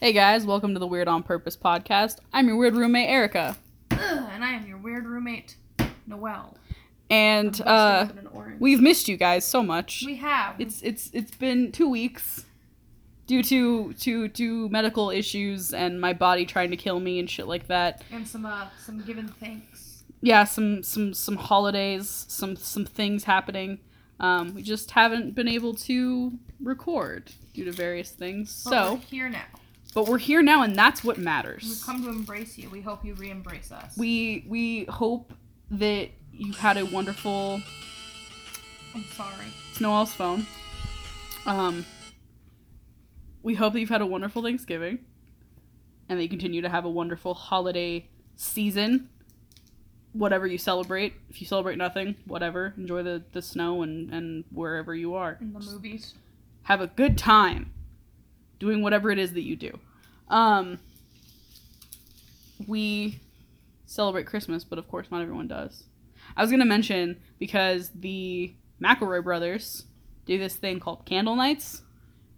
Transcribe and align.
Hey 0.00 0.12
guys, 0.12 0.44
welcome 0.44 0.74
to 0.74 0.80
the 0.80 0.86
Weird 0.86 1.08
on 1.08 1.22
Purpose 1.22 1.56
podcast. 1.56 2.18
I'm 2.32 2.46
your 2.48 2.56
weird 2.56 2.74
roommate 2.74 3.08
Erica, 3.08 3.56
Ugh, 3.90 3.98
and 4.32 4.44
I 4.44 4.52
am 4.52 4.66
your 4.66 4.76
weird 4.78 5.06
roommate, 5.06 5.56
Noelle. 6.06 6.56
and 7.10 7.58
uh, 7.62 7.64
up 7.64 8.10
in 8.10 8.18
an 8.18 8.26
orange. 8.28 8.60
we've 8.60 8.80
missed 8.80 9.08
you 9.08 9.16
guys 9.16 9.44
so 9.46 9.62
much. 9.62 10.02
we 10.04 10.16
have. 10.16 10.60
It's 10.60 10.82
it's 10.82 11.10
it's 11.12 11.30
been 11.34 11.72
two 11.72 11.88
weeks 11.88 12.44
due 13.26 13.42
to 13.44 13.92
to 13.94 14.28
to 14.28 14.68
medical 14.68 15.10
issues 15.10 15.72
and 15.72 16.00
my 16.00 16.12
body 16.12 16.44
trying 16.44 16.70
to 16.70 16.76
kill 16.76 17.00
me 17.00 17.18
and 17.18 17.28
shit 17.30 17.46
like 17.46 17.68
that. 17.68 18.02
and 18.10 18.26
some 18.28 18.44
uh 18.44 18.66
some 18.84 19.00
given 19.02 19.28
thanks. 19.28 20.02
Yeah, 20.20 20.44
some 20.44 20.82
some 20.82 21.14
some 21.14 21.36
holidays, 21.36 22.26
some 22.28 22.56
some 22.56 22.84
things 22.84 23.24
happening. 23.24 23.78
Um, 24.20 24.54
we 24.54 24.62
just 24.62 24.92
haven't 24.92 25.34
been 25.34 25.48
able 25.48 25.74
to 25.74 26.32
record 26.60 27.32
due 27.52 27.64
to 27.64 27.72
various 27.72 28.10
things. 28.10 28.62
But 28.64 28.70
So, 28.70 28.94
we're 28.94 29.00
here 29.00 29.28
now. 29.28 29.42
But 29.94 30.08
we're 30.08 30.18
here 30.18 30.42
now, 30.42 30.62
and 30.62 30.74
that's 30.76 31.04
what 31.04 31.18
matters. 31.18 31.62
We've 31.62 31.86
come 31.86 32.02
to 32.02 32.10
embrace 32.10 32.58
you. 32.58 32.68
We 32.68 32.80
hope 32.80 33.04
you 33.04 33.14
re-embrace 33.14 33.70
us. 33.70 33.96
We 33.96 34.44
we 34.48 34.84
hope 34.86 35.32
that 35.70 36.10
you 36.32 36.52
had 36.52 36.76
a 36.76 36.84
wonderful 36.84 37.62
I'm 38.94 39.04
sorry. 39.04 39.46
It's 39.70 39.80
Noel's 39.80 40.12
phone. 40.12 40.46
Um, 41.46 41.84
we 43.42 43.54
hope 43.54 43.72
that 43.72 43.80
you've 43.80 43.88
had 43.88 44.02
a 44.02 44.06
wonderful 44.06 44.42
Thanksgiving, 44.42 44.98
and 46.08 46.18
that 46.18 46.22
you 46.22 46.28
continue 46.28 46.62
to 46.62 46.68
have 46.68 46.84
a 46.84 46.90
wonderful 46.90 47.34
holiday 47.34 48.08
season. 48.36 49.08
Whatever 50.12 50.46
you 50.46 50.58
celebrate, 50.58 51.14
if 51.28 51.40
you 51.40 51.46
celebrate 51.46 51.76
nothing, 51.76 52.14
whatever, 52.26 52.72
enjoy 52.76 53.02
the, 53.02 53.24
the 53.32 53.42
snow 53.42 53.82
and, 53.82 54.12
and 54.14 54.44
wherever 54.52 54.94
you 54.94 55.14
are. 55.14 55.38
In 55.40 55.52
the 55.52 55.58
movies. 55.58 56.14
Have 56.62 56.80
a 56.80 56.86
good 56.86 57.18
time 57.18 57.72
doing 58.58 58.82
whatever 58.82 59.10
it 59.10 59.18
is 59.18 59.32
that 59.32 59.42
you 59.42 59.56
do. 59.56 59.78
Um, 60.28 60.78
we 62.66 63.20
celebrate 63.86 64.26
Christmas, 64.26 64.64
but 64.64 64.78
of 64.78 64.88
course, 64.88 65.10
not 65.10 65.22
everyone 65.22 65.48
does. 65.48 65.84
I 66.36 66.42
was 66.42 66.50
gonna 66.50 66.64
mention 66.64 67.20
because 67.38 67.90
the 67.94 68.54
McElroy 68.82 69.22
brothers 69.22 69.84
do 70.26 70.38
this 70.38 70.56
thing 70.56 70.80
called 70.80 71.04
candle 71.04 71.36
nights, 71.36 71.82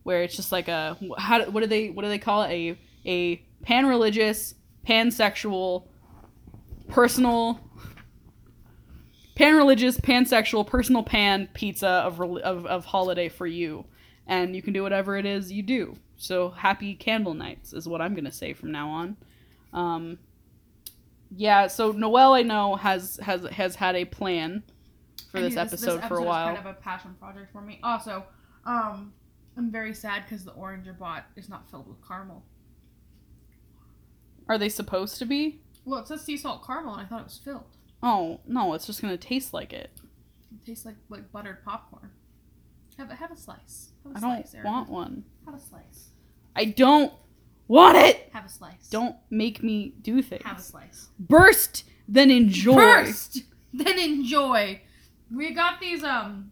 where 0.03 0.23
it's 0.23 0.37
just 0.37 0.53
like 0.53 0.69
a 0.69 0.97
how 1.19 1.45
what 1.51 1.61
do 1.61 1.67
they 1.67 1.91
what 1.91 2.03
do 2.03 2.09
they 2.09 2.19
call 2.19 2.43
it 2.43 2.51
a 2.51 2.79
a 3.07 3.37
pan 3.63 3.87
religious 3.87 4.55
pansexual 4.87 5.85
personal 6.89 7.61
pan 9.35 9.57
religious 9.57 9.99
pansexual 9.99 10.67
personal 10.67 11.03
pan 11.03 11.49
pizza 11.55 11.89
of, 11.89 12.21
of 12.21 12.67
of 12.67 12.85
holiday 12.85 13.29
for 13.29 13.47
you 13.47 13.85
and 14.27 14.55
you 14.55 14.63
can 14.63 14.73
do 14.73 14.83
whatever 14.83 15.17
it 15.17 15.27
is 15.27 15.51
you 15.51 15.63
do 15.63 15.97
so 16.17 16.51
happy 16.51 16.95
candle 16.95 17.35
nights 17.35 17.73
is 17.73 17.87
what 17.87 18.01
i'm 18.01 18.15
gonna 18.15 18.33
say 18.33 18.53
from 18.53 18.73
now 18.73 18.89
on 18.89 19.17
um 19.73 20.19
yeah 21.35 21.67
so 21.67 21.93
noel 21.93 22.35
i 22.35 22.43
know 22.43 22.77
has 22.77 23.19
has 23.23 23.45
has 23.51 23.75
had 23.77 23.95
a 23.97 24.05
plan 24.05 24.63
for 25.31 25.41
this 25.41 25.55
new 25.55 25.61
episode, 25.61 26.05
for 26.05 26.19
a 26.19 26.23
while. 26.23 26.51
is 26.51 26.57
kind 26.57 26.67
of 26.67 26.77
a 26.77 26.81
passion 26.81 27.15
project 27.19 27.53
for 27.53 27.61
me. 27.61 27.79
Also, 27.83 28.25
um, 28.65 29.13
I'm 29.57 29.71
very 29.71 29.93
sad 29.93 30.23
because 30.25 30.45
the 30.45 30.53
orange 30.53 30.87
I 30.89 30.93
bought 30.93 31.27
is 31.37 31.49
not 31.49 31.69
filled 31.71 31.89
with 31.89 31.99
caramel. 32.07 32.45
are 34.49 34.59
they 34.59 34.69
supposed 34.69 35.19
to 35.19 35.27
be 35.27 35.61
Well, 35.85 36.01
it 36.01 36.09
says 36.09 36.23
sea 36.23 36.37
salt 36.37 36.65
caramel, 36.67 36.95
and 36.95 37.03
I 37.03 37.09
thought 37.09 37.21
it 37.21 37.25
was 37.25 37.39
filled. 37.39 37.65
oh 38.03 38.41
no 38.47 38.73
it's 38.75 38.87
just 38.87 39.03
gonna 39.03 39.17
taste 39.17 39.53
like 39.53 39.73
it 39.73 39.91
It 40.53 40.67
tastes 40.67 40.87
like 40.87 40.97
like 41.09 41.31
buttered 41.33 41.65
popcorn. 41.65 42.11
Have 42.99 43.11
a 43.11 43.15
have 43.15 43.31
a 43.31 43.37
slice. 43.37 43.91
Have 44.05 44.23
a 44.23 44.27
i 44.27 44.31
don't 44.31 44.65
want 44.65 44.89
one 44.89 45.25
Have 45.45 45.55
a 45.55 45.61
slice. 45.61 46.11
i 46.55 46.65
don't 46.65 47.13
want 47.69 47.97
it 47.99 48.31
Have 48.33 48.47
a 48.47 48.49
slice. 48.49 48.89
don't 48.91 49.17
make 49.31 49.63
me 49.63 49.93
do 50.01 50.23
things 50.23 50.45
have 50.45 50.59
a 50.59 50.63
slice. 50.63 51.09
burst 51.19 51.85
then 52.09 52.31
enjoy 52.31 52.75
Burst, 52.77 53.43
then 53.75 53.99
enjoy. 53.99 54.81
We 55.35 55.51
got 55.53 55.81
these 55.81 56.05
um 56.05 56.51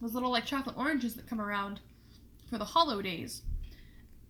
those 0.00 0.12
little 0.14 0.30
like 0.32 0.44
chocolate 0.44 0.76
oranges 0.76 1.14
that 1.14 1.28
come 1.28 1.40
around 1.40 1.78
for 2.50 2.58
the 2.58 2.64
hollow 2.64 3.00
days, 3.00 3.42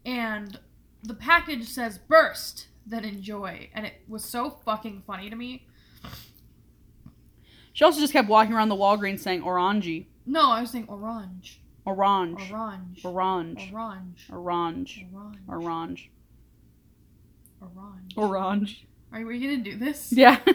and 0.04 0.60
the 1.02 1.14
package 1.14 1.66
says 1.68 1.98
burst 1.98 2.68
then 2.86 3.04
enjoy, 3.04 3.70
and 3.74 3.86
it 3.86 3.94
was 4.06 4.24
so 4.24 4.50
fucking 4.50 5.02
funny 5.06 5.30
to 5.30 5.36
me. 5.36 5.66
she 7.72 7.84
also 7.84 8.00
just 8.00 8.12
kept 8.12 8.28
walking 8.28 8.52
around 8.52 8.68
the 8.68 8.76
walgreens 8.76 9.20
saying 9.20 9.40
orangey 9.42 10.06
No, 10.26 10.50
I 10.50 10.60
was 10.60 10.70
saying 10.70 10.86
orange, 10.88 11.60
orange. 11.84 12.50
Orange, 12.52 13.04
orange. 13.04 13.72
Orange, 13.72 13.72
orange. 14.30 15.06
Orange, 15.06 15.06
orange. 15.48 16.10
Orange. 17.60 18.14
orange. 18.16 18.86
Are 19.12 19.20
you, 19.20 19.28
are 19.28 19.32
you 19.32 19.50
gonna 19.50 19.62
do 19.70 19.76
this? 19.76 20.12
yeah. 20.12 20.38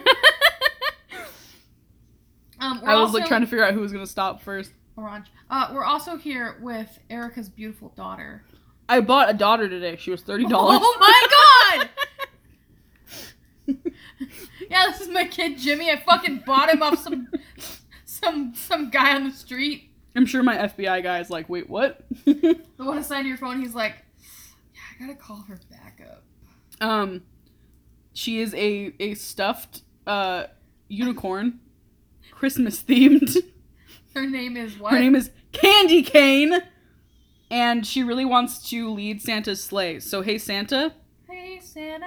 Um, 2.60 2.82
i 2.86 2.96
was 2.96 3.10
also, 3.10 3.20
like 3.20 3.28
trying 3.28 3.42
to 3.42 3.48
figure 3.48 3.64
out 3.64 3.74
who 3.74 3.82
was 3.82 3.92
gonna 3.92 4.08
stop 4.08 4.42
first. 4.42 4.72
Orange. 4.96 5.28
Uh, 5.50 5.70
we're 5.74 5.84
also 5.84 6.18
here 6.18 6.58
with 6.60 7.00
Erica's 7.10 7.50
beautiful 7.50 7.94
daughter. 7.96 8.44
i 8.90 9.00
bought 9.00 9.30
a 9.30 9.34
daughter 9.34 9.70
today. 9.70 9.96
She 9.96 10.10
was 10.10 10.24
$30. 10.24 10.48
Oh 10.50 10.98
my 11.00 11.86
god! 13.68 13.78
yeah, 14.72 14.88
this 14.88 15.02
is 15.02 15.10
my 15.10 15.26
kid 15.26 15.60
Jimmy. 15.60 15.92
I 15.92 15.98
fucking 15.98 16.44
bought 16.46 16.70
him 16.70 16.82
off 16.82 16.98
some 16.98 17.28
some 18.22 18.54
some 18.56 18.90
guy 18.90 19.16
on 19.16 19.24
the 19.26 19.32
street. 19.32 19.90
i'm 20.16 20.26
sure 20.26 20.44
my 20.44 20.56
fbi 20.58 21.02
guy 21.04 21.20
is 21.20 21.30
like 21.30 21.48
wait 21.50 21.70
what 21.70 22.02
The 22.26 22.60
one 22.78 22.98
assigned 22.98 23.26
to 23.26 23.30
your 23.30 23.38
phone, 23.38 23.60
he's 23.62 23.74
like, 23.76 23.94
Yeah, 24.74 24.80
I 24.96 25.08
gotta 25.08 25.18
call 25.20 25.44
her 25.48 25.60
back 25.70 26.02
up. 26.12 26.24
um 26.82 27.24
she 28.14 28.40
is 28.40 28.54
a 28.56 28.94
a 29.00 29.14
stuffed 29.16 29.82
uh 30.06 30.46
unicorn 30.88 31.60
christmas 32.32 32.82
themed 32.84 33.36
Her 34.16 34.26
name 34.26 34.58
is 34.58 34.78
what? 34.80 34.94
her 34.94 35.00
name 35.00 35.16
is 35.16 35.30
candy 35.52 36.02
cane 36.04 36.54
and 37.52 37.86
she 37.86 38.04
really 38.04 38.26
wants 38.26 38.70
to 38.70 38.92
lead 38.92 39.22
santa's 39.22 39.64
sleigh 39.64 40.00
so 40.00 40.22
hey 40.22 40.38
santa 40.38 40.94
Hey 41.30 41.60
Santa. 41.62 42.06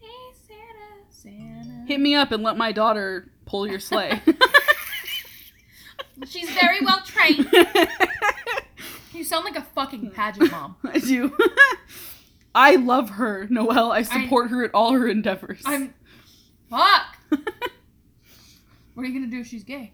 Hey 0.00 0.08
Santa. 0.46 1.10
Santa. 1.10 1.84
hit 1.86 2.00
me 2.00 2.14
up 2.14 2.30
and 2.32 2.42
let 2.42 2.56
my 2.56 2.70
daughter 2.72 3.30
pull 3.46 3.66
your 3.66 3.80
sleigh 3.80 4.20
She's 6.26 6.50
very 6.50 6.80
well 6.84 7.02
trained. 7.04 7.48
You 9.14 9.24
sound 9.24 9.44
like 9.44 9.56
a 9.56 9.62
fucking 9.62 10.10
pageant 10.12 10.50
mom. 10.50 10.76
i 10.84 10.98
do 10.98 11.36
i 12.54 12.76
love 12.76 13.10
her 13.10 13.46
noelle 13.50 13.92
i 13.92 14.00
support 14.02 14.50
her 14.50 14.64
at 14.64 14.70
all 14.72 14.92
her 14.94 15.06
endeavors 15.06 15.60
I'm 15.66 15.92
fuck. 16.70 17.18
What 17.28 19.02
are 19.02 19.04
you 19.04 19.12
gonna 19.12 19.30
do 19.30 19.40
if 19.40 19.46
she's 19.48 19.64
gay? 19.64 19.92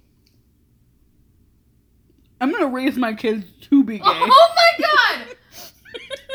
i'm 2.41 2.53
gonna 2.53 2.69
raise 2.69 2.97
my 2.97 3.13
kids 3.13 3.45
to 3.63 3.83
be 3.83 4.01
oh 4.03 4.13
gay 4.13 4.21
Oh 4.31 4.55
my 4.55 4.87
god! 4.87 5.37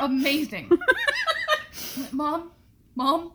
Amazing. 0.02 0.70
Mom, 2.12 2.52
mom, 2.96 3.32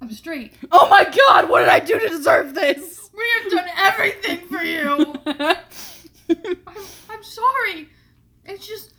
I'm 0.00 0.10
straight. 0.12 0.54
oh 0.70 0.88
my 0.88 1.02
god 1.04 1.50
what 1.50 1.58
did 1.60 1.68
i 1.68 1.80
do 1.80 1.98
to 1.98 2.08
deserve 2.08 2.54
this 2.54 2.97
We 3.16 3.24
have 3.42 3.52
done 3.52 3.68
everything 3.76 4.48
for 4.48 4.62
you. 4.62 5.14
I'm, 6.66 6.76
I'm 7.10 7.22
sorry. 7.22 7.88
It's 8.44 8.66
just, 8.66 8.92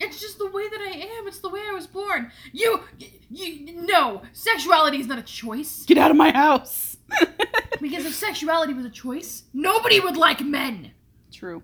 it's 0.00 0.20
just 0.20 0.38
the 0.38 0.50
way 0.50 0.68
that 0.68 0.80
I 0.80 1.18
am. 1.18 1.28
It's 1.28 1.40
the 1.40 1.48
way 1.48 1.60
I 1.60 1.72
was 1.72 1.86
born. 1.86 2.30
You, 2.52 2.80
you, 3.30 3.82
no, 3.86 4.22
sexuality 4.32 5.00
is 5.00 5.06
not 5.06 5.18
a 5.18 5.22
choice. 5.22 5.84
get 5.86 5.98
out 5.98 6.10
of 6.10 6.16
my 6.16 6.30
house 6.30 6.96
Because 7.80 8.06
if 8.06 8.14
sexuality 8.14 8.72
was 8.72 8.86
a 8.86 8.90
choice, 8.90 9.44
nobody 9.52 10.00
would 10.00 10.16
like 10.16 10.40
men. 10.40 10.92
True. 11.32 11.62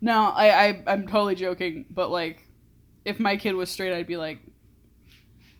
No, 0.00 0.30
I, 0.34 0.66
I 0.68 0.82
I'm 0.86 1.06
totally 1.06 1.34
joking, 1.34 1.86
but 1.90 2.10
like, 2.10 2.46
if 3.04 3.18
my 3.18 3.36
kid 3.36 3.54
was 3.54 3.70
straight, 3.70 3.92
I'd 3.92 4.06
be 4.06 4.16
like, 4.16 4.38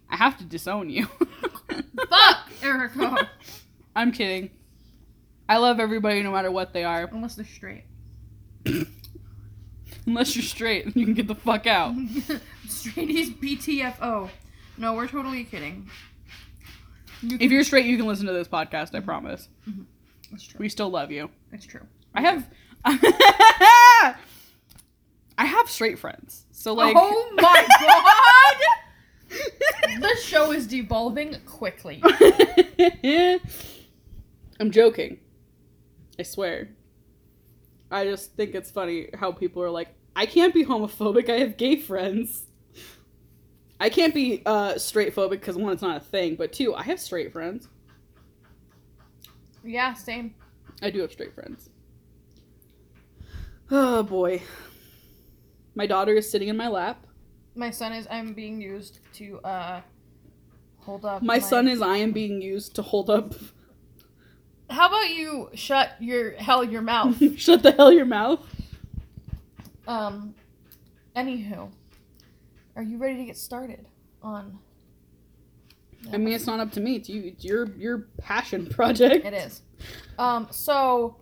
I 0.08 0.16
have 0.16 0.38
to 0.38 0.44
disown 0.44 0.88
you. 0.88 1.06
Fuck, 2.08 2.50
Erica. 2.62 3.28
I'm 3.94 4.12
kidding. 4.12 4.50
I 5.48 5.58
love 5.58 5.78
everybody 5.80 6.22
no 6.22 6.32
matter 6.32 6.50
what 6.50 6.72
they 6.72 6.84
are. 6.84 7.08
Unless 7.12 7.36
they're 7.36 7.44
straight. 7.44 7.84
Unless 10.06 10.36
you're 10.36 10.42
straight, 10.42 10.96
you 10.96 11.04
can 11.04 11.14
get 11.14 11.26
the 11.28 11.34
fuck 11.34 11.66
out. 11.66 11.94
Straighties 12.66 13.36
BTFO. 13.38 14.28
No, 14.78 14.94
we're 14.94 15.08
totally 15.08 15.44
kidding. 15.44 15.88
You 17.22 17.38
If 17.40 17.50
you're 17.50 17.64
straight, 17.64 17.86
you 17.86 17.96
can 17.96 18.06
listen 18.06 18.26
to 18.26 18.32
this 18.32 18.48
podcast. 18.48 18.94
I 18.94 19.00
promise. 19.00 19.48
Mm-hmm. 19.68 19.82
It's 20.32 20.44
true. 20.44 20.58
We 20.58 20.68
still 20.68 20.90
love 20.90 21.10
you. 21.10 21.30
It's 21.52 21.66
true. 21.66 21.86
I 22.14 22.20
have. 22.22 22.48
I 25.38 25.44
have 25.44 25.68
straight 25.68 25.98
friends, 25.98 26.46
so 26.50 26.72
like. 26.72 26.94
oh 26.98 27.32
my 27.34 27.66
god! 29.30 29.40
the 30.00 30.16
show 30.22 30.52
is 30.52 30.66
devolving 30.66 31.36
quickly. 31.46 32.02
I'm 34.60 34.70
joking. 34.70 35.18
I 36.18 36.22
swear. 36.22 36.68
I 37.90 38.04
just 38.04 38.32
think 38.32 38.54
it's 38.54 38.70
funny 38.70 39.08
how 39.14 39.32
people 39.32 39.62
are 39.62 39.70
like, 39.70 39.88
I 40.14 40.26
can't 40.26 40.54
be 40.54 40.64
homophobic. 40.64 41.28
I 41.28 41.38
have 41.40 41.56
gay 41.56 41.76
friends. 41.76 42.46
I 43.78 43.90
can't 43.90 44.14
be 44.14 44.42
uh 44.46 44.78
straight 44.78 45.14
phobic 45.14 45.30
because 45.40 45.56
one, 45.56 45.72
it's 45.72 45.82
not 45.82 45.98
a 45.98 46.00
thing, 46.00 46.36
but 46.36 46.52
two, 46.52 46.74
I 46.74 46.82
have 46.84 46.98
straight 46.98 47.32
friends. 47.32 47.68
Yeah, 49.62 49.92
same. 49.92 50.34
I 50.82 50.90
do 50.90 51.00
have 51.00 51.12
straight 51.12 51.34
friends. 51.34 51.68
Oh 53.70 54.02
boy. 54.02 54.42
My 55.74 55.86
daughter 55.86 56.14
is 56.14 56.30
sitting 56.30 56.48
in 56.48 56.56
my 56.56 56.68
lap. 56.68 57.06
My 57.54 57.70
son 57.70 57.92
is. 57.92 58.06
I'm 58.10 58.32
being 58.32 58.60
used 58.60 59.00
to 59.14 59.38
uh 59.40 59.80
hold 60.78 61.04
up. 61.04 61.22
My 61.22 61.38
son 61.38 61.68
is 61.68 61.82
I 61.82 61.98
am 61.98 62.12
being 62.12 62.40
used 62.40 62.74
to 62.76 62.82
hold 62.82 63.10
up. 63.10 63.34
How 64.68 64.88
about 64.88 65.10
you 65.10 65.50
shut 65.54 65.92
your 66.00 66.32
hell 66.32 66.64
your 66.64 66.82
mouth? 66.82 67.16
Shut 67.38 67.62
the 67.62 67.72
hell 67.72 67.92
your 67.92 68.04
mouth. 68.06 68.40
um. 69.86 70.34
Anywho, 71.16 71.70
are 72.74 72.82
you 72.82 72.98
ready 72.98 73.16
to 73.16 73.24
get 73.24 73.36
started 73.38 73.86
on? 74.22 74.58
I 76.12 76.18
mean, 76.18 76.34
it's 76.34 76.46
not 76.46 76.60
up 76.60 76.72
to 76.72 76.80
me. 76.80 76.96
It's 76.96 77.08
you. 77.08 77.22
It's 77.24 77.44
your 77.44 77.68
your 77.76 78.08
passion 78.18 78.66
project. 78.66 79.24
It 79.24 79.34
is. 79.34 79.62
Um. 80.18 80.48
So. 80.50 81.16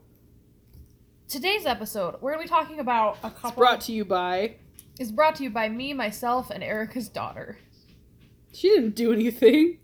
Today's 1.27 1.65
episode, 1.67 2.17
we're 2.21 2.33
gonna 2.33 2.45
be 2.45 2.49
talking 2.49 2.79
about 2.81 3.17
a 3.25 3.33
It's 3.43 3.51
brought 3.57 3.81
to 3.83 3.93
you 3.93 4.05
by. 4.05 4.57
is 5.01 5.11
brought 5.11 5.35
to 5.37 5.43
you 5.43 5.51
by 5.51 5.69
me, 5.69 5.93
myself, 5.93 6.51
and 6.51 6.63
Erica's 6.63 7.09
daughter. 7.09 7.59
She 8.53 8.69
didn't 8.69 8.95
do 8.95 9.13
anything. 9.13 9.79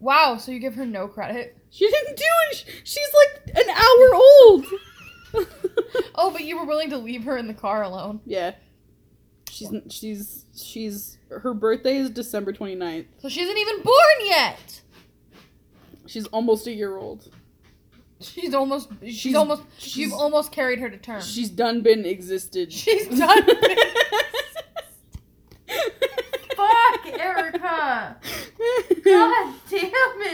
Wow, 0.00 0.36
so 0.36 0.52
you 0.52 0.58
give 0.58 0.74
her 0.74 0.84
no 0.84 1.06
credit? 1.08 1.56
She 1.70 1.88
didn't 1.88 2.16
do 2.16 2.24
it. 2.50 2.64
She's 2.84 3.08
like 3.14 3.56
an 3.56 3.70
hour 3.70 4.14
old. 4.14 4.66
Oh, 6.16 6.30
but 6.32 6.44
you 6.44 6.58
were 6.58 6.64
willing 6.66 6.90
to 6.90 6.98
leave 6.98 7.24
her 7.24 7.36
in 7.36 7.46
the 7.46 7.54
car 7.54 7.82
alone. 7.84 8.20
yeah. 8.26 8.52
She's 9.48 9.70
she's 9.90 10.44
she's 10.56 11.18
her 11.30 11.54
birthday 11.54 11.96
is 11.96 12.10
December 12.10 12.52
29th. 12.52 13.06
So 13.18 13.28
she 13.28 13.40
isn't 13.42 13.56
even 13.58 13.82
born 13.82 13.96
yet. 14.24 14.80
She's 16.06 16.26
almost 16.26 16.66
a 16.66 16.72
year 16.72 16.96
old. 16.96 17.28
She's 18.20 18.54
almost. 18.54 18.88
She's, 19.02 19.14
She's- 19.16 19.34
almost. 19.36 19.62
she's- 19.78 19.96
you've 19.96 20.12
almost 20.12 20.52
carried 20.52 20.78
her 20.80 20.90
to 20.90 20.96
term. 20.96 21.22
She's 21.22 21.48
done 21.50 21.80
been 21.82 22.04
existed. 22.04 22.72
She's 22.80 23.06
done. 23.08 23.46
been 23.46 23.56
Fuck, 26.56 27.06
Erica. 27.06 28.16
God 29.04 29.54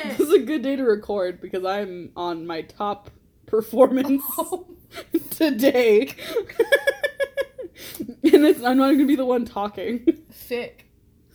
damn 0.09 0.17
This 0.17 0.29
is 0.29 0.35
a 0.35 0.39
good 0.39 0.63
day 0.63 0.77
to 0.77 0.83
record 0.85 1.41
because 1.41 1.65
I'm 1.65 2.11
on 2.17 2.47
my 2.47 2.63
top 2.63 3.11
performance 3.47 4.23
today. 5.31 6.09
and 7.99 8.45
it's, 8.45 8.63
I'm 8.63 8.79
not 8.79 8.87
going 8.87 8.99
to 8.99 9.07
be 9.07 9.17
the 9.17 9.27
one 9.27 9.45
talking. 9.45 10.23
Thick. 10.33 10.87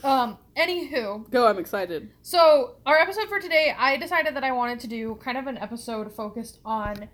Um. 0.03 0.37
Anywho, 0.57 1.29
Go, 1.31 1.47
I'm 1.47 1.57
excited. 1.59 2.11
so 2.21 2.75
our 2.85 2.97
episode 2.97 3.29
for 3.29 3.39
today, 3.39 3.73
I 3.77 3.95
decided 3.97 4.35
that 4.35 4.43
I 4.43 4.51
wanted 4.51 4.79
to 4.81 4.87
do 4.87 5.15
kind 5.23 5.37
of 5.37 5.47
an 5.47 5.57
episode 5.57 6.11
focused 6.13 6.59
on. 6.65 7.07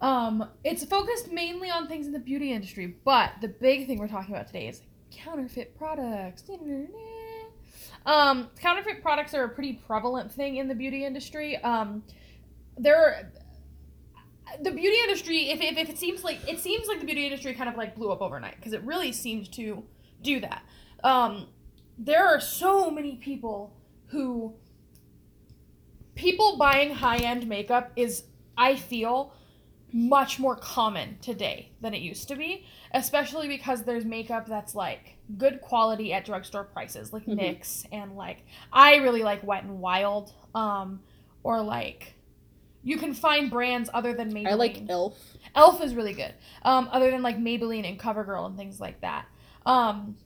Um, 0.00 0.48
it's 0.64 0.84
focused 0.84 1.30
mainly 1.30 1.70
on 1.70 1.86
things 1.86 2.06
in 2.06 2.12
the 2.12 2.18
beauty 2.18 2.50
industry, 2.52 2.96
but 3.04 3.32
the 3.40 3.48
big 3.48 3.86
thing 3.86 3.98
we're 3.98 4.08
talking 4.08 4.34
about 4.34 4.46
today 4.46 4.68
is 4.68 4.80
counterfeit 5.10 5.76
products. 5.76 6.44
Um, 8.04 8.48
counterfeit 8.60 9.02
products 9.02 9.34
are 9.34 9.44
a 9.44 9.48
pretty 9.48 9.74
prevalent 9.74 10.32
thing 10.32 10.56
in 10.56 10.68
the 10.68 10.74
beauty 10.74 11.04
industry. 11.04 11.56
Um, 11.58 12.02
there, 12.76 13.32
the 14.60 14.70
beauty 14.70 14.96
industry, 15.04 15.50
if, 15.50 15.60
if, 15.60 15.78
if 15.78 15.88
it 15.88 15.98
seems 15.98 16.24
like 16.24 16.38
it 16.48 16.58
seems 16.58 16.88
like 16.88 17.00
the 17.00 17.06
beauty 17.06 17.24
industry 17.24 17.54
kind 17.54 17.68
of 17.68 17.76
like 17.76 17.94
blew 17.94 18.10
up 18.10 18.20
overnight 18.20 18.56
because 18.56 18.72
it 18.72 18.82
really 18.82 19.12
seemed 19.12 19.52
to 19.52 19.84
do 20.22 20.40
that. 20.40 20.62
Um, 21.04 21.48
there 21.98 22.26
are 22.26 22.40
so 22.40 22.90
many 22.90 23.16
people 23.16 23.76
who 24.06 24.54
people 26.14 26.56
buying 26.56 26.94
high 26.94 27.18
end 27.18 27.48
makeup 27.48 27.92
is, 27.96 28.24
I 28.56 28.76
feel, 28.76 29.34
much 29.92 30.38
more 30.38 30.56
common 30.56 31.18
today 31.20 31.70
than 31.80 31.92
it 31.94 32.00
used 32.00 32.28
to 32.28 32.36
be, 32.36 32.64
especially 32.92 33.48
because 33.48 33.82
there's 33.82 34.04
makeup 34.04 34.46
that's 34.46 34.74
like 34.74 35.16
good 35.38 35.60
quality 35.60 36.12
at 36.12 36.24
drugstore 36.24 36.64
prices, 36.64 37.12
like 37.12 37.24
Mhm. 37.26 37.38
NYX 37.38 37.86
and 37.92 38.16
like 38.16 38.44
I 38.72 38.96
really 38.96 39.22
like 39.22 39.42
Wet 39.44 39.64
and 39.64 39.80
Wild, 39.80 40.32
um, 40.54 41.00
or 41.42 41.60
like 41.62 42.14
you 42.84 42.96
can 42.96 43.14
find 43.14 43.50
brands 43.50 43.88
other 43.94 44.12
than 44.12 44.32
Maybelline. 44.32 44.48
I 44.48 44.54
like 44.54 44.82
Elf. 44.88 45.16
Elf 45.54 45.82
is 45.82 45.94
really 45.94 46.14
good. 46.14 46.34
Um, 46.62 46.88
other 46.90 47.10
than 47.10 47.22
like 47.22 47.38
Maybelline 47.38 47.88
and 47.88 47.98
CoverGirl 47.98 48.46
and 48.46 48.56
things 48.56 48.80
like 48.80 49.00
that. 49.02 49.26
Um, 49.66 50.16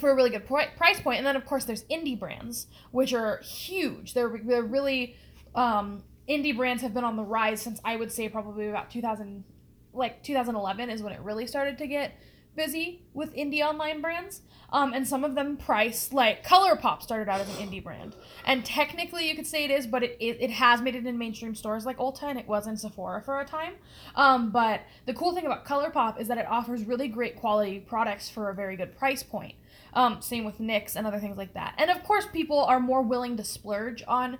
for 0.00 0.10
a 0.10 0.14
really 0.16 0.30
good 0.30 0.46
pri- 0.46 0.68
price 0.76 1.00
point. 1.00 1.18
And 1.18 1.26
then 1.26 1.36
of 1.36 1.44
course 1.44 1.64
there's 1.64 1.84
indie 1.84 2.18
brands, 2.18 2.66
which 2.92 3.12
are 3.12 3.38
huge. 3.42 4.14
They're 4.14 4.40
they're 4.42 4.62
really 4.62 5.16
um, 5.54 6.02
indie 6.28 6.56
brands 6.56 6.82
have 6.82 6.94
been 6.94 7.04
on 7.04 7.16
the 7.16 7.22
rise 7.22 7.60
since 7.60 7.80
I 7.84 7.96
would 7.96 8.12
say 8.12 8.28
probably 8.28 8.68
about 8.68 8.90
2000, 8.90 9.44
like 9.92 10.22
2011 10.22 10.90
is 10.90 11.02
when 11.02 11.12
it 11.12 11.20
really 11.20 11.46
started 11.46 11.78
to 11.78 11.86
get 11.86 12.12
busy 12.54 13.02
with 13.14 13.34
indie 13.34 13.62
online 13.62 14.00
brands. 14.00 14.42
Um, 14.72 14.94
and 14.94 15.06
some 15.06 15.22
of 15.22 15.34
them 15.34 15.58
price 15.58 16.14
like 16.14 16.46
ColourPop 16.46 17.02
started 17.02 17.28
out 17.28 17.42
as 17.42 17.48
an 17.58 17.68
indie 17.68 17.84
brand, 17.84 18.16
and 18.46 18.64
technically 18.64 19.28
you 19.28 19.36
could 19.36 19.46
say 19.46 19.64
it 19.64 19.70
is, 19.70 19.86
but 19.86 20.02
it, 20.02 20.16
it, 20.18 20.38
it 20.40 20.50
has 20.50 20.80
made 20.80 20.94
it 20.94 21.06
in 21.06 21.18
mainstream 21.18 21.54
stores 21.54 21.84
like 21.84 21.98
Ulta, 21.98 22.22
and 22.22 22.38
it 22.38 22.48
was 22.48 22.66
in 22.66 22.78
Sephora 22.78 23.20
for 23.20 23.38
a 23.38 23.44
time. 23.44 23.74
Um, 24.14 24.50
but 24.50 24.80
the 25.04 25.12
cool 25.12 25.34
thing 25.34 25.44
about 25.44 25.66
ColourPop 25.66 26.18
is 26.18 26.26
that 26.28 26.38
it 26.38 26.46
offers 26.46 26.84
really 26.84 27.06
great 27.06 27.36
quality 27.36 27.80
products 27.80 28.30
for 28.30 28.48
a 28.48 28.54
very 28.54 28.76
good 28.76 28.96
price 28.96 29.22
point. 29.22 29.56
Um, 29.92 30.22
same 30.22 30.44
with 30.44 30.58
NYX 30.58 30.96
and 30.96 31.06
other 31.06 31.18
things 31.18 31.36
like 31.36 31.52
that. 31.52 31.74
And 31.76 31.90
of 31.90 32.02
course, 32.02 32.26
people 32.32 32.58
are 32.60 32.80
more 32.80 33.02
willing 33.02 33.36
to 33.36 33.44
splurge 33.44 34.02
on 34.08 34.38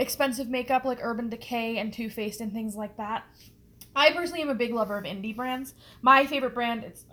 expensive 0.00 0.48
makeup 0.48 0.84
like 0.84 0.98
Urban 1.02 1.28
Decay 1.28 1.76
and 1.78 1.92
Too 1.92 2.08
Faced 2.08 2.40
and 2.40 2.52
things 2.52 2.74
like 2.74 2.96
that. 2.96 3.24
I 3.94 4.12
personally 4.12 4.42
am 4.42 4.48
a 4.48 4.54
big 4.54 4.72
lover 4.72 4.96
of 4.96 5.04
indie 5.04 5.36
brands. 5.36 5.74
My 6.00 6.26
favorite 6.26 6.54
brand, 6.54 6.84
it's 6.84 7.04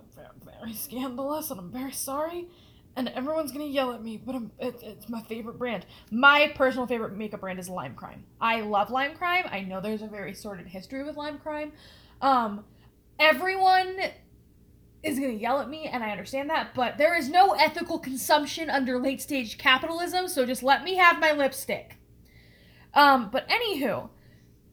very, 0.62 0.74
scandalous, 0.74 1.52
and 1.52 1.60
I'm 1.60 1.72
very 1.72 1.92
sorry. 1.92 2.48
And 2.96 3.10
everyone's 3.10 3.52
gonna 3.52 3.66
yell 3.66 3.92
at 3.92 4.02
me, 4.02 4.18
but 4.18 4.36
I'm, 4.36 4.52
it, 4.58 4.82
it's 4.82 5.10
my 5.10 5.22
favorite 5.22 5.60
brand. 5.60 5.86
My 6.12 6.52
personal 6.56 6.88
favorite 6.88 7.16
makeup 7.16 7.42
brand 7.42 7.60
is 7.60 7.70
Lime 7.70 7.94
Crime. 7.94 8.24
I 8.42 8.62
love 8.62 8.90
Lime 8.90 9.16
Crime. 9.16 9.46
I 9.52 9.62
know 9.62 9.82
there's 9.82 10.02
a 10.02 10.08
very 10.08 10.34
sordid 10.34 10.68
history 10.68 11.04
with 11.04 11.16
Lime 11.16 11.38
Crime. 11.38 11.74
Um, 12.22 12.66
everyone 13.20 13.98
is 15.04 15.20
going 15.20 15.32
to 15.32 15.42
yell 15.42 15.60
at 15.60 15.70
me, 15.70 15.86
and 15.86 16.04
I 16.04 16.10
understand 16.10 16.50
that, 16.50 16.74
but 16.74 16.98
there 16.98 17.16
is 17.16 17.30
no 17.30 17.52
ethical 17.52 18.00
consumption 18.00 18.70
under 18.70 18.98
late 18.98 19.22
stage 19.22 19.58
capitalism, 19.58 20.28
so 20.28 20.46
just 20.46 20.64
let 20.64 20.84
me 20.84 20.96
have 20.96 21.20
my 21.20 21.34
lipstick. 21.34 21.97
Um, 22.94 23.30
but 23.32 23.48
anywho, 23.50 24.10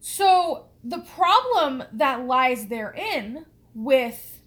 so 0.01 0.67
the 0.83 0.99
problem 0.99 1.85
that 1.93 2.27
lies 2.27 2.67
therein 2.67 3.47
with 3.75 4.41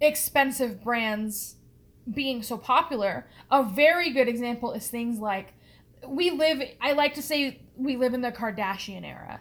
expensive 0.00 0.82
brands 0.82 1.56
being 2.12 2.42
so 2.42 2.58
popular, 2.58 3.26
a 3.50 3.62
very 3.62 4.10
good 4.10 4.28
example 4.28 4.72
is 4.72 4.88
things 4.88 5.18
like 5.18 5.54
we 6.06 6.30
live, 6.30 6.62
I 6.80 6.92
like 6.92 7.14
to 7.14 7.22
say 7.22 7.60
we 7.76 7.96
live 7.96 8.14
in 8.14 8.20
the 8.20 8.32
Kardashian 8.32 9.04
era. 9.04 9.40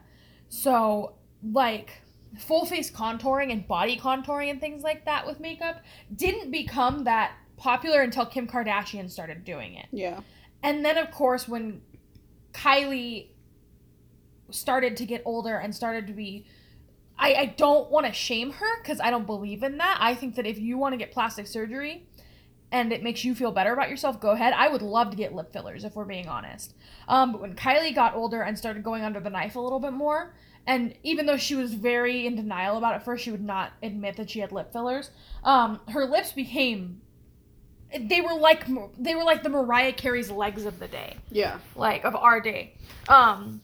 So, 0.49 1.15
like, 1.51 1.89
full 2.37 2.65
face 2.65 2.89
contouring 2.89 3.51
and 3.51 3.67
body 3.67 3.97
contouring 3.97 4.49
and 4.49 4.59
things 4.59 4.83
like 4.83 5.05
that 5.05 5.25
with 5.25 5.39
makeup 5.39 5.81
didn't 6.15 6.51
become 6.51 7.03
that 7.03 7.33
popular 7.57 8.01
until 8.01 8.25
Kim 8.25 8.47
Kardashian 8.47 9.09
started 9.09 9.43
doing 9.43 9.75
it. 9.75 9.87
Yeah. 9.91 10.21
And 10.61 10.85
then, 10.85 10.97
of 10.97 11.11
course, 11.11 11.47
when 11.47 11.81
Kylie 12.53 13.27
started 14.51 14.97
to 14.97 15.05
get 15.05 15.21
older 15.25 15.57
and 15.57 15.73
started 15.75 16.07
to 16.07 16.13
be. 16.13 16.45
I, 17.17 17.33
I 17.35 17.45
don't 17.45 17.91
want 17.91 18.07
to 18.07 18.11
shame 18.11 18.51
her 18.51 18.81
because 18.81 18.99
I 18.99 19.11
don't 19.11 19.25
believe 19.25 19.61
in 19.61 19.77
that. 19.77 19.97
I 19.99 20.15
think 20.15 20.35
that 20.35 20.47
if 20.47 20.57
you 20.57 20.77
want 20.77 20.93
to 20.93 20.97
get 20.97 21.11
plastic 21.11 21.45
surgery 21.45 22.07
and 22.71 22.91
it 22.91 23.03
makes 23.03 23.23
you 23.23 23.35
feel 23.35 23.51
better 23.51 23.71
about 23.71 23.89
yourself, 23.89 24.19
go 24.19 24.31
ahead. 24.31 24.51
I 24.53 24.67
would 24.67 24.81
love 24.81 25.11
to 25.11 25.15
get 25.15 25.33
lip 25.33 25.53
fillers 25.53 25.83
if 25.83 25.95
we're 25.95 26.05
being 26.05 26.27
honest. 26.27 26.73
Um, 27.07 27.31
but 27.31 27.41
when 27.41 27.55
Kylie 27.55 27.93
got 27.93 28.15
older 28.15 28.41
and 28.41 28.57
started 28.57 28.83
going 28.83 29.03
under 29.03 29.19
the 29.19 29.29
knife 29.29 29.55
a 29.55 29.59
little 29.59 29.79
bit 29.79 29.93
more, 29.93 30.33
and 30.65 30.95
even 31.03 31.27
though 31.27 31.37
she 31.37 31.53
was 31.55 31.73
very 31.73 32.25
in 32.25 32.35
denial 32.35 32.77
about 32.77 32.95
it 32.95 33.03
first, 33.03 33.23
she 33.23 33.31
would 33.31 33.43
not 33.43 33.73
admit 33.83 34.17
that 34.17 34.31
she 34.31 34.39
had 34.39 34.51
lip 34.51 34.73
fillers. 34.73 35.11
Um, 35.43 35.81
her 35.89 36.05
lips 36.05 36.31
became 36.31 37.01
they 37.99 38.21
were 38.21 38.33
like 38.33 38.65
they 38.97 39.15
were 39.15 39.23
like 39.23 39.43
the 39.43 39.49
Mariah 39.49 39.93
Carey's 39.93 40.31
legs 40.31 40.65
of 40.65 40.79
the 40.79 40.87
day, 40.87 41.17
Yeah. 41.31 41.59
like 41.75 42.03
of 42.05 42.15
our 42.15 42.39
day. 42.41 42.73
Um, 43.07 43.61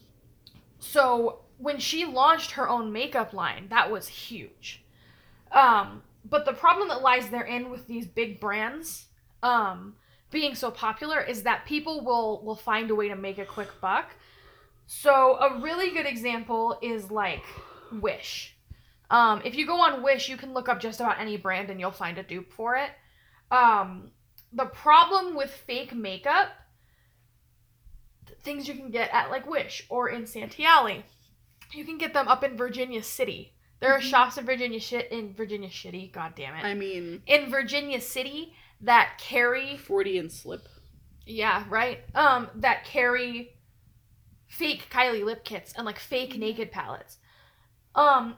so 0.78 1.40
when 1.58 1.78
she 1.78 2.04
launched 2.06 2.52
her 2.52 2.68
own 2.68 2.92
makeup 2.92 3.32
line, 3.32 3.66
that 3.68 3.90
was 3.90 4.08
huge. 4.08 4.82
Um, 5.52 6.02
but 6.24 6.44
the 6.44 6.52
problem 6.52 6.88
that 6.88 7.02
lies 7.02 7.28
therein 7.28 7.70
with 7.70 7.86
these 7.86 8.06
big 8.06 8.40
brands 8.40 9.06
um, 9.42 9.94
being 10.30 10.54
so 10.54 10.70
popular 10.70 11.20
is 11.20 11.42
that 11.42 11.66
people 11.66 12.04
will 12.04 12.42
will 12.44 12.56
find 12.56 12.90
a 12.90 12.94
way 12.94 13.08
to 13.08 13.16
make 13.16 13.38
a 13.38 13.44
quick 13.44 13.68
buck. 13.80 14.10
So 14.86 15.36
a 15.38 15.60
really 15.60 15.90
good 15.90 16.06
example 16.06 16.78
is 16.82 17.10
like 17.10 17.44
Wish. 17.92 18.56
Um, 19.10 19.42
if 19.44 19.56
you 19.56 19.66
go 19.66 19.80
on 19.80 20.02
Wish, 20.02 20.28
you 20.28 20.36
can 20.36 20.52
look 20.54 20.68
up 20.68 20.80
just 20.80 21.00
about 21.00 21.20
any 21.20 21.36
brand 21.36 21.68
and 21.70 21.80
you'll 21.80 21.90
find 21.90 22.16
a 22.18 22.22
dupe 22.22 22.52
for 22.52 22.76
it. 22.76 22.90
Um, 23.50 24.12
the 24.52 24.66
problem 24.66 25.34
with 25.36 25.50
fake 25.50 25.94
makeup, 25.94 26.48
things 28.42 28.66
you 28.68 28.74
can 28.74 28.90
get 28.90 29.10
at 29.12 29.30
like 29.30 29.46
Wish 29.46 29.86
or 29.88 30.08
in 30.08 30.26
Santee 30.26 30.64
Alley, 30.64 31.04
you 31.72 31.84
can 31.84 31.98
get 31.98 32.12
them 32.14 32.28
up 32.28 32.42
in 32.42 32.56
Virginia 32.56 33.02
City. 33.02 33.54
There 33.80 33.94
are 33.94 34.00
Mhm. 34.00 34.10
shops 34.10 34.36
in 34.38 34.44
Virginia 34.44 34.80
shit 34.80 35.10
in 35.10 35.32
Virginia 35.34 35.68
Shitty, 35.68 36.12
god 36.12 36.34
damn 36.34 36.54
it. 36.54 36.64
I 36.64 36.74
mean, 36.74 37.22
in 37.26 37.50
Virginia 37.50 38.00
City 38.00 38.54
that 38.80 39.18
carry 39.18 39.76
40 39.76 40.18
and 40.18 40.32
slip. 40.32 40.68
yeah, 41.26 41.64
right? 41.68 42.02
Um 42.14 42.48
that 42.56 42.84
carry 42.84 43.56
fake 44.48 44.88
Kylie 44.90 45.24
lip 45.24 45.44
kits 45.44 45.72
and 45.74 45.86
like 45.86 45.98
fake 46.00 46.32
Mhm. 46.34 46.38
naked 46.38 46.72
palettes. 46.72 47.18
Um 47.94 48.36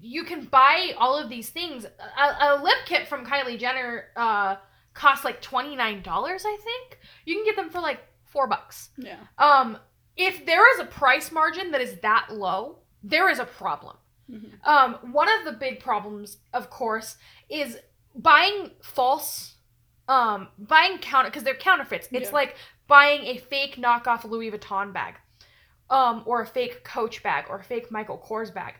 you 0.00 0.24
can 0.24 0.44
buy 0.46 0.92
all 0.98 1.16
of 1.16 1.28
these 1.28 1.50
things. 1.50 1.84
A, 1.84 2.24
a 2.58 2.62
lip 2.62 2.78
kit 2.86 3.08
from 3.08 3.24
Kylie 3.26 3.58
Jenner 3.58 4.06
uh 4.16 4.56
costs 4.94 5.24
like 5.24 5.40
$29, 5.40 6.02
I 6.06 6.38
think. 6.62 6.98
You 7.24 7.36
can 7.36 7.44
get 7.44 7.56
them 7.56 7.70
for 7.70 7.80
like 7.80 8.00
4 8.24 8.46
bucks. 8.48 8.90
Yeah. 8.98 9.16
Um 9.38 9.78
if 10.16 10.44
there 10.44 10.72
is 10.74 10.80
a 10.80 10.84
price 10.86 11.30
margin 11.32 11.70
that 11.70 11.80
is 11.80 11.96
that 12.00 12.28
low, 12.30 12.78
there 13.02 13.30
is 13.30 13.38
a 13.38 13.44
problem. 13.46 13.96
Mhm. 14.30 14.64
Um, 14.66 14.94
one 15.12 15.28
of 15.28 15.44
the 15.44 15.52
big 15.52 15.80
problems, 15.80 16.38
of 16.52 16.68
course, 16.70 17.16
is 17.48 17.78
buying 18.14 18.70
false, 18.82 19.56
um, 20.08 20.48
buying 20.58 20.98
counter 20.98 21.30
because 21.30 21.42
they're 21.42 21.54
counterfeits. 21.54 22.08
It's 22.12 22.28
Yeah. 22.28 22.34
like 22.34 22.56
buying 22.86 23.22
a 23.24 23.38
fake 23.38 23.76
knockoff 23.76 24.24
Louis 24.24 24.50
Vuitton 24.50 24.92
bag, 24.92 25.14
um, 25.88 26.22
or 26.26 26.42
a 26.42 26.46
fake 26.46 26.84
Coach 26.84 27.22
bag, 27.22 27.46
or 27.48 27.58
a 27.60 27.64
fake 27.64 27.90
Michael 27.90 28.18
Kors 28.18 28.52
bag. 28.52 28.74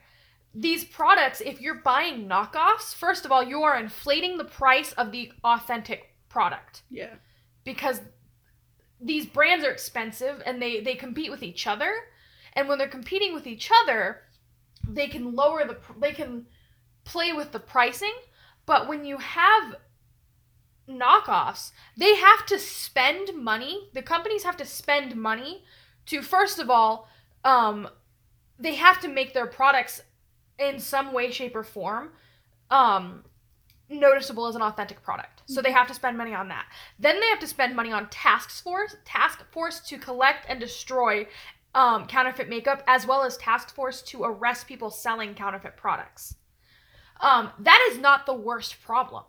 These 0.53 0.83
products, 0.85 1.41
if 1.41 1.61
you're 1.61 1.81
buying 1.81 2.27
knockoffs, 2.27 2.93
first 2.93 3.25
of 3.25 3.31
all, 3.31 3.43
you 3.43 3.63
are 3.63 3.77
inflating 3.79 4.37
the 4.37 4.43
price 4.43 4.91
of 4.93 5.11
the 5.11 5.31
authentic 5.43 6.09
product. 6.29 6.83
Yeah. 6.89 7.15
because 7.63 8.01
these 8.99 9.25
brands 9.25 9.65
are 9.65 9.71
expensive 9.71 10.41
and 10.45 10.61
they 10.61 10.79
they 10.81 10.95
compete 10.95 11.31
with 11.31 11.43
each 11.43 11.67
other. 11.67 11.91
And 12.53 12.67
when 12.67 12.77
they're 12.77 12.87
competing 12.87 13.33
with 13.33 13.47
each 13.47 13.69
other 13.83 14.21
they 14.87 15.07
can 15.07 15.35
lower 15.35 15.65
the 15.65 15.77
they 15.99 16.11
can 16.13 16.47
play 17.03 17.33
with 17.33 17.51
the 17.51 17.59
pricing. 17.59 18.13
But 18.65 18.87
when 18.87 19.05
you 19.05 19.17
have 19.17 19.75
knockoffs 20.89 21.71
they 21.97 22.15
have 22.15 22.45
to 22.47 22.59
spend 22.59 23.35
money. 23.35 23.89
The 23.93 24.01
companies 24.01 24.43
have 24.43 24.57
to 24.57 24.65
spend 24.65 25.15
money 25.15 25.63
to 26.07 26.21
first 26.21 26.59
of 26.59 26.69
all 26.69 27.07
um 27.43 27.87
they 28.59 28.75
have 28.75 28.99
to 29.01 29.07
make 29.07 29.33
their 29.33 29.47
products 29.47 30.01
in 30.61 30.79
some 30.79 31.11
way 31.11 31.31
shape 31.31 31.55
or 31.55 31.63
form 31.63 32.11
um 32.69 33.23
noticeable 33.91 34.47
as 34.47 34.55
an 34.55 34.61
authentic 34.61 35.03
product. 35.03 35.41
So 35.45 35.61
they 35.61 35.71
have 35.71 35.87
to 35.87 35.93
spend 35.93 36.17
money 36.17 36.33
on 36.33 36.47
that. 36.47 36.65
Then 36.97 37.19
they 37.19 37.27
have 37.27 37.39
to 37.39 37.47
spend 37.47 37.75
money 37.75 37.91
on 37.91 38.09
task 38.09 38.63
force 38.63 38.95
task 39.05 39.43
force 39.51 39.79
to 39.81 39.97
collect 39.97 40.45
and 40.47 40.59
destroy 40.59 41.27
um, 41.73 42.05
counterfeit 42.07 42.49
makeup 42.49 42.83
as 42.87 43.05
well 43.05 43.23
as 43.23 43.37
task 43.37 43.73
force 43.73 44.01
to 44.03 44.23
arrest 44.23 44.67
people 44.67 44.89
selling 44.89 45.33
counterfeit 45.33 45.77
products. 45.77 46.35
Um, 47.19 47.49
that 47.59 47.87
is 47.91 47.99
not 47.99 48.25
the 48.25 48.33
worst 48.33 48.81
problem. 48.81 49.23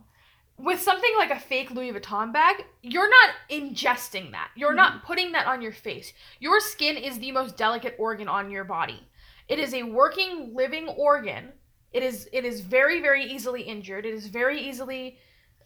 With 0.59 0.81
something 0.81 1.11
like 1.19 1.31
a 1.31 1.41
fake 1.41 1.71
louis 1.71 1.93
vuitton 1.93 2.33
bag 2.33 2.65
you're 2.83 3.11
not 3.11 3.35
ingesting 3.51 4.33
that. 4.33 4.51
You're 4.55 4.75
not 4.75 5.05
putting 5.05 5.33
that 5.33 5.47
on 5.47 5.63
your 5.63 5.73
face. 5.73 6.13
Your 6.41 6.61
skin 6.61 6.97
is 6.97 7.19
the 7.19 7.33
most 7.33 7.57
delicate 7.57 7.97
organ 7.99 8.29
on 8.29 8.51
your 8.51 8.65
body 8.65 9.09
it 9.49 9.59
is 9.59 9.75
a 9.75 9.83
working 9.83 10.55
living 10.55 10.89
organ 10.89 11.53
it 11.93 12.03
is 12.03 12.29
it 12.33 12.45
is 12.45 12.61
very 12.61 13.01
very 13.01 13.25
easily 13.25 13.63
injured 13.63 14.07
it 14.07 14.15
is 14.15 14.27
very 14.27 14.61
easily 14.61 15.19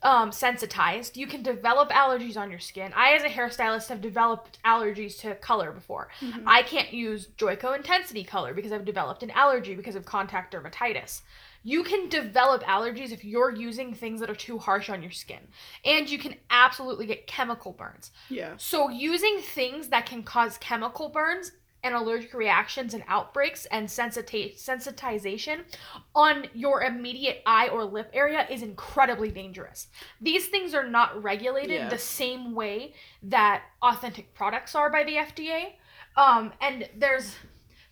um, 0.03 0.31
sensitized. 0.31 1.17
You 1.17 1.27
can 1.27 1.43
develop 1.43 1.91
allergies 1.91 2.37
on 2.37 2.51
your 2.51 2.61
skin. 2.61 2.93
I, 2.95 3.13
as 3.15 3.23
a 3.23 3.29
hairstylist, 3.29 3.89
have 3.89 4.01
developed 4.01 4.59
allergies 4.65 5.19
to 5.21 5.35
color 5.37 5.73
before. 5.73 6.09
Mhm. 6.21 6.45
I 6.47 6.63
can't 6.63 6.93
use 6.93 7.29
Joico 7.29 7.77
Intensity 7.77 8.25
color 8.25 8.55
because 8.55 8.73
I've 8.73 8.85
developed 8.85 9.23
an 9.23 9.31
allergy 9.31 9.75
because 9.75 9.97
of 9.97 10.05
contact 10.05 10.55
dermatitis. 10.55 11.23
You 11.63 11.83
can 11.83 12.09
develop 12.09 12.63
allergies 12.63 13.11
if 13.11 13.25
you're 13.25 13.51
using 13.51 13.93
things 13.93 14.21
that 14.21 14.31
are 14.31 14.37
too 14.37 14.59
harsh 14.59 14.89
on 14.89 15.03
your 15.03 15.11
skin. 15.11 15.49
And 15.85 16.09
you 16.09 16.19
can 16.19 16.37
absolutely 16.51 17.07
get 17.07 17.27
chemical 17.27 17.73
burns. 17.73 18.13
Yeah. 18.29 18.55
So, 18.57 18.89
using 18.89 19.41
things 19.41 19.89
that 19.89 20.07
can 20.07 20.23
cause 20.23 20.59
chemical 20.59 21.09
burns 21.09 21.53
and 21.83 21.95
allergic 21.95 22.35
reactions 22.35 22.95
and 22.95 23.05
outbreaks 23.07 23.67
and 23.67 23.87
sensita- 23.87 24.57
sensitization 24.61 25.61
on 26.15 26.47
your 26.53 26.83
immediate 26.83 27.43
eye 27.47 27.69
or 27.69 27.85
lip 27.85 28.11
area 28.13 28.47
is 28.51 28.63
incredibly 28.63 29.31
dangerous. 29.31 29.87
These 30.21 30.49
things 30.49 30.75
are 30.75 30.87
not 30.89 31.23
regulated 31.23 31.71
Yeah. 31.81 31.89
the 31.89 31.99
same 31.99 32.55
way 32.55 32.95
that 33.23 33.63
authentic 33.83 34.35
products 34.35 34.75
are 34.75 34.91
by 34.91 35.05
the 35.05 35.17
FDA. 35.17 35.77
Um, 36.17 36.53
and 36.61 36.89
there's 36.97 37.37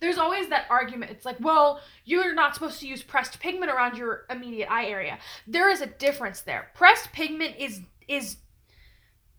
there's 0.01 0.17
always 0.17 0.49
that 0.49 0.65
argument. 0.69 1.09
It's 1.11 1.25
like, 1.25 1.37
well, 1.39 1.79
you're 2.03 2.33
not 2.35 2.53
supposed 2.53 2.79
to 2.81 2.87
use 2.87 3.01
pressed 3.01 3.39
pigment 3.39 3.71
around 3.71 3.97
your 3.97 4.25
immediate 4.29 4.69
eye 4.69 4.85
area. 4.87 5.17
There 5.47 5.69
is 5.69 5.79
a 5.81 5.87
difference 5.87 6.41
there. 6.41 6.69
Pressed 6.75 7.11
pigment 7.13 7.55
is 7.57 7.81
is 8.07 8.37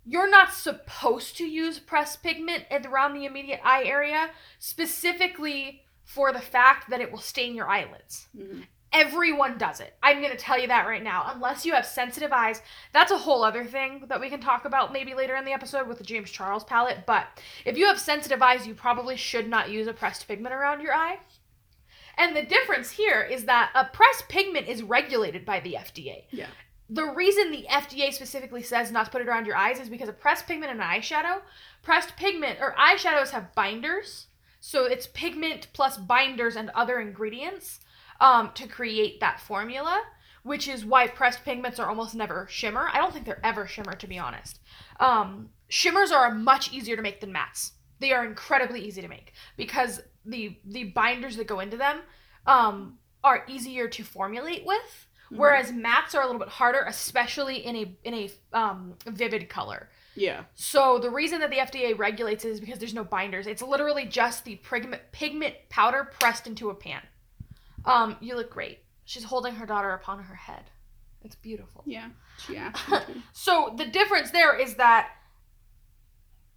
you're 0.07 0.31
not 0.31 0.53
supposed 0.53 1.37
to 1.37 1.45
use 1.45 1.79
pressed 1.79 2.23
pigment 2.23 2.65
around 2.71 3.15
the 3.15 3.25
immediate 3.27 3.61
eye 3.65 3.83
area 3.85 4.31
specifically 4.59 5.83
for 6.05 6.33
the 6.33 6.41
fact 6.41 6.89
that 6.91 7.01
it 7.01 7.11
will 7.11 7.19
stain 7.19 7.55
your 7.55 7.69
eyelids. 7.69 8.29
Mhm. 8.37 8.67
Everyone 8.93 9.59
does 9.59 9.81
it. 9.81 9.95
I'm 10.03 10.21
going 10.21 10.31
to 10.31 10.39
tell 10.39 10.59
you 10.59 10.69
that 10.69 10.87
right 10.87 11.03
now. 11.03 11.31
Unless 11.35 11.67
you 11.67 11.75
have 11.75 11.85
sensitive 11.85 12.33
eyes, 12.33 12.63
that's 12.93 13.11
a 13.11 13.19
whole 13.19 13.43
other 13.45 13.65
thing 13.65 14.05
that 14.09 14.21
we 14.21 14.31
can 14.31 14.41
talk 14.41 14.65
about 14.65 14.93
maybe 14.93 15.13
later 15.13 15.35
in 15.35 15.45
the 15.45 15.53
episode 15.53 15.87
with 15.89 15.99
the 15.99 16.05
James 16.05 16.31
Charles 16.31 16.65
palette. 16.65 17.05
But 17.05 17.27
if 17.65 17.77
you 17.77 17.87
have 17.87 17.99
sensitive 18.01 18.41
eyes, 18.41 18.67
you 18.67 18.75
probably 18.75 19.17
should 19.17 19.49
not 19.49 19.69
use 19.71 19.87
a 19.89 19.93
pressed 19.93 20.27
pigment 20.29 20.55
around 20.55 20.81
your 20.81 20.95
eye. 20.95 21.19
And 22.17 22.35
the 22.35 22.43
difference 22.43 22.93
here 22.93 23.21
is 23.21 23.45
that 23.45 23.71
a 23.75 23.85
pressed 23.85 24.29
pigment 24.29 24.69
is 24.69 24.83
regulated 24.83 25.45
by 25.45 25.61
the 25.61 25.75
FDA. 25.77 26.25
Yeah. 26.31 26.47
The 26.89 27.05
reason 27.05 27.51
the 27.51 27.67
FDA 27.69 28.13
specifically 28.13 28.63
says 28.63 28.93
not 28.93 29.07
to 29.07 29.11
put 29.11 29.21
it 29.21 29.29
around 29.29 29.47
your 29.47 29.57
eyes 29.57 29.81
is 29.81 29.89
because 29.89 30.09
a 30.09 30.13
pressed 30.13 30.47
pigment 30.47 30.71
and 30.71 30.81
an 30.81 30.87
eyeshadow, 30.87 31.41
pressed 31.83 32.17
pigment 32.17 32.59
or 32.61 32.75
eyeshadows 32.79 33.31
have 33.31 33.55
binders. 33.55 34.27
So 34.61 34.85
it's 34.85 35.09
pigment 35.09 35.69
plus 35.73 35.97
binders 35.97 36.57
and 36.57 36.71
other 36.71 37.01
ingredients 37.01 37.81
um, 38.21 38.51
to 38.55 38.67
create 38.67 39.21
that 39.21 39.41
formula, 39.41 40.03
which 40.43 40.69
is 40.69 40.85
why 40.85 41.09
pressed 41.09 41.45
pigments 41.45 41.79
are 41.79 41.89
almost 41.89 42.15
never 42.15 42.47
shimmer. 42.49 42.89
I 42.93 42.99
don't 42.99 43.13
think 43.13 43.27
they're 43.27 43.45
ever 43.45 43.67
shimmer, 43.67 43.95
to 43.95 44.07
be 44.07 44.19
honest. 44.19 44.61
Um, 45.01 45.51
shimmers 45.69 46.13
are 46.13 46.33
much 46.33 46.73
easier 46.73 46.97
to 46.97 47.03
make 47.03 47.21
than 47.21 47.33
mattes. 47.33 47.73
They 47.99 48.13
are 48.13 48.25
incredibly 48.25 48.81
easy 48.81 49.03
to 49.03 49.09
make 49.09 49.33
because 49.57 50.03
the 50.25 50.59
the 50.65 50.85
binders 50.85 51.37
that 51.37 51.47
go 51.47 51.61
into 51.61 51.77
them 51.77 52.01
um, 52.47 52.99
are 53.25 53.45
easier 53.49 53.89
to 53.89 54.05
formulate 54.05 54.67
with, 54.67 55.07
Mhm. 55.31 55.37
whereas 55.39 55.73
mattes 55.73 56.15
are 56.15 56.23
a 56.23 56.27
little 56.27 56.39
bit 56.39 56.49
harder, 56.49 56.83
especially 56.87 57.65
in 57.65 57.77
a 57.77 57.97
in 58.05 58.15
a 58.15 58.31
um, 58.53 58.95
vivid 59.07 59.49
color. 59.49 59.89
Yeah. 60.15 60.45
So 60.55 60.99
the 60.99 61.11
reason 61.11 61.41
that 61.41 61.51
the 61.51 61.57
FDA 61.59 61.99
regulates 61.99 62.45
it 62.45 62.51
is 62.51 62.61
because 62.61 62.79
there's 62.79 62.95
no 62.95 63.05
binders. 63.05 63.47
It's 63.47 63.61
literally 63.63 64.07
just 64.07 64.45
the 64.45 64.57
pigment 64.57 65.03
pigment 65.13 65.55
powder 65.69 66.11
pressed 66.21 66.47
into 66.47 66.71
a 66.71 66.75
pan. 66.75 67.03
Um, 67.85 68.17
you 68.21 68.35
look 68.37 68.51
great. 68.51 68.81
She's 69.05 69.25
holding 69.25 69.55
her 69.57 69.67
daughter 69.67 69.91
upon 69.91 70.23
her 70.23 70.35
head. 70.35 70.65
It's 71.23 71.37
beautiful. 71.37 71.83
Yeah. 71.87 72.09
She 72.47 72.57
asked 72.57 72.89
me 72.89 72.99
to. 72.99 73.23
So 73.33 73.75
the 73.77 73.85
difference 73.87 74.31
there 74.31 74.57
is 74.59 74.77
that 74.77 75.11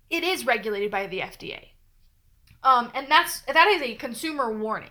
it 0.09 0.23
is 0.23 0.45
regulated 0.45 0.89
by 0.91 1.07
the 1.07 1.19
FDA. 1.19 1.69
Um, 2.63 2.91
and 2.93 3.09
that's 3.09 3.41
that 3.41 3.67
is 3.67 3.81
a 3.81 3.95
consumer 3.95 4.51
warning. 4.57 4.89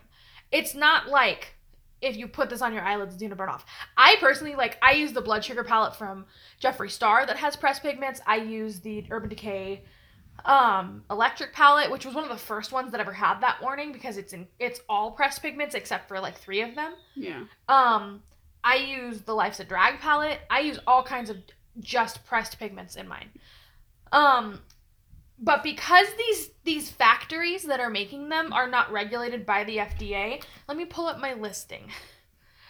It's 0.50 0.74
not 0.74 1.08
like 1.08 1.54
if 2.00 2.16
you 2.16 2.28
put 2.28 2.48
this 2.50 2.62
on 2.62 2.72
your 2.72 2.82
eyelids, 2.82 3.14
it's 3.14 3.22
gonna 3.22 3.34
burn 3.36 3.48
off. 3.48 3.64
I 3.96 4.16
personally 4.20 4.54
like 4.54 4.78
I 4.82 4.92
use 4.92 5.12
the 5.12 5.20
blood 5.20 5.44
sugar 5.44 5.64
palette 5.64 5.96
from 5.96 6.26
Jeffree 6.62 6.90
Star 6.90 7.26
that 7.26 7.36
has 7.38 7.56
pressed 7.56 7.82
pigments. 7.82 8.20
I 8.26 8.36
use 8.36 8.80
the 8.80 9.04
Urban 9.10 9.28
Decay 9.28 9.82
um 10.44 11.02
electric 11.10 11.52
palette 11.52 11.90
which 11.90 12.06
was 12.06 12.14
one 12.14 12.22
of 12.22 12.30
the 12.30 12.36
first 12.36 12.70
ones 12.70 12.92
that 12.92 13.00
ever 13.00 13.12
had 13.12 13.40
that 13.40 13.60
warning 13.60 13.90
because 13.90 14.16
it's 14.16 14.32
in 14.32 14.46
it's 14.60 14.80
all 14.88 15.10
pressed 15.10 15.42
pigments 15.42 15.74
except 15.74 16.06
for 16.06 16.20
like 16.20 16.38
three 16.38 16.60
of 16.62 16.76
them 16.76 16.92
Yeah. 17.16 17.42
um, 17.68 18.22
I 18.62 18.76
use 18.76 19.22
the 19.22 19.34
Life's 19.34 19.58
a 19.60 19.64
Drag 19.64 19.98
palette. 19.98 20.38
I 20.50 20.60
use 20.60 20.78
all 20.86 21.02
kinds 21.02 21.28
of 21.30 21.38
just 21.80 22.24
pressed 22.24 22.58
pigments 22.58 22.94
in 22.96 23.08
mine. 23.08 23.30
Um, 24.12 24.60
but 25.40 25.62
because 25.62 26.06
these 26.16 26.50
these 26.64 26.90
factories 26.90 27.62
that 27.64 27.80
are 27.80 27.90
making 27.90 28.28
them 28.28 28.52
are 28.52 28.68
not 28.68 28.90
regulated 28.92 29.46
by 29.46 29.64
the 29.64 29.78
FDA, 29.78 30.42
let 30.68 30.76
me 30.76 30.84
pull 30.84 31.06
up 31.06 31.18
my 31.20 31.34
listing. 31.34 31.90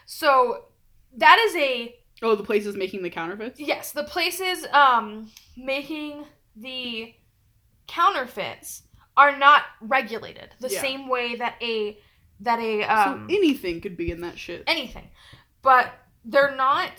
So 0.07 0.65
that 1.17 1.39
is 1.39 1.57
a 1.57 1.95
Oh, 2.23 2.35
the 2.35 2.43
places 2.43 2.77
making 2.77 3.03
the 3.03 3.11
counterfeits? 3.11 3.61
yes, 3.61 3.93
the 3.93 4.05
places 4.05 4.67
um 4.73 5.31
making 5.57 6.25
the 6.57 7.15
counterfeits 7.87 8.83
are 9.17 9.37
not 9.39 9.63
regulated 9.81 10.55
the 10.61 10.69
Yeah. 10.71 10.81
same 10.81 11.09
way 11.09 11.37
that 11.37 11.55
a 11.63 11.99
that 12.41 12.59
a 12.61 12.83
So 12.83 13.13
um 13.13 13.27
anything 13.31 13.81
could 13.81 13.97
be 13.97 14.11
in 14.11 14.21
that 14.23 14.39
shit. 14.39 14.65
anything. 14.67 15.09
But 15.63 15.93
they're 16.25 16.55
not 16.55 16.93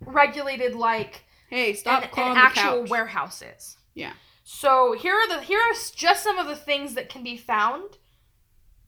regulated 0.00 0.74
like 0.74 1.24
Hey, 1.54 1.72
stop 1.74 2.02
an, 2.02 2.08
calling 2.10 2.30
an 2.32 2.34
the 2.36 2.42
actual 2.42 2.80
couch. 2.80 2.90
warehouse 2.90 3.40
is. 3.42 3.76
Yeah. 3.94 4.12
So 4.42 4.92
here 4.98 5.14
are 5.14 5.28
the 5.28 5.40
here 5.40 5.60
are 5.60 5.72
just 5.94 6.24
some 6.24 6.36
of 6.38 6.48
the 6.48 6.56
things 6.56 6.94
that 6.94 7.08
can 7.08 7.22
be 7.22 7.36
found 7.36 7.96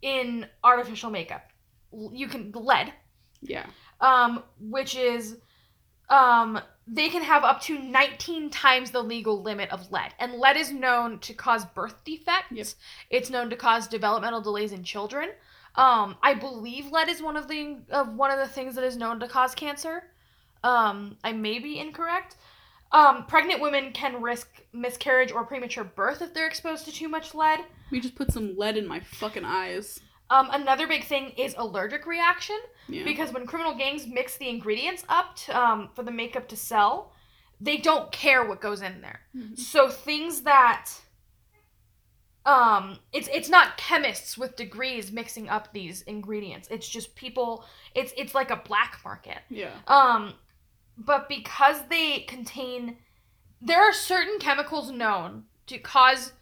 in 0.02 0.46
artificial 0.64 1.10
makeup. 1.10 1.48
You 1.92 2.26
can 2.26 2.50
lead, 2.52 2.92
Yeah. 3.40 3.66
um, 4.00 4.42
which 4.58 4.96
is 4.96 5.36
um, 6.08 6.58
they 6.88 7.08
can 7.08 7.22
have 7.22 7.44
up 7.44 7.60
to 7.62 7.78
19 7.78 8.50
times 8.50 8.90
the 8.90 9.02
legal 9.02 9.40
limit 9.42 9.70
of 9.70 9.92
lead. 9.92 10.12
And 10.18 10.34
lead 10.34 10.56
is 10.56 10.72
known 10.72 11.20
to 11.20 11.34
cause 11.34 11.64
birth 11.64 12.02
defects. 12.04 12.50
Yep. 12.50 12.66
It's 13.10 13.30
known 13.30 13.48
to 13.50 13.56
cause 13.56 13.86
developmental 13.86 14.40
delays 14.40 14.72
in 14.72 14.82
children. 14.82 15.30
Um, 15.76 16.16
I 16.20 16.34
believe 16.34 16.90
lead 16.90 17.08
is 17.08 17.22
one 17.22 17.36
of 17.36 17.46
the 17.46 17.78
of 17.90 18.12
one 18.14 18.32
of 18.32 18.38
the 18.40 18.48
things 18.48 18.74
that 18.74 18.82
is 18.84 18.96
known 18.96 19.20
to 19.20 19.28
cause 19.28 19.54
cancer. 19.54 20.02
Um, 20.64 21.16
I 21.22 21.32
may 21.32 21.60
be 21.60 21.78
incorrect. 21.78 22.36
Um, 22.92 23.26
pregnant 23.26 23.60
women 23.60 23.92
can 23.92 24.22
risk 24.22 24.48
miscarriage 24.72 25.32
or 25.32 25.44
premature 25.44 25.84
birth 25.84 26.22
if 26.22 26.32
they're 26.32 26.46
exposed 26.46 26.84
to 26.86 26.92
too 26.92 27.08
much 27.08 27.34
lead. 27.34 27.60
We 27.90 28.00
just 28.00 28.14
put 28.14 28.32
some 28.32 28.56
lead 28.56 28.76
in 28.76 28.86
my 28.86 29.00
fucking 29.00 29.44
eyes. 29.44 30.00
Um, 30.30 30.48
another 30.50 30.86
big 30.86 31.04
thing 31.04 31.30
is 31.36 31.54
allergic 31.58 32.06
reaction. 32.06 32.58
Yeah. 32.88 33.04
Because 33.04 33.32
when 33.32 33.46
criminal 33.46 33.74
gangs 33.76 34.06
mix 34.06 34.36
the 34.36 34.48
ingredients 34.48 35.04
up 35.08 35.36
to, 35.36 35.58
um, 35.60 35.90
for 35.94 36.02
the 36.02 36.10
makeup 36.10 36.48
to 36.48 36.56
sell, 36.56 37.12
they 37.60 37.76
don't 37.76 38.10
care 38.12 38.44
what 38.44 38.60
goes 38.60 38.82
in 38.82 39.00
there. 39.00 39.20
Mhm. 39.36 39.58
So 39.58 39.88
things 39.88 40.42
that 40.42 40.90
um 42.44 43.00
it's 43.12 43.28
it's 43.32 43.48
not 43.48 43.76
chemists 43.76 44.38
with 44.38 44.54
degrees 44.54 45.10
mixing 45.10 45.48
up 45.48 45.72
these 45.72 46.02
ingredients. 46.02 46.68
It's 46.70 46.88
just 46.88 47.16
people 47.16 47.64
it's 47.94 48.12
it's 48.16 48.34
like 48.34 48.50
a 48.50 48.56
black 48.56 49.00
market. 49.04 49.38
Yeah. 49.48 49.72
Um 49.88 50.34
but 50.96 51.28
because 51.28 51.86
they 51.88 52.20
contain 52.20 52.96
there 53.60 53.80
are 53.80 53.92
certain 53.92 54.38
chemicals 54.38 54.90
known 54.90 55.44
to 55.66 55.78
cause 55.78 56.32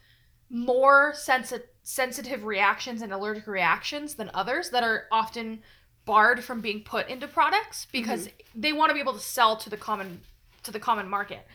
more 0.49 1.13
sensi- 1.15 1.63
sensitive 1.83 2.43
reactions 2.43 3.01
and 3.01 3.11
allergic 3.11 3.47
reactions 3.47 4.15
than 4.15 4.29
others 4.33 4.69
that 4.69 4.83
are 4.83 5.05
often 5.11 5.61
barred 6.05 6.43
from 6.43 6.61
being 6.61 6.81
put 6.81 7.07
into 7.09 7.27
products 7.27 7.87
because 7.91 8.27
mm-hmm. 8.27 8.61
they 8.61 8.73
want 8.73 8.89
to 8.89 8.93
be 8.93 8.99
able 8.99 9.13
to 9.13 9.19
sell 9.19 9.55
to 9.55 9.69
the 9.69 9.77
common 9.77 10.21
to 10.63 10.71
the 10.71 10.79
common 10.79 11.07
market. 11.09 11.45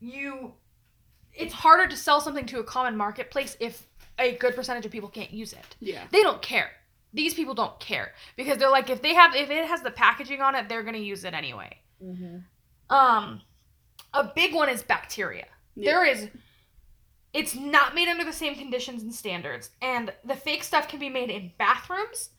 You 0.00 0.54
it's 1.32 1.54
harder 1.54 1.88
to 1.88 1.96
sell 1.96 2.20
something 2.20 2.46
to 2.46 2.58
a 2.58 2.64
common 2.64 2.96
marketplace 2.96 3.56
if 3.60 3.86
a 4.18 4.32
good 4.36 4.54
percentage 4.54 4.84
of 4.84 4.92
people 4.92 5.08
can't 5.08 5.30
use 5.30 5.52
it. 5.52 5.76
Yeah. 5.80 6.02
They 6.10 6.22
don't 6.22 6.42
care. 6.42 6.70
These 7.12 7.34
people 7.34 7.54
don't 7.54 7.78
care 7.80 8.12
because 8.36 8.58
they're 8.58 8.70
like 8.70 8.90
if 8.90 9.02
they 9.02 9.14
have 9.14 9.34
if 9.34 9.50
it 9.50 9.66
has 9.66 9.82
the 9.82 9.90
packaging 9.90 10.40
on 10.40 10.54
it, 10.54 10.68
they're 10.68 10.82
going 10.82 10.94
to 10.94 11.00
use 11.00 11.24
it 11.24 11.34
anyway. 11.34 11.78
Um 12.88 13.42
a 14.12 14.24
big 14.24 14.54
one 14.54 14.68
is 14.68 14.82
bacteria. 14.82 15.46
Yeah. 15.76 15.92
There 15.92 16.04
is 16.04 16.28
it's 17.32 17.54
not 17.54 17.94
made 17.94 18.08
under 18.08 18.24
the 18.24 18.32
same 18.32 18.56
conditions 18.56 19.02
and 19.02 19.14
standards 19.14 19.70
and 19.80 20.12
the 20.24 20.34
fake 20.34 20.64
stuff 20.64 20.88
can 20.88 20.98
be 20.98 21.08
made 21.08 21.30
in 21.30 21.52
bathrooms, 21.58 22.30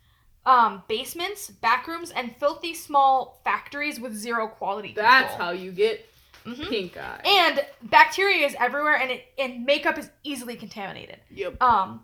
um 0.45 0.83
basements, 0.89 1.49
back 1.49 1.87
rooms 1.87 2.11
and 2.11 2.35
filthy 2.35 2.73
small 2.73 3.39
factories 3.45 3.99
with 3.99 4.13
zero 4.13 4.47
quality 4.47 4.93
That's 4.95 5.29
control. 5.29 5.47
how 5.47 5.53
you 5.53 5.71
get 5.71 6.07
Mhm. 6.45 6.69
pink 6.69 6.97
eye. 6.97 7.21
And 7.23 7.65
bacteria 7.83 8.47
is 8.47 8.55
everywhere 8.59 8.95
and 8.97 9.11
it 9.11 9.31
and 9.37 9.63
makeup 9.63 9.97
is 9.97 10.09
easily 10.23 10.55
contaminated. 10.55 11.19
yep. 11.29 11.61
Um, 11.61 12.03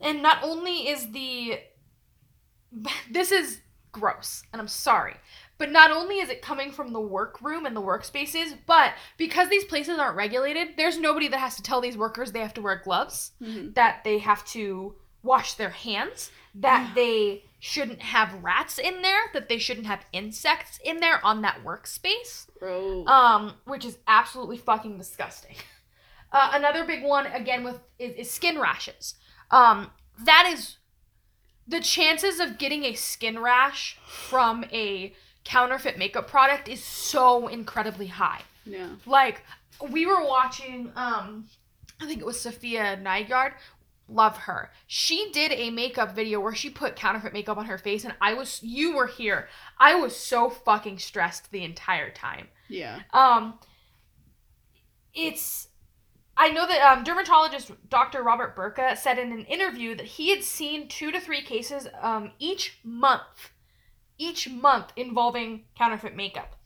and 0.00 0.22
not 0.22 0.42
only 0.42 0.88
is 0.88 1.10
the 1.12 1.60
this 3.10 3.30
is 3.30 3.60
gross, 3.92 4.42
and 4.52 4.60
I'm 4.60 4.68
sorry, 4.68 5.14
but 5.58 5.70
not 5.70 5.90
only 5.90 6.18
is 6.20 6.28
it 6.30 6.40
coming 6.40 6.70
from 6.72 6.92
the 6.92 7.00
workroom 7.00 7.66
and 7.66 7.76
the 7.76 7.82
workspaces, 7.82 8.56
but 8.66 8.92
because 9.16 9.48
these 9.48 9.64
places 9.64 9.98
aren't 9.98 10.16
regulated, 10.16 10.68
there's 10.76 10.98
nobody 10.98 11.28
that 11.28 11.38
has 11.40 11.56
to 11.56 11.62
tell 11.62 11.80
these 11.80 11.96
workers 11.96 12.32
they 12.32 12.40
have 12.40 12.54
to 12.54 12.62
wear 12.62 12.80
gloves, 12.84 13.32
Mhm. 13.42 13.74
that 13.74 14.02
they 14.04 14.18
have 14.18 14.44
to 14.46 14.94
wash 15.22 15.54
their 15.54 15.70
hands, 15.70 16.30
that 16.54 16.94
they 16.94 17.44
shouldn't 17.58 18.00
have 18.00 18.32
rats 18.42 18.78
in 18.78 19.02
there, 19.02 19.30
that 19.32 19.48
they 19.48 19.58
shouldn't 19.58 19.86
have 19.88 20.06
insects 20.12 20.78
in 20.84 21.00
there 21.00 21.24
on 21.26 21.42
that 21.42 21.64
workspace 21.64 22.46
Bro. 22.60 23.04
um, 23.06 23.54
which 23.64 23.84
is 23.84 23.98
absolutely 24.06 24.56
fucking 24.58 24.96
disgusting. 24.98 25.56
Uh, 26.30 26.50
another 26.52 26.84
big 26.84 27.02
one 27.02 27.24
again 27.28 27.64
with 27.64 27.80
is, 27.98 28.12
is 28.16 28.30
skin 28.30 28.58
rashes. 28.58 29.14
Um, 29.50 29.90
that 30.22 30.46
is 30.52 30.76
the 31.66 31.80
chances 31.80 32.38
of 32.38 32.58
getting 32.58 32.84
a 32.84 32.92
skin 32.92 33.38
rash 33.38 33.98
from 34.06 34.64
a 34.70 35.14
counterfeit 35.48 35.96
makeup 35.96 36.28
product 36.28 36.68
is 36.68 36.84
so 36.84 37.48
incredibly 37.48 38.06
high. 38.06 38.42
yeah. 38.66 38.90
Like 39.06 39.42
we 39.90 40.04
were 40.04 40.22
watching, 40.24 40.92
um, 40.94 41.46
I 42.00 42.06
think 42.06 42.20
it 42.20 42.26
was 42.26 42.36
Safiya 42.36 43.02
Nygaard. 43.02 43.52
Love 44.10 44.36
her. 44.36 44.70
She 44.86 45.30
did 45.32 45.52
a 45.52 45.70
makeup 45.70 46.14
video 46.14 46.38
where 46.40 46.54
she 46.54 46.68
put 46.70 46.96
counterfeit 46.96 47.32
makeup 47.32 47.56
on 47.56 47.64
her 47.66 47.78
face, 47.78 48.04
and 48.04 48.14
I 48.20 48.34
was, 48.34 48.62
you 48.62 48.94
were 48.96 49.06
here. 49.06 49.48
I 49.78 49.94
was 49.94 50.14
so 50.14 50.50
fucking 50.50 50.98
stressed 50.98 51.50
the 51.50 51.64
entire 51.64 52.10
time. 52.10 52.48
Yeah. 52.68 53.00
Um, 53.12 53.58
it's. 55.14 55.68
I 56.36 56.50
know 56.50 56.66
that 56.66 56.80
um, 56.80 57.04
dermatologist 57.04 57.72
Dr. 57.88 58.22
Robert 58.22 58.54
Burka 58.54 58.96
said 58.96 59.18
in 59.18 59.32
an 59.32 59.44
interview 59.46 59.96
that 59.96 60.06
he 60.06 60.30
had 60.30 60.44
seen 60.44 60.88
two 60.88 61.10
to 61.10 61.20
three 61.20 61.42
cases 61.42 61.88
um, 62.00 62.30
each 62.38 62.78
month, 62.84 63.50
each 64.18 64.48
month 64.48 64.92
involving 64.96 65.64
counterfeit 65.76 66.16
makeup. 66.16 66.56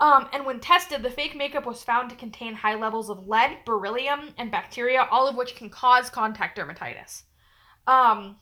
Um, 0.00 0.28
and 0.32 0.44
when 0.44 0.58
tested, 0.58 1.02
the 1.02 1.10
fake 1.10 1.36
makeup 1.36 1.64
was 1.64 1.84
found 1.84 2.10
to 2.10 2.16
contain 2.16 2.54
high 2.54 2.74
levels 2.74 3.08
of 3.08 3.28
lead, 3.28 3.58
beryllium, 3.64 4.30
and 4.36 4.50
bacteria, 4.50 5.06
all 5.10 5.28
of 5.28 5.36
which 5.36 5.54
can 5.54 5.70
cause 5.70 6.10
contact 6.10 6.58
dermatitis. 6.58 7.22
Um, 7.86 8.36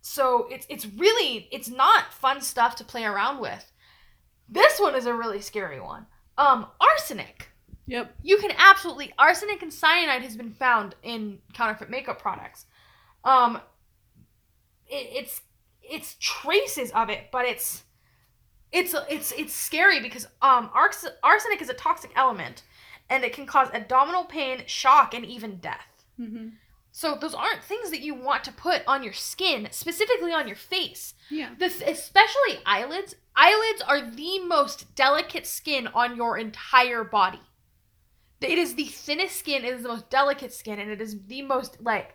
so 0.00 0.46
it's 0.50 0.66
it's 0.68 0.86
really 0.86 1.48
it's 1.50 1.68
not 1.68 2.12
fun 2.12 2.40
stuff 2.40 2.76
to 2.76 2.84
play 2.84 3.04
around 3.04 3.40
with. 3.40 3.72
This 4.48 4.78
one 4.78 4.94
is 4.94 5.06
a 5.06 5.14
really 5.14 5.40
scary 5.40 5.80
one. 5.80 6.06
Um, 6.38 6.66
arsenic. 6.80 7.48
Yep. 7.86 8.14
You 8.22 8.38
can 8.38 8.52
absolutely 8.56 9.12
arsenic 9.18 9.62
and 9.62 9.72
cyanide 9.72 10.22
has 10.22 10.36
been 10.36 10.52
found 10.52 10.94
in 11.02 11.38
counterfeit 11.54 11.90
makeup 11.90 12.20
products. 12.20 12.66
Um, 13.24 13.56
it, 14.86 15.08
it's 15.12 15.40
it's 15.90 16.16
traces 16.20 16.90
of 16.92 17.10
it, 17.10 17.30
but 17.32 17.44
it's 17.46 17.84
it's 18.72 18.94
it's 19.08 19.32
it's 19.32 19.54
scary 19.54 20.00
because 20.00 20.26
um 20.42 20.70
ars- 20.74 21.06
arsenic 21.22 21.62
is 21.62 21.68
a 21.70 21.74
toxic 21.74 22.10
element, 22.16 22.62
and 23.08 23.24
it 23.24 23.32
can 23.32 23.46
cause 23.46 23.68
abdominal 23.72 24.24
pain, 24.24 24.62
shock, 24.66 25.14
and 25.14 25.24
even 25.24 25.56
death. 25.58 26.04
hmm 26.16 26.48
So 26.92 27.14
those 27.20 27.34
aren't 27.34 27.62
things 27.62 27.90
that 27.90 28.00
you 28.00 28.14
want 28.14 28.44
to 28.44 28.52
put 28.52 28.82
on 28.86 29.02
your 29.02 29.12
skin, 29.12 29.68
specifically 29.70 30.32
on 30.32 30.46
your 30.46 30.56
face. 30.56 31.14
Yeah. 31.30 31.50
This, 31.58 31.82
especially 31.86 32.58
eyelids. 32.64 33.14
Eyelids 33.36 33.82
are 33.86 34.10
the 34.10 34.38
most 34.40 34.94
delicate 34.94 35.46
skin 35.46 35.88
on 35.88 36.16
your 36.16 36.38
entire 36.38 37.04
body. 37.04 37.40
It 38.40 38.58
is 38.58 38.74
the 38.74 38.84
thinnest 38.84 39.36
skin. 39.36 39.64
It 39.64 39.74
is 39.74 39.82
the 39.82 39.88
most 39.90 40.08
delicate 40.10 40.52
skin, 40.52 40.78
and 40.78 40.90
it 40.90 41.00
is 41.00 41.16
the 41.26 41.42
most 41.42 41.80
like. 41.82 42.14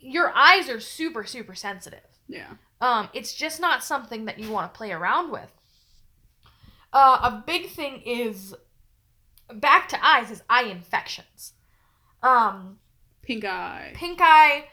Your 0.00 0.32
eyes 0.34 0.68
are 0.68 0.80
super 0.80 1.24
super 1.24 1.54
sensitive. 1.54 2.00
Yeah. 2.28 2.50
Um, 2.80 3.08
it's 3.12 3.34
just 3.34 3.60
not 3.60 3.82
something 3.82 4.26
that 4.26 4.38
you 4.38 4.50
want 4.50 4.72
to 4.72 4.76
play 4.76 4.92
around 4.92 5.32
with. 5.32 5.50
Uh, 6.92 7.18
a 7.22 7.42
big 7.46 7.70
thing 7.70 8.02
is 8.04 8.54
back 9.52 9.88
to 9.88 10.06
eyes 10.06 10.30
is 10.30 10.42
eye 10.48 10.64
infections. 10.64 11.54
Um, 12.22 12.78
Pink 13.22 13.44
eye. 13.44 13.92
pink 13.94 14.20
eye, 14.22 14.66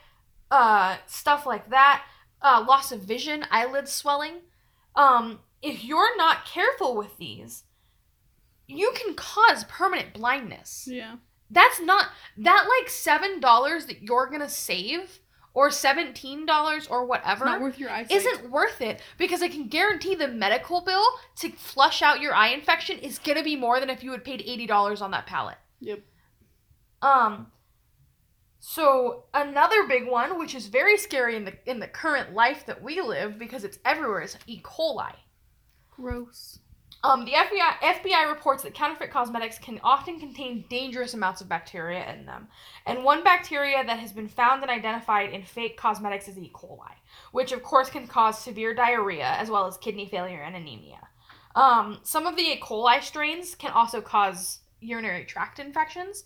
uh, 0.51 0.97
stuff 1.07 1.45
like 1.45 1.69
that, 1.71 2.05
uh, 2.41 2.63
loss 2.67 2.91
of 2.91 3.01
vision, 3.01 3.45
eyelid 3.51 3.87
swelling. 3.87 4.41
Um, 4.95 5.39
if 5.61 5.83
you're 5.83 6.15
not 6.17 6.45
careful 6.45 6.95
with 6.95 7.17
these, 7.17 7.63
you 8.67 8.93
can 8.95 9.13
cause 9.15 9.63
permanent 9.65 10.13
blindness. 10.13 10.87
Yeah. 10.89 11.15
That's 11.51 11.79
not 11.81 12.07
that 12.37 12.67
like 12.79 12.89
seven 12.89 13.39
dollars 13.39 13.85
that 13.87 14.01
you're 14.01 14.29
gonna 14.29 14.49
save 14.49 15.19
or 15.55 15.71
seventeen 15.71 16.45
dollars 16.45 16.85
or 16.85 17.05
whatever 17.05 17.45
not 17.45 17.61
worth 17.61 17.79
your 17.79 17.89
eyesight. 17.89 18.11
isn't 18.11 18.51
worth 18.51 18.81
it 18.81 19.01
because 19.17 19.41
I 19.41 19.47
can 19.47 19.67
guarantee 19.67 20.13
the 20.13 20.27
medical 20.27 20.81
bill 20.81 21.03
to 21.37 21.49
flush 21.51 22.03
out 22.03 22.21
your 22.21 22.35
eye 22.35 22.49
infection 22.49 22.99
is 22.99 23.17
gonna 23.17 23.43
be 23.43 23.55
more 23.55 23.79
than 23.79 23.89
if 23.89 24.03
you 24.03 24.11
had 24.11 24.23
paid 24.23 24.43
eighty 24.45 24.67
dollars 24.67 25.01
on 25.01 25.09
that 25.11 25.25
palette. 25.25 25.57
Yep. 25.79 26.01
Um 27.01 27.47
so 28.59 29.25
another 29.33 29.87
big 29.87 30.07
one, 30.07 30.39
which 30.39 30.55
is 30.55 30.67
very 30.67 30.97
scary 30.97 31.35
in 31.35 31.45
the 31.45 31.53
in 31.65 31.79
the 31.79 31.87
current 31.87 32.33
life 32.33 32.65
that 32.65 32.83
we 32.83 33.01
live 33.01 33.39
because 33.39 33.63
it's 33.63 33.79
everywhere, 33.85 34.21
is 34.21 34.37
E. 34.47 34.61
coli. 34.61 35.13
Gross. 35.91 36.59
Um, 37.05 37.23
the 37.23 37.33
FBI 37.33 37.99
FBI 38.01 38.27
reports 38.31 38.63
that 38.63 38.73
counterfeit 38.73 39.11
cosmetics 39.11 39.59
can 39.59 39.79
often 39.83 40.19
contain 40.19 40.65
dangerous 40.69 41.13
amounts 41.13 41.39
of 41.39 41.47
bacteria 41.47 42.11
in 42.11 42.25
them, 42.25 42.47
and 42.87 43.03
one 43.03 43.23
bacteria 43.23 43.83
that 43.85 43.99
has 43.99 44.11
been 44.11 44.27
found 44.27 44.63
and 44.63 44.71
identified 44.71 45.29
in 45.29 45.43
fake 45.43 45.77
cosmetics 45.77 46.27
is 46.27 46.35
E. 46.39 46.51
coli, 46.51 46.93
which 47.31 47.51
of 47.51 47.61
course 47.61 47.91
can 47.91 48.07
cause 48.07 48.39
severe 48.39 48.73
diarrhea 48.73 49.35
as 49.37 49.51
well 49.51 49.67
as 49.67 49.77
kidney 49.77 50.07
failure 50.07 50.41
and 50.41 50.55
anemia. 50.55 51.07
Um, 51.55 51.99
some 52.01 52.25
of 52.25 52.37
the 52.37 52.41
E. 52.41 52.59
coli 52.59 53.03
strains 53.03 53.53
can 53.53 53.71
also 53.71 54.01
cause 54.01 54.61
urinary 54.79 55.25
tract 55.25 55.59
infections, 55.59 56.23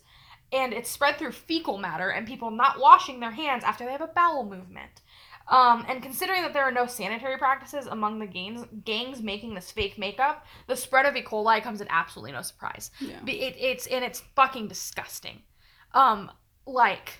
and 0.50 0.72
it's 0.72 0.90
spread 0.90 1.18
through 1.18 1.32
fecal 1.32 1.76
matter 1.76 2.08
and 2.08 2.26
people 2.26 2.50
not 2.50 2.80
washing 2.80 3.20
their 3.20 3.32
hands 3.32 3.64
after 3.64 3.84
they 3.84 3.92
have 3.92 4.00
a 4.00 4.06
bowel 4.06 4.46
movement. 4.46 5.02
Um, 5.48 5.84
and 5.88 6.00
considering 6.02 6.42
that 6.42 6.52
there 6.52 6.62
are 6.62 6.70
no 6.70 6.86
sanitary 6.86 7.36
practices 7.36 7.86
among 7.86 8.20
the 8.20 8.26
gangs, 8.26 8.64
gangs 8.84 9.20
making 9.20 9.54
this 9.54 9.70
fake 9.72 9.98
makeup, 9.98 10.46
the 10.68 10.76
spread 10.76 11.06
of 11.06 11.16
E. 11.16 11.22
coli 11.22 11.60
comes 11.62 11.80
at 11.80 11.88
absolutely 11.90 12.32
no 12.32 12.42
surprise. 12.42 12.90
Yeah. 13.00 13.18
It, 13.26 13.56
it's 13.58 13.86
and 13.88 14.04
it's 14.04 14.20
fucking 14.36 14.68
disgusting. 14.68 15.42
Um, 15.92 16.30
like, 16.66 17.14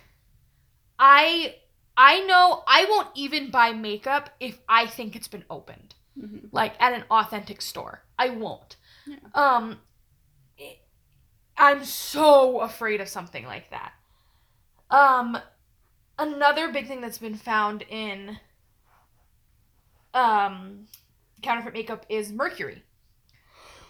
I 0.97 1.55
I 1.97 2.21
know 2.21 2.63
I 2.67 2.85
won't 2.89 3.09
even 3.15 3.51
buy 3.51 3.73
makeup 3.73 4.29
if 4.39 4.59
I 4.69 4.85
think 4.87 5.15
it's 5.15 5.27
been 5.27 5.45
opened 5.49 5.95
Mhm. 6.17 6.49
like 6.51 6.73
at 6.79 6.93
an 6.93 7.03
authentic 7.09 7.61
store. 7.61 8.03
I 8.17 8.29
won't. 8.29 8.77
Yeah. 9.05 9.17
Um 9.33 9.79
it- 10.57 10.79
I'm 11.57 11.83
so 11.83 12.61
afraid 12.61 13.01
of 13.01 13.09
something 13.09 13.45
like 13.45 13.69
that. 13.71 13.93
Um 14.89 15.37
another 16.21 16.71
big 16.71 16.87
thing 16.87 17.01
that's 17.01 17.17
been 17.17 17.35
found 17.35 17.83
in 17.89 18.37
um 20.13 20.85
counterfeit 21.41 21.73
makeup 21.73 22.05
is 22.09 22.31
mercury. 22.31 22.83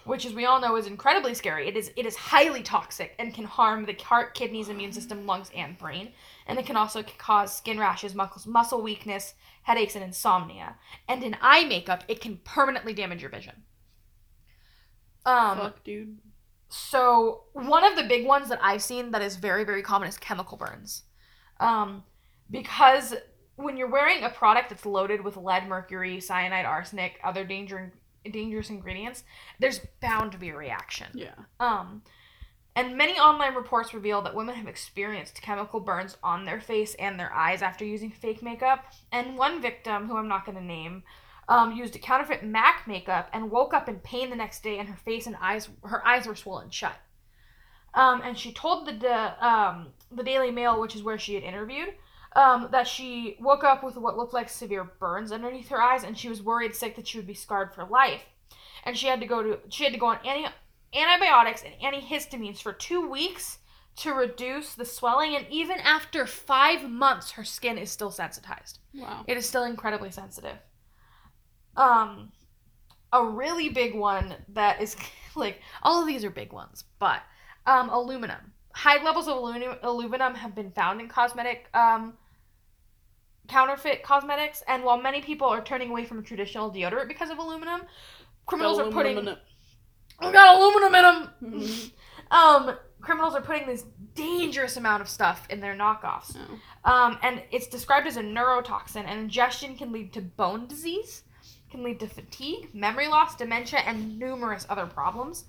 Which 0.04 0.26
as 0.26 0.34
we 0.34 0.46
all 0.46 0.60
know 0.60 0.74
is 0.76 0.88
incredibly 0.88 1.34
scary. 1.34 1.68
It 1.68 1.76
is 1.76 1.92
it 1.96 2.06
is 2.06 2.16
highly 2.16 2.62
toxic 2.62 3.14
and 3.18 3.32
can 3.32 3.44
harm 3.44 3.84
the 3.86 3.94
heart, 3.94 4.34
kidneys, 4.34 4.68
immune 4.68 4.92
system, 4.92 5.26
lungs 5.26 5.50
and 5.54 5.78
brain. 5.78 6.12
And 6.46 6.58
it 6.58 6.66
can 6.66 6.76
also 6.76 7.04
cause 7.18 7.56
skin 7.56 7.78
rashes, 7.78 8.14
muscle 8.14 8.50
muscle 8.50 8.82
weakness, 8.82 9.34
headaches 9.62 9.94
and 9.94 10.04
insomnia 10.04 10.76
and 11.08 11.22
in 11.22 11.36
eye 11.40 11.64
makeup 11.64 12.04
it 12.08 12.20
can 12.20 12.38
permanently 12.44 12.92
damage 12.92 13.20
your 13.22 13.30
vision 13.30 13.62
um 15.24 15.58
Fuck, 15.58 15.84
dude. 15.84 16.18
so 16.68 17.44
one 17.52 17.84
of 17.84 17.96
the 17.96 18.02
big 18.04 18.26
ones 18.26 18.48
that 18.48 18.58
i've 18.62 18.82
seen 18.82 19.10
that 19.12 19.22
is 19.22 19.36
very 19.36 19.64
very 19.64 19.82
common 19.82 20.08
is 20.08 20.18
chemical 20.18 20.56
burns 20.56 21.04
um 21.60 22.02
because 22.52 23.14
when 23.56 23.76
you're 23.76 23.90
wearing 23.90 24.22
a 24.22 24.30
product 24.30 24.70
that's 24.70 24.86
loaded 24.86 25.22
with 25.24 25.36
lead 25.36 25.68
mercury 25.68 26.20
cyanide 26.20 26.64
arsenic 26.64 27.18
other 27.24 27.44
danger 27.44 27.92
dangerous 28.30 28.70
ingredients 28.70 29.24
there's 29.58 29.80
bound 30.00 30.30
to 30.32 30.38
be 30.38 30.50
a 30.50 30.56
reaction 30.56 31.08
Yeah. 31.14 31.34
um, 31.58 32.02
and 32.74 32.96
many 32.96 33.18
online 33.18 33.54
reports 33.54 33.92
reveal 33.92 34.22
that 34.22 34.34
women 34.34 34.54
have 34.54 34.66
experienced 34.66 35.42
chemical 35.42 35.80
burns 35.80 36.16
on 36.22 36.44
their 36.44 36.60
face 36.60 36.94
and 36.94 37.18
their 37.20 37.32
eyes 37.32 37.60
after 37.60 37.84
using 37.84 38.10
fake 38.10 38.42
makeup. 38.42 38.86
And 39.12 39.36
one 39.36 39.60
victim, 39.60 40.08
who 40.08 40.16
I'm 40.16 40.26
not 40.28 40.46
going 40.46 40.56
to 40.56 40.64
name, 40.64 41.02
um, 41.50 41.72
used 41.76 41.94
a 41.96 41.98
counterfeit 41.98 42.42
MAC 42.42 42.86
makeup 42.86 43.28
and 43.34 43.50
woke 43.50 43.74
up 43.74 43.90
in 43.90 43.96
pain 43.96 44.30
the 44.30 44.36
next 44.36 44.62
day, 44.62 44.78
and 44.78 44.88
her 44.88 44.96
face 44.96 45.26
and 45.26 45.36
eyes, 45.38 45.68
her 45.82 46.06
eyes 46.06 46.26
were 46.26 46.34
swollen 46.34 46.70
shut. 46.70 46.96
Um, 47.92 48.22
and 48.24 48.38
she 48.38 48.52
told 48.54 48.86
the 48.86 48.92
the, 48.92 49.46
um, 49.46 49.88
the 50.10 50.22
Daily 50.22 50.50
Mail, 50.50 50.80
which 50.80 50.96
is 50.96 51.02
where 51.02 51.18
she 51.18 51.34
had 51.34 51.42
interviewed, 51.42 51.92
um, 52.34 52.68
that 52.72 52.88
she 52.88 53.36
woke 53.40 53.64
up 53.64 53.82
with 53.82 53.96
what 53.96 54.16
looked 54.16 54.34
like 54.34 54.48
severe 54.48 54.84
burns 54.84 55.32
underneath 55.32 55.68
her 55.68 55.80
eyes, 55.80 56.04
and 56.04 56.16
she 56.16 56.28
was 56.28 56.42
worried 56.42 56.74
sick 56.74 56.96
that 56.96 57.06
she 57.06 57.18
would 57.18 57.26
be 57.26 57.34
scarred 57.34 57.74
for 57.74 57.84
life. 57.84 58.22
And 58.84 58.96
she 58.96 59.06
had 59.06 59.20
to 59.20 59.26
go 59.26 59.42
to 59.42 59.58
she 59.68 59.84
had 59.84 59.92
to 59.92 59.98
go 59.98 60.06
on 60.06 60.18
any 60.24 60.46
antibiotics 60.94 61.62
and 61.62 61.74
antihistamines 61.82 62.60
for 62.60 62.72
two 62.72 63.08
weeks 63.08 63.58
to 63.94 64.12
reduce 64.12 64.74
the 64.74 64.84
swelling, 64.84 65.36
and 65.36 65.46
even 65.50 65.78
after 65.78 66.26
five 66.26 66.88
months, 66.88 67.32
her 67.32 67.44
skin 67.44 67.76
is 67.76 67.90
still 67.90 68.10
sensitized. 68.10 68.78
Wow. 68.94 69.24
It 69.26 69.36
is 69.36 69.46
still 69.46 69.64
incredibly 69.64 70.10
sensitive. 70.10 70.56
Um, 71.76 72.32
a 73.12 73.24
really 73.24 73.68
big 73.68 73.94
one 73.94 74.34
that 74.50 74.80
is 74.80 74.96
like 75.34 75.60
all 75.82 76.00
of 76.00 76.06
these 76.06 76.24
are 76.24 76.30
big 76.30 76.52
ones, 76.52 76.84
but 76.98 77.22
um, 77.66 77.90
aluminum. 77.90 78.52
High 78.74 79.02
levels 79.04 79.28
of 79.28 79.36
aluminum, 79.36 79.76
aluminum 79.82 80.34
have 80.34 80.54
been 80.54 80.70
found 80.70 81.00
in 81.00 81.08
cosmetic 81.08 81.68
um, 81.74 82.14
counterfeit 83.52 84.02
cosmetics, 84.02 84.62
and 84.66 84.82
while 84.82 84.96
many 84.96 85.20
people 85.20 85.46
are 85.46 85.62
turning 85.62 85.90
away 85.90 86.06
from 86.06 86.22
traditional 86.24 86.70
deodorant 86.72 87.06
because 87.06 87.30
of 87.30 87.38
aluminum, 87.38 87.82
criminals 88.46 88.78
are 88.78 88.90
putting. 88.90 89.28
I 90.18 90.32
got 90.32 90.56
aluminum 90.56 90.94
in 90.94 91.02
them. 91.02 91.30
Mhm. 91.42 91.92
um, 92.30 92.76
criminals 93.00 93.34
are 93.34 93.42
putting 93.42 93.66
this 93.66 93.84
dangerous 94.14 94.76
amount 94.76 95.02
of 95.02 95.08
stuff 95.08 95.46
in 95.50 95.60
their 95.60 95.74
knockoffs. 95.74 96.36
Oh. 96.36 96.90
Um, 96.90 97.18
and 97.22 97.42
it's 97.50 97.66
described 97.66 98.06
as 98.06 98.16
a 98.16 98.22
neurotoxin, 98.22 99.04
and 99.04 99.20
ingestion 99.20 99.76
can 99.76 99.92
lead 99.92 100.12
to 100.14 100.22
bone 100.22 100.66
disease, 100.66 101.24
can 101.70 101.82
lead 101.82 102.00
to 102.00 102.06
fatigue, 102.06 102.70
memory 102.74 103.08
loss, 103.08 103.36
dementia, 103.36 103.80
and 103.80 104.18
numerous 104.18 104.66
other 104.70 104.86
problems. 104.86 105.44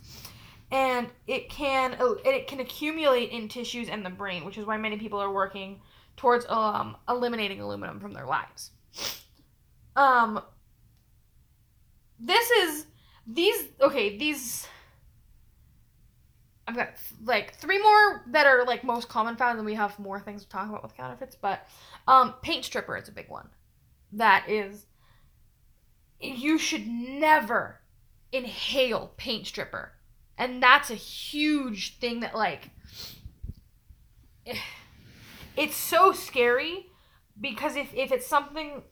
And 0.71 1.07
it 1.27 1.49
can 1.49 1.95
it 2.25 2.47
can 2.47 2.59
accumulate 2.59 3.29
in 3.29 3.47
tissues 3.47 3.87
and 3.89 4.05
the 4.05 4.09
brain, 4.09 4.43
which 4.43 4.57
is 4.57 4.65
why 4.65 4.77
many 4.77 4.97
people 4.97 5.19
are 5.19 5.31
working 5.31 5.79
towards 6.15 6.45
um, 6.47 6.97
eliminating 7.07 7.59
aluminum 7.59 7.99
from 7.99 8.13
their 8.13 8.25
lives. 8.25 8.71
Um, 9.95 10.41
this 12.19 12.49
is 12.49 12.85
these 13.27 13.67
okay 13.81 14.17
these. 14.17 14.67
I've 16.67 16.75
got 16.75 16.91
like 17.25 17.55
three 17.55 17.81
more 17.81 18.23
that 18.27 18.47
are 18.47 18.65
like 18.65 18.83
most 18.83 19.09
common 19.09 19.35
found, 19.35 19.57
and 19.57 19.65
we 19.65 19.73
have 19.75 19.99
more 19.99 20.19
things 20.19 20.43
to 20.43 20.49
talk 20.49 20.69
about 20.69 20.83
with 20.83 20.95
counterfeits. 20.95 21.35
But 21.35 21.67
um, 22.07 22.35
paint 22.41 22.65
stripper 22.65 22.95
is 22.95 23.09
a 23.09 23.11
big 23.11 23.29
one. 23.29 23.49
That 24.13 24.45
is, 24.47 24.85
you 26.21 26.57
should 26.57 26.87
never 26.87 27.81
inhale 28.31 29.11
paint 29.17 29.47
stripper, 29.47 29.91
and 30.37 30.63
that's 30.63 30.89
a 30.89 30.95
huge 30.95 31.97
thing 31.99 32.21
that 32.21 32.33
like. 32.33 32.69
It's 35.55 35.75
so 35.75 36.11
scary 36.11 36.87
because 37.39 37.75
if 37.75 37.93
if 37.93 38.11
it's 38.11 38.27
something. 38.27 38.83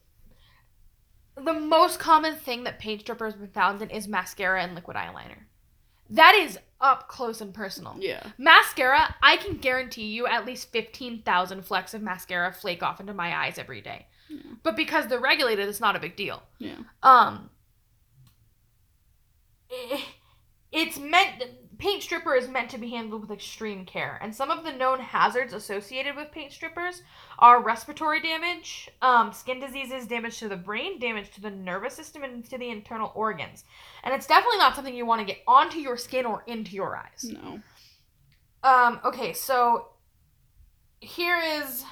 The 1.38 1.54
most 1.54 1.98
common 1.98 2.36
thing 2.36 2.66
that 2.66 2.78
paint 2.78 3.02
stripper 3.02 3.26
has 3.26 3.36
been 3.36 3.48
found 3.48 3.82
in 3.82 3.90
is 3.90 4.08
mascara 4.08 4.62
and 4.62 4.76
liquid 4.76 4.98
eyeliner. 4.98 5.46
That 6.10 6.36
is 6.36 6.60
up 6.82 7.08
close 7.08 7.40
and 7.40 7.54
personal. 7.54 7.96
Yeah. 8.00 8.22
Mascara, 8.38 9.16
I 9.24 9.38
can 9.38 9.58
guarantee 9.58 10.08
you 10.08 10.28
at 10.28 10.46
least 10.46 10.72
15,000 10.74 11.64
flecks 11.64 11.94
of 11.94 12.02
mascara 12.02 12.52
flake 12.52 12.84
off 12.84 13.00
into 13.00 13.14
my 13.14 13.36
eyes 13.36 13.58
every 13.58 13.80
day. 13.82 14.08
Yeah. 14.30 14.40
But 14.62 14.76
because 14.76 15.08
they're 15.08 15.22
regulated, 15.22 15.70
it's 15.70 15.80
not 15.80 15.96
a 15.96 16.00
big 16.00 16.18
deal. 16.18 16.44
Yeah. 16.60 16.80
Um 17.02 17.50
eh, 19.72 20.02
it's 20.72 21.00
meant 21.00 21.44
paint 21.82 22.04
stripper 22.04 22.36
is 22.36 22.48
meant 22.48 22.70
to 22.70 22.78
be 22.78 22.90
handled 22.90 23.22
with 23.22 23.32
extreme 23.32 23.84
care 23.86 24.20
and 24.22 24.34
some 24.36 24.52
of 24.52 24.64
the 24.64 24.72
known 24.72 25.00
hazards 25.00 25.52
associated 25.54 26.16
with 26.16 26.32
paint 26.32 26.52
strippers 26.52 27.02
are 27.40 27.64
respiratory 27.64 28.22
damage 28.22 28.90
um, 29.02 29.34
skin 29.34 29.60
diseases 29.60 30.06
damage 30.06 30.38
to 30.38 30.48
the 30.48 30.56
brain 30.56 31.00
damage 31.00 31.32
to 31.32 31.42
the 31.42 31.50
nervous 31.50 31.96
system 31.96 32.24
and 32.24 32.48
to 32.48 32.58
the 32.58 32.70
internal 32.70 33.12
organs 33.16 33.64
and 34.04 34.14
it's 34.14 34.28
definitely 34.28 34.60
not 34.60 34.76
something 34.76 34.94
you 34.96 35.06
want 35.08 35.20
to 35.20 35.26
get 35.26 35.42
onto 35.48 35.80
your 35.80 35.98
skin 35.98 36.26
or 36.26 36.44
into 36.46 36.72
your 36.76 36.96
eyes 36.96 37.26
No. 37.34 37.60
um, 38.64 39.00
okay, 39.04 39.34
so 39.34 39.88
here 41.00 41.40
is 41.40 41.84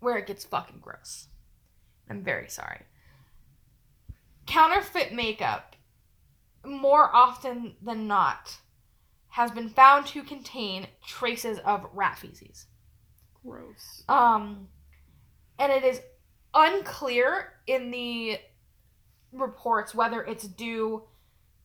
where 0.00 0.18
it 0.18 0.26
gets 0.26 0.44
fucking 0.44 0.80
gross. 0.80 1.26
I'm 2.10 2.22
very 2.22 2.48
sorry. 2.48 2.82
Counterfeit 4.46 5.12
makeup, 5.14 5.67
more 6.64 7.14
often 7.14 7.74
than 7.82 8.06
not, 8.06 8.58
has 9.28 9.50
been 9.50 9.68
found 9.68 10.06
to 10.06 10.22
contain 10.22 10.86
traces 11.06 11.58
of 11.60 11.86
rat 11.92 12.18
feces. 12.18 12.66
Gross. 13.44 14.02
Um, 14.08 14.68
and 15.58 15.72
it 15.72 15.84
is 15.84 16.00
unclear 16.54 17.52
in 17.66 17.90
the 17.90 18.38
reports 19.32 19.94
whether 19.94 20.22
it's 20.22 20.46
due 20.46 21.04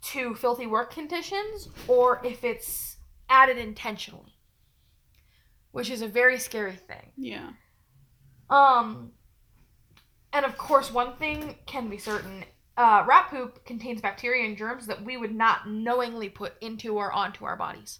to 0.01 0.36
filthy 0.36 0.67
work 0.67 0.93
conditions 0.93 1.69
or 1.88 2.21
if 2.25 2.43
it's 2.43 2.97
added 3.29 3.58
intentionally, 3.58 4.34
which 5.71 5.89
is 5.89 6.01
a 6.01 6.08
very 6.08 6.38
scary 6.38 6.75
thing. 6.75 7.12
Yeah. 7.15 7.51
Um, 8.49 9.13
and 10.34 10.45
of 10.45 10.58
course, 10.58 10.91
one 10.91 11.15
thing 11.15 11.56
can 11.65 11.89
be 11.89 11.97
certain: 11.97 12.43
uh, 12.77 13.03
rat 13.07 13.29
poop 13.29 13.65
contains 13.65 14.01
bacteria 14.01 14.45
and 14.45 14.57
germs 14.57 14.88
that 14.88 15.03
we 15.03 15.17
would 15.17 15.33
not 15.33 15.67
knowingly 15.67 16.29
put 16.29 16.53
into 16.62 16.95
or 16.97 17.12
onto 17.12 17.45
our 17.45 17.55
bodies. 17.55 17.99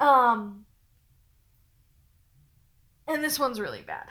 Um, 0.00 0.66
and 3.06 3.22
this 3.22 3.38
one's 3.38 3.60
really 3.60 3.82
bad. 3.82 4.06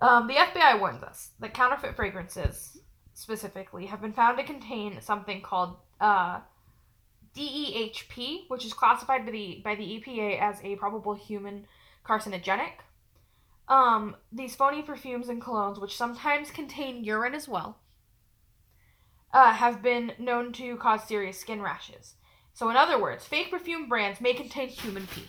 Um, 0.00 0.26
the 0.26 0.34
FBI 0.34 0.80
warns 0.80 1.02
us 1.02 1.30
that 1.38 1.54
counterfeit 1.54 1.94
fragrances, 1.94 2.76
specifically, 3.14 3.86
have 3.86 4.02
been 4.02 4.12
found 4.12 4.36
to 4.38 4.44
contain 4.44 5.00
something 5.00 5.40
called 5.40 5.76
uh, 6.00 6.40
DEHP, 7.36 8.48
which 8.48 8.66
is 8.66 8.74
classified 8.74 9.24
by 9.24 9.32
the 9.32 9.62
by 9.64 9.74
the 9.76 9.84
EPA 9.84 10.40
as 10.40 10.56
a 10.64 10.76
probable 10.76 11.14
human 11.14 11.66
carcinogenic. 12.04 12.81
Um, 13.68 14.16
these 14.30 14.54
phony 14.54 14.82
perfumes 14.82 15.28
and 15.28 15.40
colognes, 15.40 15.80
which 15.80 15.96
sometimes 15.96 16.50
contain 16.50 17.04
urine 17.04 17.34
as 17.34 17.48
well, 17.48 17.78
uh, 19.32 19.52
have 19.52 19.82
been 19.82 20.12
known 20.18 20.52
to 20.54 20.76
cause 20.76 21.04
serious 21.04 21.38
skin 21.38 21.62
rashes. 21.62 22.14
So, 22.52 22.68
in 22.68 22.76
other 22.76 23.00
words, 23.00 23.24
fake 23.24 23.50
perfume 23.50 23.88
brands 23.88 24.20
may 24.20 24.34
contain 24.34 24.68
human 24.68 25.06
pee. 25.06 25.28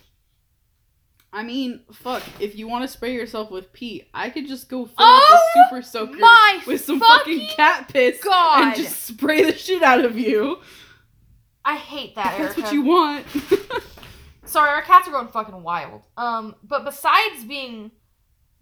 I 1.31 1.41
mean, 1.41 1.81
fuck. 1.91 2.21
If 2.39 2.55
you 2.57 2.67
want 2.67 2.83
to 2.83 2.87
spray 2.87 3.13
yourself 3.13 3.49
with 3.49 3.73
pee, 3.73 4.03
I 4.13 4.29
could 4.29 4.47
just 4.47 4.69
go 4.69 4.85
fill 4.85 4.93
Oh 4.99 5.29
up 5.33 5.39
a 5.39 5.69
super 5.69 5.81
soaker 5.81 6.19
with 6.67 6.83
some 6.83 6.99
fucking 6.99 7.39
fucking 7.39 7.55
cat 7.55 7.89
piss 7.89 8.21
God. 8.23 8.63
and 8.63 8.75
just 8.75 9.01
spray 9.03 9.43
the 9.43 9.53
shit 9.57 9.81
out 9.81 10.05
of 10.05 10.17
you. 10.17 10.59
I 11.65 11.77
hate 11.77 12.15
that, 12.15 12.35
That's 12.37 12.57
Erica. 12.57 12.61
what 12.61 12.73
you 12.73 12.81
want. 12.83 13.25
Sorry, 14.45 14.69
our 14.69 14.81
cats 14.83 15.07
are 15.07 15.11
going 15.11 15.29
fucking 15.29 15.63
wild. 15.63 16.03
Um, 16.17 16.55
but 16.61 16.83
besides 16.85 17.45
being 17.47 17.91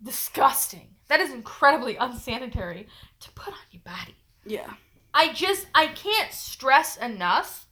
disgusting, 0.03 0.95
that 1.07 1.19
is 1.19 1.31
incredibly 1.31 1.95
unsanitary 1.97 2.87
to 3.19 3.31
put 3.31 3.53
on 3.53 3.59
your 3.71 3.81
body. 3.83 4.15
yeah. 4.45 4.73
I 5.13 5.33
just 5.33 5.67
I 5.75 5.87
can't 5.87 6.31
stress 6.31 6.95
enough 6.95 7.67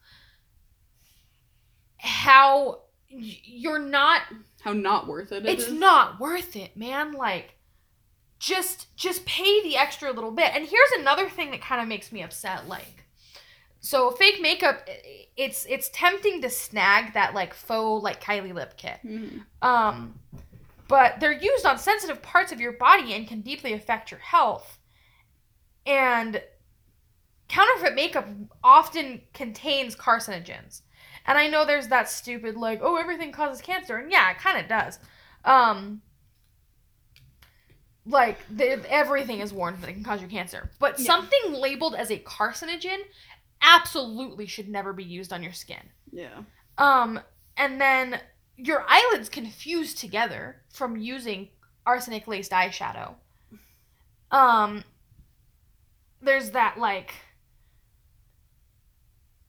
how 1.98 2.82
you're 3.08 3.80
not 3.80 4.22
How 4.62 4.74
not 4.74 5.08
worth 5.08 5.32
it 5.32 5.46
it 5.46 5.50
it's 5.50 5.68
is. 5.68 5.74
not 5.74 6.20
worth 6.20 6.56
it, 6.56 6.76
man. 6.78 7.14
Like 7.14 7.56
just 8.40 8.94
just 8.96 9.26
pay 9.26 9.62
the 9.64 9.78
extra 9.78 10.12
little 10.12 10.32
bit. 10.32 10.52
And 10.54 10.66
here's 10.68 10.92
another 11.00 11.30
thing 11.30 11.52
that 11.52 11.62
kind 11.62 11.82
of 11.82 11.88
makes 11.88 12.12
me 12.12 12.22
upset 12.24 12.68
like 12.68 13.06
so 13.82 14.12
fake 14.12 14.42
makeup 14.42 14.86
it's 15.38 15.66
it's 15.70 15.90
tempting 15.94 16.42
to 16.42 16.50
snag 16.50 17.14
that 17.14 17.34
like 17.34 17.54
faux 17.54 18.04
like 18.04 18.22
Kylie 18.22 18.54
lip 18.54 18.76
kit. 18.78 19.00
Mhm. 19.06 19.46
Um, 19.62 20.20
but 20.90 21.22
they're 21.22 21.32
used 21.32 21.66
on 21.66 21.78
sensitive 21.78 22.22
parts 22.22 22.52
of 22.52 22.60
your 22.60 22.74
body 22.74 23.14
and 23.14 23.26
can 23.28 23.40
deeply 23.40 23.72
affect 23.72 24.12
your 24.12 24.20
health. 24.20 24.80
And 25.86 26.42
counterfeit 27.48 27.96
makeup 27.96 28.28
often 28.64 29.22
contains 29.34 29.96
carcinogens. 29.96 30.82
And 31.26 31.38
I 31.38 31.48
know 31.48 31.64
there's 31.66 31.88
that 31.88 32.10
stupid 32.10 32.56
like, 32.58 32.80
oh, 32.82 32.98
everything 32.98 33.32
causes 33.32 33.62
cancer, 33.62 33.98
and 33.98 34.12
yeah, 34.12 34.32
it 34.32 34.40
kind 34.40 34.60
of 34.60 34.68
does. 34.68 35.00
Um, 35.46 36.02
like 38.06 38.40
the, 38.50 38.82
everything 38.92 39.40
is 39.40 39.54
warned 39.54 39.82
that 39.82 39.90
it 39.90 39.94
can 39.94 40.04
cause 40.04 40.22
you 40.22 40.28
cancer, 40.28 40.72
but 40.80 41.00
Yeah. 41.00 41.06
something 41.06 41.54
labeled 41.54 41.94
as 41.96 42.10
a 42.10 42.18
carcinogen 42.18 42.98
absolutely 43.62 44.48
should 44.48 44.68
never 44.70 44.92
be 44.94 45.04
used 45.04 45.32
on 45.32 45.44
your 45.44 45.54
skin. 45.54 45.92
Yeah. 46.12 46.42
Um, 46.78 47.20
and 47.58 47.80
then 47.80 48.20
your 48.62 48.86
eyelids 48.88 49.30
can 49.30 49.48
fuse 49.48 49.94
together 49.94 50.58
from 50.70 50.98
using 50.98 51.50
arsenic 51.86 52.28
laced 52.28 52.52
eyeshadow. 52.52 53.16
Um, 54.32 54.84
there's 56.22 56.52
that 56.52 56.78
like, 56.78 57.14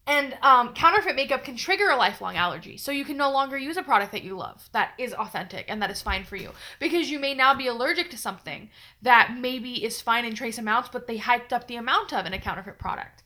and 0.07 0.37
um, 0.43 0.73
counterfeit 0.75 1.15
makeup 1.15 1.45
can 1.45 1.57
trigger 1.57 1.91
a 1.91 1.97
lifelong 1.97 2.37
allergy, 2.37 2.77
so 2.77 2.93
you 2.93 3.05
can 3.05 3.17
no 3.17 3.31
longer 3.31 3.59
use 3.59 3.77
a 3.77 3.83
product 3.83 4.13
that 4.13 4.23
you 4.23 4.37
love 4.37 4.69
that 4.73 4.93
is 4.97 5.13
authentic 5.13 5.67
and 5.69 5.83
that 5.83 5.91
is 5.91 6.03
fine 6.03 6.25
for 6.25 6.37
you 6.37 6.51
because 6.79 7.11
you 7.11 7.19
may 7.19 7.35
now 7.35 7.55
be 7.55 7.67
allergic 7.67 8.11
to 8.11 8.17
something 8.17 8.71
that 9.03 9.37
maybe 9.39 9.85
is 9.85 10.01
fine 10.01 10.25
in 10.25 10.35
trace 10.35 10.59
amounts, 10.59 10.89
but 10.89 11.07
they 11.07 11.19
hyped 11.19 11.53
up 11.53 11.67
the 11.67 11.77
amount 11.77 12.13
of 12.13 12.27
in 12.27 12.33
a 12.33 12.41
counterfeit 12.41 12.79
product. 12.79 13.23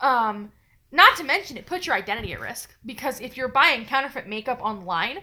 Um, 0.00 0.52
not 0.92 1.16
to 1.16 1.24
mention, 1.24 1.56
it 1.56 1.66
puts 1.66 1.86
your 1.86 1.96
identity 1.96 2.32
at 2.32 2.40
risk 2.40 2.74
because 2.84 3.20
if 3.20 3.36
you're 3.36 3.48
buying 3.48 3.84
counterfeit 3.84 4.26
makeup 4.26 4.60
online, 4.60 5.18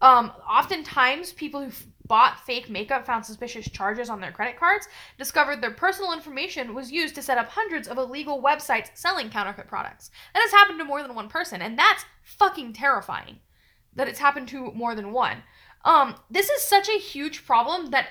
um, 0.00 0.32
oftentimes 0.48 1.32
people 1.32 1.62
who 1.62 1.70
bought 2.06 2.44
fake 2.44 2.68
makeup 2.68 3.06
found 3.06 3.24
suspicious 3.24 3.70
charges 3.70 4.10
on 4.10 4.20
their 4.20 4.32
credit 4.32 4.58
cards, 4.58 4.88
discovered 5.16 5.60
their 5.60 5.70
personal 5.70 6.12
information 6.12 6.74
was 6.74 6.90
used 6.90 7.14
to 7.14 7.22
set 7.22 7.38
up 7.38 7.48
hundreds 7.48 7.88
of 7.88 7.96
illegal 7.96 8.42
websites 8.42 8.90
selling 8.94 9.30
counterfeit 9.30 9.68
products. 9.68 10.10
That 10.34 10.40
has 10.40 10.50
happened 10.50 10.78
to 10.80 10.84
more 10.84 11.02
than 11.02 11.14
one 11.14 11.28
person, 11.28 11.62
and 11.62 11.78
that's 11.78 12.04
fucking 12.22 12.72
terrifying 12.72 13.38
that 13.94 14.08
it's 14.08 14.18
happened 14.18 14.48
to 14.48 14.72
more 14.72 14.94
than 14.94 15.12
one. 15.12 15.38
Um, 15.84 16.16
this 16.30 16.48
is 16.50 16.62
such 16.62 16.88
a 16.88 16.98
huge 16.98 17.46
problem 17.46 17.90
that 17.90 18.08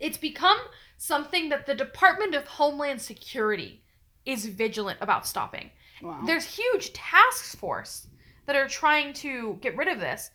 it's 0.00 0.18
become 0.18 0.58
something 0.96 1.48
that 1.48 1.66
the 1.66 1.74
Department 1.74 2.34
of 2.34 2.46
Homeland 2.46 3.00
Security 3.00 3.82
is 4.24 4.46
vigilant 4.46 4.98
about 5.00 5.26
stopping. 5.26 5.70
Wow. 6.02 6.20
There's 6.26 6.44
huge 6.44 6.92
task 6.92 7.56
force 7.56 8.08
that 8.46 8.56
are 8.56 8.68
trying 8.68 9.12
to 9.14 9.58
get 9.60 9.76
rid 9.76 9.88
of 9.88 10.00
this. 10.00 10.30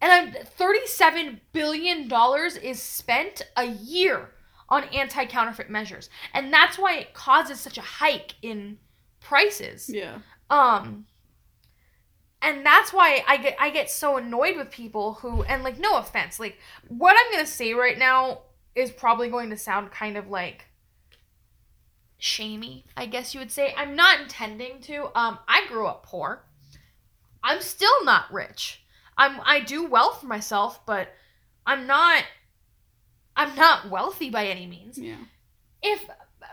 And 0.00 0.12
I'm- 0.12 0.34
$37 0.58 1.40
billion 1.52 2.10
is 2.62 2.82
spent 2.82 3.42
a 3.56 3.64
year 3.66 4.30
on 4.68 4.84
anti 4.84 5.24
counterfeit 5.26 5.70
measures. 5.70 6.10
And 6.32 6.52
that's 6.52 6.78
why 6.78 6.96
it 6.96 7.14
causes 7.14 7.60
such 7.60 7.78
a 7.78 7.82
hike 7.82 8.34
in 8.42 8.78
prices. 9.20 9.88
yeah. 9.88 10.18
Um 10.50 11.06
and 12.42 12.64
that's 12.66 12.92
why 12.92 13.24
I 13.26 13.38
get 13.38 13.56
I 13.58 13.70
get 13.70 13.88
so 13.88 14.18
annoyed 14.18 14.56
with 14.58 14.70
people 14.70 15.14
who 15.14 15.42
and 15.44 15.62
like 15.64 15.78
no 15.78 15.96
offense, 15.96 16.38
like 16.38 16.58
what 16.88 17.16
I'm 17.18 17.32
gonna 17.32 17.46
say 17.46 17.72
right 17.72 17.96
now 17.98 18.42
is 18.74 18.90
probably 18.90 19.30
going 19.30 19.48
to 19.50 19.56
sound 19.56 19.90
kind 19.90 20.18
of 20.18 20.28
like 20.28 20.66
shamey, 22.24 22.86
I 22.96 23.04
guess 23.04 23.34
you 23.34 23.40
would 23.40 23.52
say. 23.52 23.74
I'm 23.76 23.94
not 23.94 24.18
intending 24.20 24.80
to. 24.82 25.10
Um 25.14 25.38
I 25.46 25.66
grew 25.68 25.86
up 25.86 26.04
poor. 26.06 26.44
I'm 27.42 27.60
still 27.60 28.02
not 28.04 28.32
rich. 28.32 28.82
I'm 29.18 29.40
I 29.44 29.60
do 29.60 29.84
well 29.86 30.12
for 30.14 30.26
myself, 30.26 30.84
but 30.86 31.08
I'm 31.66 31.86
not 31.86 32.24
I'm 33.36 33.54
not 33.54 33.90
wealthy 33.90 34.30
by 34.30 34.46
any 34.46 34.66
means 34.66 34.96
Yeah. 34.98 35.16
if 35.82 36.08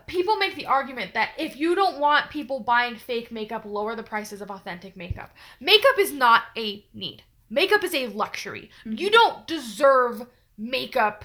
people 0.07 0.35
make 0.37 0.55
the 0.55 0.65
argument 0.65 1.13
that 1.13 1.29
if 1.37 1.55
you 1.55 1.73
don't 1.73 1.99
want 1.99 2.29
people 2.29 2.59
buying 2.59 2.97
fake 2.97 3.31
makeup, 3.31 3.63
lower 3.63 3.95
the 3.95 4.03
prices 4.03 4.41
of 4.41 4.51
authentic 4.51 4.97
makeup. 4.97 5.31
Makeup 5.61 5.97
is 5.99 6.11
not 6.11 6.43
a 6.57 6.83
need. 6.93 7.23
Makeup 7.49 7.83
is 7.83 7.93
a 7.95 8.07
luxury. 8.07 8.69
You 8.85 9.09
don't 9.09 9.47
deserve 9.47 10.27
makeup 10.57 11.23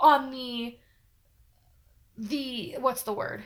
on 0.00 0.30
the 0.30 0.78
the 2.16 2.76
what's 2.80 3.02
the 3.02 3.12
word? 3.12 3.44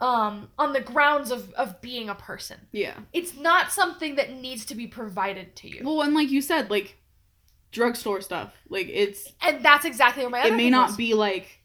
Um 0.00 0.48
on 0.58 0.72
the 0.72 0.80
grounds 0.80 1.30
of 1.30 1.52
of 1.54 1.80
being 1.80 2.08
a 2.08 2.14
person. 2.14 2.56
Yeah. 2.72 2.94
It's 3.12 3.36
not 3.36 3.70
something 3.72 4.16
that 4.16 4.32
needs 4.32 4.64
to 4.66 4.74
be 4.74 4.86
provided 4.86 5.54
to 5.56 5.68
you. 5.68 5.82
Well, 5.84 6.02
and 6.02 6.14
like 6.14 6.30
you 6.30 6.40
said, 6.42 6.70
like 6.70 6.96
drugstore 7.72 8.20
stuff, 8.20 8.52
like 8.68 8.88
it's 8.88 9.28
And 9.42 9.64
that's 9.64 9.84
exactly 9.84 10.22
what 10.24 10.32
my 10.32 10.40
other 10.40 10.54
it 10.54 10.56
may 10.56 10.70
not 10.70 10.88
was. 10.88 10.96
be 10.96 11.14
like 11.14 11.58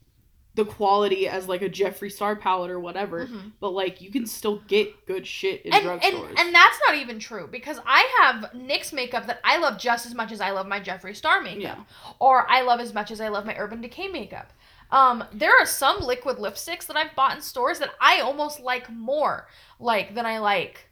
the 0.54 0.64
quality 0.64 1.28
as 1.28 1.48
like 1.48 1.60
a 1.60 1.68
Jeffree 1.68 2.10
Star 2.10 2.34
palette 2.34 2.70
or 2.70 2.80
whatever, 2.80 3.26
Mhm. 3.26 3.52
but 3.60 3.70
like 3.70 4.00
you 4.00 4.10
can 4.10 4.26
still 4.26 4.56
get 4.68 5.04
good 5.06 5.26
shit 5.26 5.62
in 5.66 5.72
and, 5.74 5.84
drugstores. 5.84 6.04
and 6.30 6.38
and 6.38 6.54
that's 6.54 6.78
not 6.86 6.94
even 6.96 7.18
true 7.18 7.46
because 7.46 7.78
I 7.86 8.08
have 8.22 8.52
NYX 8.54 8.92
makeup 8.94 9.26
that 9.26 9.40
I 9.44 9.58
love 9.58 9.78
just 9.78 10.06
as 10.06 10.14
much 10.14 10.32
as 10.32 10.40
I 10.40 10.52
love 10.52 10.66
my 10.66 10.80
Jeffree 10.80 11.14
Star 11.16 11.42
makeup, 11.42 11.60
yeah. 11.78 12.12
or 12.18 12.50
I 12.50 12.62
love 12.62 12.80
as 12.80 12.94
much 12.94 13.10
as 13.10 13.20
I 13.20 13.28
love 13.28 13.44
my 13.44 13.54
Urban 13.58 13.80
Decay 13.82 14.08
makeup. 14.08 14.50
Um, 14.90 15.24
there 15.32 15.52
are 15.60 15.66
some 15.66 16.00
liquid 16.00 16.36
lipsticks 16.38 16.86
that 16.86 16.96
I've 16.96 17.14
bought 17.16 17.34
in 17.36 17.42
stores 17.42 17.78
that 17.80 17.90
I 18.00 18.20
almost 18.20 18.60
like 18.60 18.88
more, 18.90 19.48
like 19.80 20.14
than 20.14 20.24
I 20.26 20.38
like. 20.38 20.88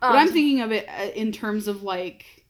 But 0.00 0.10
um, 0.10 0.16
I'm 0.16 0.28
thinking 0.28 0.60
of 0.60 0.70
it 0.72 0.86
uh, 0.88 1.10
in 1.14 1.32
terms 1.32 1.68
of 1.68 1.82
like 1.82 2.44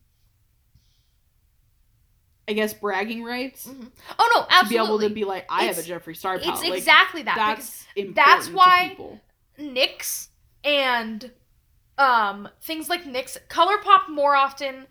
I 2.49 2.53
guess 2.55 2.73
bragging 2.73 3.23
rights 3.25 3.67
Mhm. 3.67 3.91
Oh 4.19 4.33
no, 4.35 4.47
absolutely. 4.51 4.65
to 4.65 4.69
be 4.69 4.77
able 4.85 4.99
to 5.01 5.15
be 5.15 5.25
like 5.25 5.47
I 5.51 5.65
have 5.65 5.77
a 5.79 5.81
It's- 5.81 5.87
Jeffree 5.89 6.17
Star 6.17 6.37
it's 6.37 6.47
like, 6.47 6.73
exactly 6.73 7.23
that. 7.23 7.37
that's 7.37 7.87
important 7.95 8.17
that's 8.17 8.49
why- 8.49 8.89
people. 8.91 9.21
NYX 9.59 10.29
and 10.65 11.31
um 11.99 12.49
things 12.63 12.89
like 12.89 13.05
NYX 13.05 13.37
ColourPop 13.49 14.09
more 14.09 14.35
often 14.35 14.87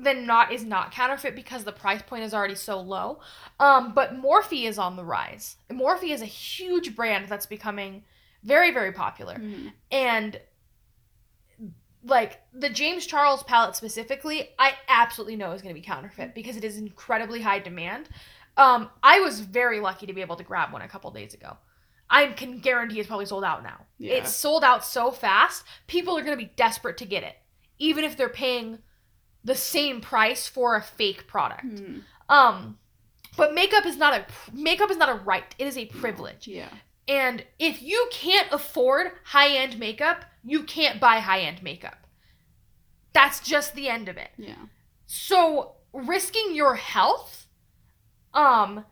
than 0.00 0.24
not 0.26 0.52
is 0.52 0.64
not 0.64 0.92
counterfeit 0.92 1.34
because 1.34 1.64
the 1.64 1.72
price 1.72 2.00
point 2.02 2.22
is 2.22 2.32
already 2.32 2.54
so 2.54 2.80
low. 2.80 3.18
Um, 3.58 3.92
but 3.94 4.14
Morphe 4.14 4.64
is 4.68 4.78
on 4.78 4.94
the 4.96 5.04
rise. 5.04 5.56
Morphe 5.70 6.12
is 6.12 6.22
a 6.22 6.26
huge 6.26 6.94
brand 6.94 7.28
that's 7.28 7.46
becoming 7.46 8.04
very 8.44 8.70
very 8.70 8.92
popular, 8.92 9.34
Mhm. 9.34 9.72
and 9.90 10.40
like 12.04 12.40
the 12.54 12.70
James 12.70 13.06
Charles 13.06 13.42
palette 13.42 13.74
specifically, 13.74 14.50
I 14.58 14.74
absolutely 14.88 15.34
know 15.36 15.50
is 15.52 15.62
going 15.62 15.74
to 15.74 15.80
be 15.80 15.84
counterfeit 15.84 16.34
because 16.34 16.56
it 16.56 16.64
is 16.64 16.76
incredibly 16.78 17.42
high 17.42 17.58
demand. 17.58 18.08
Um, 18.56 18.88
I 19.02 19.20
was 19.20 19.40
very 19.40 19.80
lucky 19.80 20.06
to 20.06 20.12
be 20.12 20.20
able 20.20 20.36
to 20.36 20.44
grab 20.44 20.72
one 20.72 20.82
a 20.82 20.88
couple 20.88 21.10
days 21.10 21.34
ago. 21.34 21.56
I 22.08 22.28
can 22.28 22.60
guarantee 22.60 23.00
it's 23.00 23.08
probably 23.08 23.26
sold 23.26 23.44
out 23.44 23.62
now. 23.62 23.84
Yeah. 23.98 24.14
It's 24.14 24.34
sold 24.34 24.64
out 24.64 24.84
so 24.84 25.10
fast, 25.10 25.64
people 25.88 26.16
are 26.16 26.22
going 26.22 26.38
to 26.38 26.42
be 26.44 26.50
desperate 26.56 26.96
to 26.98 27.04
get 27.04 27.22
it, 27.24 27.36
even 27.78 28.04
if 28.04 28.16
they're 28.16 28.28
paying 28.28 28.78
the 29.44 29.54
same 29.54 30.00
price 30.00 30.46
for 30.46 30.76
a 30.76 30.82
fake 30.82 31.26
product. 31.26 31.66
Mhm. 31.66 32.02
Um, 32.28 32.78
but 33.36 33.54
makeup 33.54 33.86
is 33.86 33.96
not 33.96 34.14
a 34.14 34.26
makeup 34.52 34.90
is 34.90 34.96
not 34.96 35.08
a 35.08 35.14
right; 35.14 35.54
it 35.58 35.66
is 35.66 35.78
a 35.78 35.86
privilege. 35.86 36.46
Yeah. 36.48 36.68
And 37.06 37.44
if 37.58 37.80
you 37.80 38.08
can't 38.12 38.52
afford 38.52 39.12
high 39.24 39.56
end 39.56 39.78
makeup, 39.78 40.24
you 40.44 40.64
can't 40.64 41.00
buy 41.00 41.20
high 41.20 41.40
end 41.40 41.62
makeup. 41.62 42.06
That's 43.12 43.40
just 43.40 43.74
the 43.74 43.88
end 43.88 44.08
of 44.08 44.16
it. 44.16 44.30
Yeah. 44.36 44.66
So 45.06 45.76
risking 45.92 46.54
your 46.54 46.74
health 46.74 47.46
um 48.34 48.84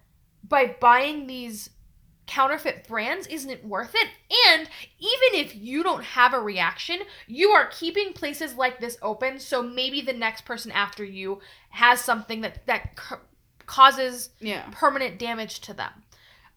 by 0.43 0.77
buying 0.81 1.27
these 1.27 1.71
counterfeit 2.27 2.87
brands 2.89 3.27
isn't 3.29 3.65
worth 3.65 3.95
it. 3.95 4.09
And 4.49 4.69
even 4.99 5.41
if 5.47 5.55
you 5.55 5.83
don't 5.83 6.03
have 6.03 6.35
a 6.35 6.41
reaction, 6.41 6.99
you 7.27 7.51
are 7.51 7.67
keeping 7.69 8.13
places 8.13 8.55
like 8.55 8.81
this 8.81 8.99
open. 9.03 9.39
So 9.39 9.63
maybe 9.63 10.01
the 10.01 10.13
next 10.13 10.45
person 10.45 10.73
after 10.73 11.05
you 11.05 11.41
has 11.71 12.01
something 12.01 12.41
that 12.41 12.67
that 12.67 12.99
c- 12.99 13.17
causes 13.67 14.31
Yeah. 14.41 14.67
permanent 14.73 15.19
damage 15.19 15.61
to 15.61 15.73
them. 15.75 16.03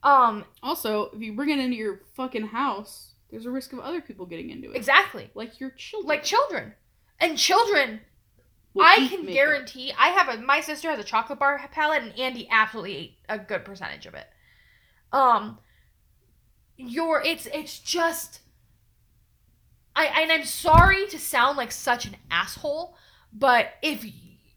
Um, 0.03 0.45
Also, 0.63 1.11
if 1.11 1.21
you 1.21 1.33
bring 1.33 1.49
it 1.49 1.59
into 1.59 1.75
your 1.75 2.01
fucking 2.15 2.47
house, 2.47 3.13
there's 3.29 3.45
a 3.45 3.51
risk 3.51 3.73
of 3.73 3.79
other 3.79 4.01
people 4.01 4.25
getting 4.25 4.49
into 4.49 4.71
it. 4.71 4.75
exactly. 4.77 5.29
Like 5.35 5.59
your 5.59 5.71
children. 5.71 6.07
Like 6.07 6.23
children. 6.23 6.73
And 7.19 7.37
children, 7.37 8.01
will 8.73 8.85
I 8.85 9.07
can 9.07 9.25
guarantee 9.25 9.91
I 9.97 10.07
have 10.09 10.29
a 10.29 10.41
my 10.41 10.61
sister 10.61 10.89
has 10.89 10.99
a 10.99 11.03
chocolate 11.03 11.37
bar 11.37 11.59
palette 11.71 12.01
and 12.03 12.17
Andy 12.17 12.47
absolutely 12.49 12.95
ate 12.95 13.17
a 13.27 13.37
good 13.37 13.65
percentage 13.65 14.05
of 14.05 14.13
it. 14.15 14.27
Um 15.11 15.59
your 16.77 17.21
it's 17.21 17.45
it's 17.47 17.79
just 17.79 18.39
I 19.95 20.05
and 20.05 20.31
I'm 20.31 20.45
sorry 20.45 21.07
to 21.07 21.19
sound 21.19 21.57
like 21.57 21.71
such 21.71 22.05
an 22.05 22.15
asshole, 22.31 22.95
but 23.33 23.71
if 23.81 24.05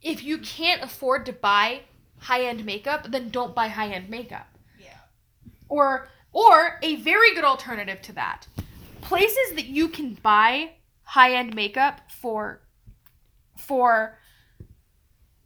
if 0.01 0.23
you 0.23 0.39
can't 0.39 0.83
afford 0.83 1.27
to 1.27 1.33
buy 1.33 1.83
high-end 2.19 2.65
makeup, 2.65 3.09
then 3.11 3.31
don't 3.31 3.55
buy 3.55 3.69
high-end 3.69 4.09
makeup. 4.09 4.47
Yeah. 4.79 4.99
Or 5.69 6.09
or 6.33 6.79
a 6.83 6.97
very 6.97 7.35
good 7.35 7.45
alternative 7.45 8.01
to 8.03 8.13
that. 8.13 8.47
Places 9.01 9.55
that 9.55 9.67
you 9.67 9.89
can 9.89 10.15
buy 10.15 10.73
high-end 11.03 11.55
makeup 11.55 12.03
for 12.11 12.63
for 13.59 14.19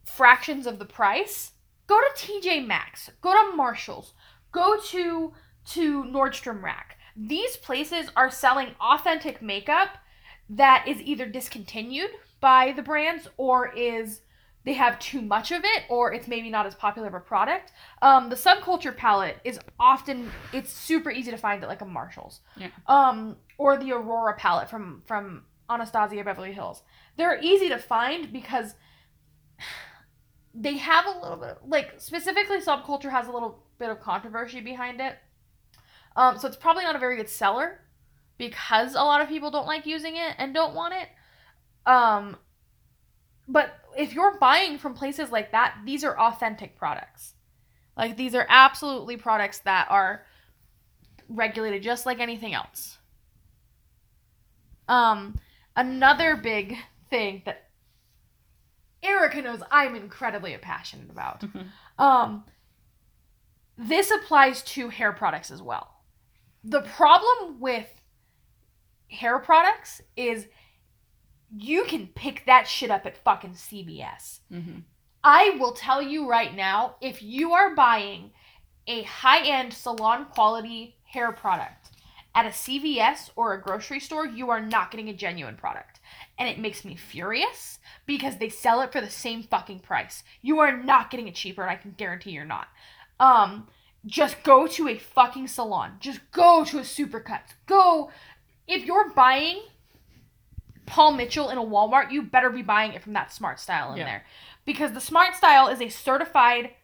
fractions 0.04 0.66
of 0.66 0.78
the 0.78 0.84
price, 0.84 1.52
go 1.86 2.00
to 2.00 2.26
TJ 2.26 2.66
Maxx, 2.66 3.10
go 3.20 3.32
to 3.32 3.56
Marshalls, 3.56 4.12
go 4.56 4.78
to 4.80 5.32
to 5.72 6.04
Nordstrom 6.04 6.62
Rack. 6.62 6.96
These 7.16 7.56
places 7.56 8.10
are 8.16 8.30
selling 8.30 8.74
authentic 8.80 9.42
makeup 9.42 9.98
that 10.48 10.86
is 10.86 11.00
either 11.00 11.26
discontinued 11.26 12.10
by 12.40 12.72
the 12.72 12.82
brands 12.82 13.28
or 13.36 13.72
is 13.74 14.22
they 14.64 14.74
have 14.74 14.98
too 14.98 15.20
much 15.20 15.52
of 15.52 15.62
it 15.64 15.84
or 15.88 16.12
it's 16.12 16.28
maybe 16.28 16.50
not 16.50 16.66
as 16.66 16.74
popular 16.74 17.08
of 17.08 17.14
a 17.14 17.20
product. 17.20 17.72
Um, 18.02 18.28
the 18.28 18.36
subculture 18.36 18.96
palette 18.96 19.38
is 19.44 19.60
often 19.78 20.30
it's 20.52 20.72
super 20.72 21.10
easy 21.10 21.30
to 21.30 21.36
find 21.36 21.62
at 21.62 21.68
like 21.68 21.82
a 21.82 21.86
Marshalls. 21.86 22.40
Yeah. 22.56 22.68
Um, 22.86 23.36
or 23.58 23.76
the 23.76 23.92
Aurora 23.92 24.34
palette 24.36 24.70
from 24.70 25.02
from 25.06 25.44
Anastasia 25.68 26.22
Beverly 26.24 26.52
Hills. 26.52 26.82
They're 27.16 27.40
easy 27.42 27.68
to 27.68 27.78
find 27.78 28.32
because 28.32 28.74
they 30.54 30.78
have 30.78 31.06
a 31.06 31.18
little 31.20 31.36
bit 31.36 31.58
like 31.66 31.94
specifically 31.98 32.60
subculture 32.60 33.10
has 33.10 33.28
a 33.28 33.32
little 33.32 33.65
bit 33.78 33.90
of 33.90 34.00
controversy 34.00 34.60
behind 34.60 35.00
it. 35.00 35.16
Um, 36.16 36.38
so 36.38 36.48
it's 36.48 36.56
probably 36.56 36.84
not 36.84 36.96
a 36.96 36.98
very 36.98 37.16
good 37.16 37.28
seller 37.28 37.80
because 38.38 38.94
a 38.94 39.02
lot 39.02 39.20
of 39.20 39.28
people 39.28 39.50
don't 39.50 39.66
like 39.66 39.86
using 39.86 40.16
it 40.16 40.34
and 40.38 40.54
don't 40.54 40.74
want 40.74 40.94
it. 40.94 41.08
Um, 41.90 42.36
but 43.48 43.78
if 43.96 44.14
you're 44.14 44.38
buying 44.38 44.78
from 44.78 44.94
places 44.94 45.30
like 45.30 45.52
that, 45.52 45.76
these 45.84 46.04
are 46.04 46.18
authentic 46.18 46.76
products. 46.76 47.34
Like 47.96 48.16
these 48.16 48.34
are 48.34 48.46
absolutely 48.48 49.16
products 49.16 49.60
that 49.60 49.86
are 49.90 50.26
regulated 51.28 51.82
just 51.82 52.06
like 52.06 52.20
anything 52.20 52.54
else. 52.54 52.98
Um, 54.88 55.38
another 55.74 56.36
big 56.36 56.76
thing 57.10 57.42
that 57.46 57.70
Erica 59.02 59.42
knows 59.42 59.60
I'm 59.70 59.94
incredibly 59.94 60.56
passionate 60.58 61.10
about. 61.10 61.44
Um, 61.98 62.44
this 63.76 64.10
applies 64.10 64.62
to 64.62 64.88
hair 64.88 65.12
products 65.12 65.50
as 65.50 65.62
well. 65.62 65.94
The 66.64 66.82
problem 66.82 67.60
with 67.60 67.88
hair 69.08 69.38
products 69.38 70.00
is 70.16 70.46
you 71.56 71.84
can 71.84 72.08
pick 72.08 72.44
that 72.46 72.66
shit 72.66 72.90
up 72.90 73.06
at 73.06 73.22
fucking 73.22 73.54
CVS. 73.54 74.40
Mhm. 74.50 74.82
I 75.22 75.50
will 75.58 75.72
tell 75.72 76.02
you 76.02 76.28
right 76.28 76.54
now 76.54 76.96
if 77.00 77.22
you 77.22 77.52
are 77.52 77.74
buying 77.74 78.32
a 78.86 79.02
high 79.02 79.46
end 79.46 79.72
salon 79.72 80.26
quality 80.26 80.96
hair 81.04 81.32
product 81.32 81.90
at 82.34 82.46
a 82.46 82.52
CVS 82.52 83.30
or 83.34 83.54
a 83.54 83.62
grocery 83.62 83.98
store, 83.98 84.26
you 84.26 84.50
are 84.50 84.60
not 84.60 84.90
getting 84.90 85.08
a 85.08 85.14
genuine 85.14 85.56
product. 85.56 86.00
And 86.38 86.48
it 86.48 86.58
makes 86.58 86.84
me 86.84 86.94
furious 86.94 87.78
because 88.04 88.36
they 88.36 88.50
sell 88.50 88.82
it 88.82 88.92
for 88.92 89.00
the 89.00 89.10
same 89.10 89.42
fucking 89.42 89.80
price. 89.80 90.22
You 90.42 90.58
are 90.60 90.76
not 90.76 91.10
getting 91.10 91.28
it 91.28 91.34
cheaper, 91.34 91.62
and 91.62 91.70
I 91.70 91.76
can 91.76 91.92
guarantee 91.92 92.32
you're 92.32 92.44
not. 92.44 92.68
Um, 93.18 93.68
just 94.04 94.42
go 94.42 94.66
to 94.66 94.88
a 94.88 94.98
fucking 94.98 95.48
salon. 95.48 95.96
Just 96.00 96.20
go 96.32 96.64
to 96.64 96.78
a 96.78 96.82
supercuts. 96.82 97.54
Go. 97.66 98.10
If 98.68 98.84
you're 98.84 99.10
buying 99.10 99.62
Paul 100.86 101.12
Mitchell 101.12 101.50
in 101.50 101.58
a 101.58 101.64
Walmart, 101.64 102.10
you 102.12 102.22
better 102.22 102.50
be 102.50 102.62
buying 102.62 102.92
it 102.92 103.02
from 103.02 103.12
that 103.14 103.32
Smart 103.32 103.58
Style 103.60 103.92
in 103.92 103.98
Yeah. 103.98 104.04
there. 104.04 104.24
Because 104.64 104.92
the 104.92 105.00
Smart 105.00 105.34
Style 105.34 105.68
is 105.68 105.80
a 105.80 105.88
certified 105.88 106.74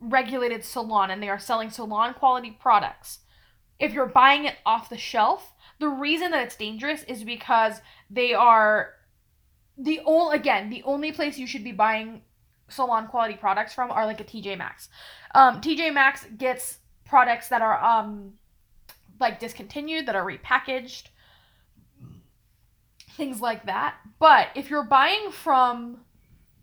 regulated 0.00 0.64
salon 0.64 1.10
and 1.10 1.22
they 1.22 1.28
are 1.28 1.38
selling 1.38 1.70
salon 1.70 2.14
quality 2.14 2.50
products. 2.50 3.20
If 3.78 3.92
you're 3.92 4.06
buying 4.06 4.44
it 4.44 4.56
off 4.64 4.88
the 4.88 4.98
shelf, 4.98 5.52
the 5.78 5.88
reason 5.88 6.30
that 6.30 6.42
it's 6.44 6.56
dangerous 6.56 7.02
is 7.04 7.24
because 7.24 7.80
they 8.10 8.34
are 8.34 8.94
the 9.78 10.00
only 10.06 10.36
again, 10.36 10.70
the 10.70 10.82
only 10.84 11.12
place 11.12 11.38
you 11.38 11.46
should 11.46 11.64
be 11.64 11.72
buying 11.72 12.22
salon 12.68 13.06
quality 13.06 13.34
products 13.34 13.72
from 13.72 13.90
are 13.90 14.06
like 14.06 14.20
a 14.20 14.24
TJ 14.24 14.58
Maxx. 14.58 14.88
Um, 15.34 15.60
TJ 15.60 15.92
Maxx 15.92 16.26
gets 16.36 16.78
products 17.04 17.48
that 17.48 17.62
are 17.62 17.82
um 17.82 18.32
like 19.18 19.40
discontinued, 19.40 20.06
that 20.06 20.14
are 20.14 20.24
repackaged, 20.24 21.04
things 23.16 23.40
like 23.40 23.66
that. 23.66 23.94
But 24.18 24.48
if 24.54 24.68
you're 24.68 24.84
buying 24.84 25.30
from 25.30 26.00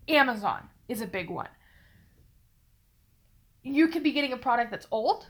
Amazon 0.08 0.68
is 0.88 1.00
a 1.00 1.06
big 1.06 1.30
one. 1.30 1.48
You 3.62 3.88
could 3.88 4.02
be 4.02 4.12
getting 4.12 4.32
a 4.32 4.36
product 4.36 4.70
that's 4.70 4.86
old. 4.90 5.26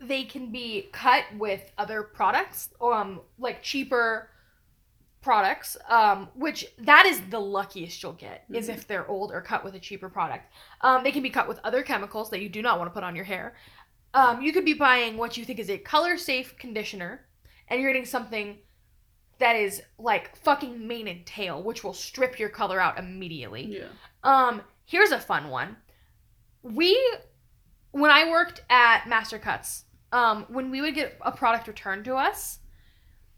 They 0.00 0.24
can 0.24 0.52
be 0.52 0.88
cut 0.92 1.24
with 1.36 1.72
other 1.78 2.02
products, 2.02 2.70
um, 2.80 3.20
like 3.38 3.62
cheaper 3.62 4.30
products, 5.24 5.76
um, 5.88 6.28
which 6.34 6.66
that 6.78 7.06
is 7.06 7.20
the 7.30 7.40
luckiest 7.40 8.02
you'll 8.02 8.12
get 8.12 8.44
is 8.52 8.68
if 8.68 8.86
they're 8.86 9.08
old 9.08 9.32
or 9.32 9.40
cut 9.40 9.64
with 9.64 9.74
a 9.74 9.78
cheaper 9.80 10.10
product. 10.10 10.52
Um, 10.82 11.02
they 11.02 11.10
can 11.10 11.22
be 11.22 11.30
cut 11.30 11.48
with 11.48 11.58
other 11.64 11.82
chemicals 11.82 12.28
that 12.30 12.42
you 12.42 12.50
do 12.50 12.60
not 12.60 12.78
want 12.78 12.90
to 12.90 12.94
put 12.94 13.02
on 13.02 13.16
your 13.16 13.24
hair. 13.24 13.56
Um, 14.12 14.42
you 14.42 14.52
could 14.52 14.66
be 14.66 14.74
buying 14.74 15.16
what 15.16 15.36
you 15.36 15.44
think 15.44 15.58
is 15.58 15.70
a 15.70 15.78
color 15.78 16.18
safe 16.18 16.56
conditioner, 16.58 17.26
and 17.68 17.80
you're 17.80 17.90
getting 17.90 18.04
something 18.04 18.58
that 19.38 19.56
is 19.56 19.82
like 19.98 20.36
fucking 20.36 20.86
mane 20.86 21.08
and 21.08 21.26
tail, 21.26 21.62
which 21.62 21.82
will 21.82 21.94
strip 21.94 22.38
your 22.38 22.50
color 22.50 22.78
out 22.78 22.98
immediately. 22.98 23.64
Yeah. 23.64 23.88
Um, 24.22 24.62
here's 24.84 25.10
a 25.10 25.18
fun 25.18 25.48
one. 25.48 25.76
We, 26.62 26.96
when 27.90 28.10
I 28.10 28.30
worked 28.30 28.62
at 28.70 29.08
Master 29.08 29.38
Cuts, 29.38 29.84
um, 30.12 30.44
when 30.48 30.70
we 30.70 30.80
would 30.80 30.94
get 30.94 31.18
a 31.22 31.32
product 31.32 31.66
returned 31.66 32.04
to 32.04 32.14
us, 32.14 32.60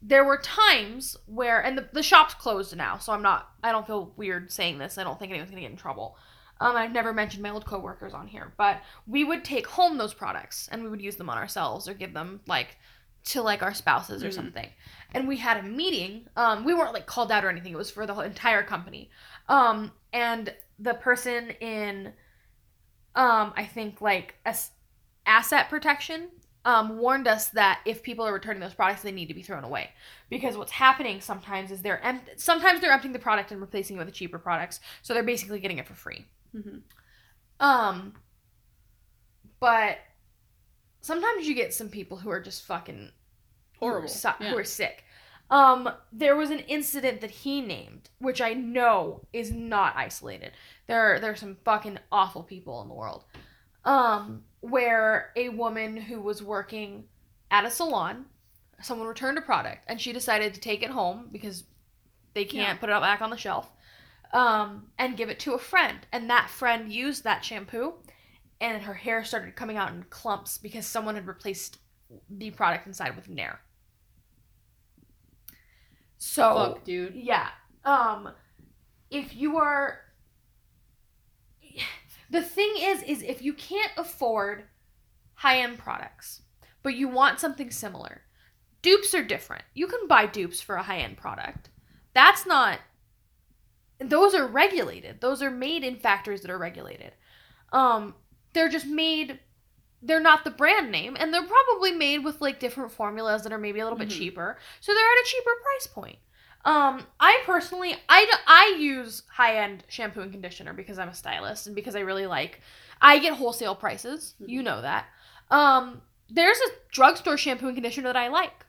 there 0.08 0.24
were 0.24 0.38
times 0.38 1.16
where, 1.26 1.60
and 1.64 1.76
the, 1.76 1.88
the 1.92 2.02
shop's 2.02 2.34
closed 2.34 2.76
now, 2.76 2.96
so 2.96 3.12
I'm 3.12 3.22
not, 3.22 3.48
I 3.64 3.72
don't 3.72 3.86
feel 3.86 4.12
weird 4.16 4.52
saying 4.52 4.78
this. 4.78 4.98
I 4.98 5.04
don't 5.04 5.18
think 5.18 5.30
anyone's 5.30 5.50
gonna 5.50 5.62
get 5.62 5.70
in 5.72 5.76
trouble. 5.76 6.16
Um, 6.60 6.76
I've 6.76 6.92
never 6.92 7.12
mentioned 7.12 7.42
my 7.42 7.50
old 7.50 7.66
coworkers 7.66 8.14
on 8.14 8.28
here, 8.28 8.52
but 8.56 8.80
we 9.06 9.24
would 9.24 9.44
take 9.44 9.66
home 9.66 9.98
those 9.98 10.14
products 10.14 10.68
and 10.70 10.82
we 10.84 10.88
would 10.88 11.02
use 11.02 11.16
them 11.16 11.28
on 11.28 11.36
ourselves 11.36 11.88
or 11.88 11.94
give 11.94 12.14
them 12.14 12.40
like 12.46 12.76
to 13.24 13.42
like 13.42 13.62
our 13.62 13.74
spouses 13.74 14.22
or 14.22 14.28
Mhm. 14.28 14.34
something. 14.34 14.68
And 15.12 15.26
we 15.26 15.36
had 15.38 15.56
a 15.58 15.62
meeting. 15.64 16.28
Um, 16.36 16.64
we 16.64 16.72
weren't 16.72 16.94
like 16.94 17.06
called 17.06 17.32
out 17.32 17.44
or 17.44 17.50
anything. 17.50 17.72
It 17.72 17.76
was 17.76 17.90
for 17.90 18.06
the 18.06 18.14
whole 18.14 18.22
entire 18.22 18.62
company. 18.62 19.10
Um, 19.48 19.90
and 20.12 20.54
the 20.78 20.94
person 20.94 21.50
in, 21.60 22.12
um, 23.16 23.52
I 23.56 23.64
think 23.66 24.00
like 24.00 24.36
as- 24.46 24.70
asset 25.26 25.68
protection, 25.68 26.28
um, 26.66 26.98
warned 26.98 27.26
us 27.28 27.48
that 27.50 27.80
if 27.86 28.02
people 28.02 28.26
are 28.26 28.32
returning 28.32 28.60
those 28.60 28.74
products, 28.74 29.00
they 29.02 29.12
need 29.12 29.28
to 29.28 29.34
be 29.34 29.42
thrown 29.42 29.64
away 29.64 29.90
because 30.28 30.56
what's 30.58 30.72
happening 30.72 31.20
sometimes 31.20 31.70
is 31.70 31.80
they're 31.80 32.04
em- 32.04 32.20
sometimes 32.36 32.80
they're 32.80 32.92
emptying 32.92 33.12
the 33.14 33.18
product 33.18 33.52
and 33.52 33.60
replacing 33.60 33.96
it 33.96 34.04
with 34.04 34.12
cheaper 34.12 34.38
products, 34.38 34.80
so 35.02 35.14
they're 35.14 35.22
basically 35.22 35.60
getting 35.60 35.78
it 35.78 35.86
for 35.86 35.94
free. 35.94 36.26
Mhm. 36.54 36.82
Um, 37.60 38.14
but 39.60 39.98
sometimes 41.00 41.46
you 41.46 41.54
get 41.54 41.72
some 41.72 41.88
people 41.88 42.18
who 42.18 42.30
are 42.30 42.40
just 42.40 42.64
fucking 42.64 43.12
who 43.80 43.86
are 43.86 43.90
Horrible. 43.90 44.08
si- 44.08 44.28
Yeah. 44.40 44.50
who 44.50 44.58
are 44.58 44.64
sick. 44.64 45.04
Um, 45.48 45.88
there 46.12 46.34
was 46.34 46.50
an 46.50 46.58
incident 46.60 47.20
that 47.20 47.30
he 47.30 47.60
named, 47.60 48.10
which 48.18 48.40
I 48.40 48.52
know 48.54 49.22
is 49.32 49.52
not 49.52 49.94
isolated. 49.94 50.52
There, 50.88 51.00
are, 51.14 51.20
there 51.20 51.30
are 51.30 51.36
some 51.36 51.56
fucking 51.64 51.98
awful 52.10 52.42
people 52.42 52.82
in 52.82 52.88
the 52.88 52.94
world. 52.94 53.24
Um, 53.86 54.42
where 54.60 55.32
a 55.36 55.48
woman 55.48 55.96
who 55.96 56.20
was 56.20 56.42
working 56.42 57.04
at 57.50 57.64
a 57.64 57.70
salon, 57.70 58.26
someone 58.82 59.06
returned 59.08 59.38
a 59.38 59.42
product, 59.42 59.84
and 59.86 60.00
she 60.00 60.12
decided 60.12 60.52
to 60.54 60.60
take 60.60 60.82
it 60.82 60.90
home 60.90 61.28
because 61.32 61.64
they 62.34 62.44
can't 62.44 62.76
Yeah. 62.76 62.80
put 62.80 62.90
it 62.90 63.00
back 63.00 63.22
on 63.22 63.30
the 63.30 63.36
shelf, 63.36 63.72
um, 64.32 64.90
and 64.98 65.16
give 65.16 65.30
it 65.30 65.38
to 65.40 65.54
a 65.54 65.58
friend. 65.58 66.06
And 66.12 66.28
that 66.28 66.50
friend 66.50 66.92
used 66.92 67.24
that 67.24 67.44
shampoo, 67.44 67.94
and 68.60 68.82
her 68.82 68.94
hair 68.94 69.24
started 69.24 69.54
coming 69.56 69.76
out 69.76 69.92
in 69.92 70.02
clumps 70.10 70.58
because 70.58 70.84
someone 70.86 71.14
had 71.14 71.26
replaced 71.28 71.78
the 72.28 72.50
product 72.50 72.86
inside 72.86 73.14
with 73.16 73.28
Nair. 73.28 73.60
So 76.18 76.54
Fuck, 76.74 76.84
dude. 76.84 77.14
yeah. 77.14 77.50
Um 77.84 78.30
if 79.10 79.34
you 79.36 79.58
are 79.58 80.00
the 82.30 82.42
thing 82.42 82.72
is 82.78 83.02
is 83.02 83.22
if 83.22 83.42
you 83.42 83.52
can't 83.52 83.92
afford 83.96 84.64
high-end 85.34 85.78
products, 85.78 86.42
but 86.82 86.94
you 86.94 87.08
want 87.08 87.40
something 87.40 87.70
similar. 87.70 88.22
Dupes 88.82 89.14
are 89.14 89.24
different. 89.24 89.64
You 89.74 89.86
can 89.86 90.06
buy 90.08 90.26
dupes 90.26 90.60
for 90.60 90.76
a 90.76 90.82
high-end 90.82 91.16
product. 91.16 91.70
That's 92.14 92.46
not 92.46 92.78
those 93.98 94.34
are 94.34 94.46
regulated. 94.46 95.20
Those 95.20 95.42
are 95.42 95.50
made 95.50 95.82
in 95.82 95.96
factories 95.96 96.42
that 96.42 96.50
are 96.50 96.58
regulated. 96.58 97.12
Um 97.72 98.14
they're 98.52 98.68
just 98.68 98.86
made 98.86 99.40
they're 100.02 100.20
not 100.20 100.44
the 100.44 100.50
brand 100.50 100.92
name 100.92 101.16
and 101.18 101.32
they're 101.32 101.46
probably 101.46 101.92
made 101.92 102.18
with 102.18 102.40
like 102.40 102.60
different 102.60 102.92
formulas 102.92 103.42
that 103.42 103.52
are 103.52 103.58
maybe 103.58 103.80
a 103.80 103.84
little 103.84 103.98
bit 103.98 104.08
Mhm. 104.08 104.18
cheaper. 104.18 104.58
So 104.80 104.92
they're 104.92 105.02
at 105.12 105.22
a 105.22 105.26
cheaper 105.26 105.50
price 105.62 105.86
point. 105.88 106.18
Um, 106.66 107.06
I 107.20 107.42
personally, 107.46 107.94
I, 108.08 108.28
I 108.44 108.76
use 108.80 109.22
high 109.30 109.58
end 109.58 109.84
shampoo 109.88 110.20
and 110.20 110.32
conditioner 110.32 110.72
because 110.72 110.98
I'm 110.98 111.08
a 111.08 111.14
stylist 111.14 111.68
and 111.68 111.76
because 111.76 111.94
I 111.94 112.00
really 112.00 112.26
like. 112.26 112.60
I 113.00 113.20
get 113.20 113.34
wholesale 113.34 113.76
prices. 113.76 114.34
You 114.44 114.64
know 114.64 114.82
that. 114.82 115.06
Um, 115.48 116.02
there's 116.28 116.58
a 116.58 116.70
drugstore 116.90 117.36
shampoo 117.38 117.68
and 117.68 117.76
conditioner 117.76 118.08
that 118.08 118.16
I 118.16 118.28
like. 118.28 118.66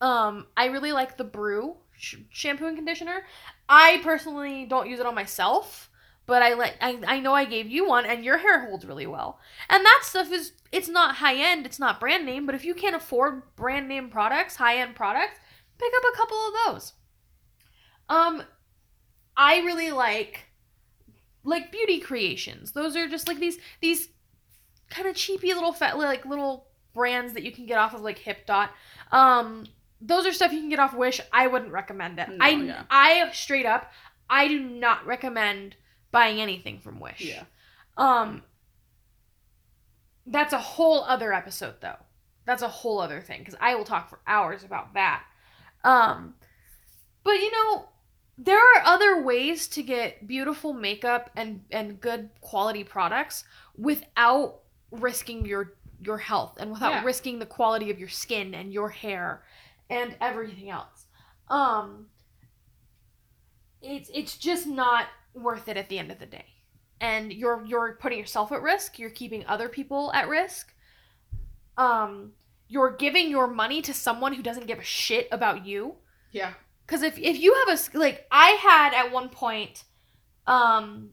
Um, 0.00 0.46
I 0.56 0.66
really 0.66 0.92
like 0.92 1.16
the 1.16 1.24
Brew 1.24 1.74
sh- 1.96 2.18
shampoo 2.30 2.66
and 2.66 2.76
conditioner. 2.76 3.24
I 3.68 4.00
personally 4.04 4.64
don't 4.66 4.88
use 4.88 5.00
it 5.00 5.06
on 5.06 5.16
myself, 5.16 5.90
but 6.26 6.40
I 6.40 6.54
like. 6.54 6.76
I, 6.80 7.00
I 7.04 7.18
know 7.18 7.32
I 7.32 7.46
gave 7.46 7.66
you 7.66 7.88
one, 7.88 8.06
and 8.06 8.24
your 8.24 8.38
hair 8.38 8.64
holds 8.66 8.86
really 8.86 9.08
well. 9.08 9.40
And 9.68 9.84
that 9.84 10.02
stuff 10.04 10.30
is. 10.30 10.52
It's 10.70 10.88
not 10.88 11.16
high 11.16 11.36
end. 11.36 11.66
It's 11.66 11.80
not 11.80 11.98
brand 11.98 12.26
name. 12.26 12.46
But 12.46 12.54
if 12.54 12.64
you 12.64 12.74
can't 12.74 12.94
afford 12.94 13.56
brand 13.56 13.88
name 13.88 14.08
products, 14.08 14.54
high 14.54 14.76
end 14.76 14.94
products, 14.94 15.40
pick 15.78 15.92
up 15.96 16.04
a 16.12 16.16
couple 16.16 16.38
of 16.38 16.52
those. 16.66 16.92
Um, 18.08 18.42
I 19.36 19.58
really 19.58 19.90
like 19.90 20.46
like 21.42 21.72
beauty 21.72 22.00
creations. 22.00 22.72
Those 22.72 22.96
are 22.96 23.08
just 23.08 23.28
like 23.28 23.38
these 23.38 23.58
these 23.80 24.08
kind 24.90 25.08
of 25.08 25.16
cheapy 25.16 25.52
little 25.54 25.72
fat 25.72 25.98
like 25.98 26.24
little 26.24 26.68
brands 26.92 27.32
that 27.34 27.42
you 27.42 27.52
can 27.52 27.66
get 27.66 27.78
off 27.78 27.94
of 27.94 28.02
like 28.02 28.18
Hip 28.18 28.46
Dot. 28.46 28.70
Um, 29.10 29.66
those 30.00 30.26
are 30.26 30.32
stuff 30.32 30.52
you 30.52 30.60
can 30.60 30.68
get 30.68 30.78
off 30.78 30.94
Wish. 30.94 31.20
I 31.32 31.46
wouldn't 31.46 31.72
recommend 31.72 32.18
it. 32.18 32.28
No, 32.28 32.36
I 32.40 32.50
yeah. 32.50 32.82
I 32.90 33.30
straight 33.32 33.66
up 33.66 33.90
I 34.28 34.48
do 34.48 34.60
not 34.60 35.06
recommend 35.06 35.76
buying 36.10 36.40
anything 36.40 36.80
from 36.80 37.00
Wish. 37.00 37.22
Yeah. 37.22 37.44
Um 37.96 38.42
that's 40.26 40.52
a 40.52 40.58
whole 40.58 41.04
other 41.04 41.32
episode 41.32 41.76
though. 41.80 41.98
That's 42.44 42.62
a 42.62 42.68
whole 42.68 43.00
other 43.00 43.20
thing 43.20 43.44
cuz 43.44 43.54
I 43.60 43.74
will 43.74 43.84
talk 43.84 44.10
for 44.10 44.20
hours 44.26 44.62
about 44.62 44.94
that. 44.94 45.24
Um 45.82 46.34
but 47.22 47.34
you 47.34 47.50
know, 47.50 47.88
there 48.36 48.58
are 48.58 48.82
other 48.84 49.22
ways 49.22 49.68
to 49.68 49.82
get 49.82 50.26
beautiful 50.26 50.72
makeup 50.72 51.30
and 51.36 51.64
and 51.70 52.00
good 52.00 52.30
quality 52.40 52.82
products 52.84 53.44
without 53.76 54.60
risking 54.90 55.44
your 55.46 55.74
your 56.00 56.18
health 56.18 56.56
and 56.58 56.70
without 56.72 56.92
Yeah. 56.92 57.04
risking 57.04 57.38
the 57.38 57.46
quality 57.46 57.90
of 57.90 57.98
your 57.98 58.08
skin 58.08 58.54
and 58.54 58.72
your 58.72 58.90
hair 58.90 59.44
and 59.88 60.16
everything 60.20 60.68
else. 60.70 61.06
Um 61.48 62.06
it's 63.82 64.10
it's 64.12 64.36
just 64.38 64.66
not 64.66 65.06
worth 65.34 65.68
it 65.68 65.76
at 65.76 65.88
the 65.88 65.98
end 65.98 66.10
of 66.10 66.18
the 66.18 66.26
day. 66.26 66.46
And 67.00 67.32
you're 67.32 67.64
you're 67.66 67.98
putting 68.00 68.18
yourself 68.18 68.50
at 68.52 68.62
risk, 68.62 68.98
you're 68.98 69.10
keeping 69.10 69.44
other 69.46 69.68
people 69.68 70.12
at 70.12 70.28
risk. 70.28 70.74
Um 71.76 72.32
you're 72.66 72.96
giving 72.96 73.30
your 73.30 73.46
money 73.46 73.82
to 73.82 73.92
someone 73.92 74.32
who 74.32 74.42
doesn't 74.42 74.66
give 74.66 74.78
a 74.78 74.84
shit 74.84 75.28
about 75.30 75.66
you. 75.66 75.96
Yeah. 76.32 76.54
Because 76.86 77.02
if, 77.02 77.18
if 77.18 77.38
you 77.40 77.54
have 77.66 77.78
a 77.78 77.98
like 77.98 78.26
I 78.30 78.50
had 78.50 78.94
at 78.94 79.12
one 79.12 79.28
point, 79.28 79.84
um, 80.46 81.10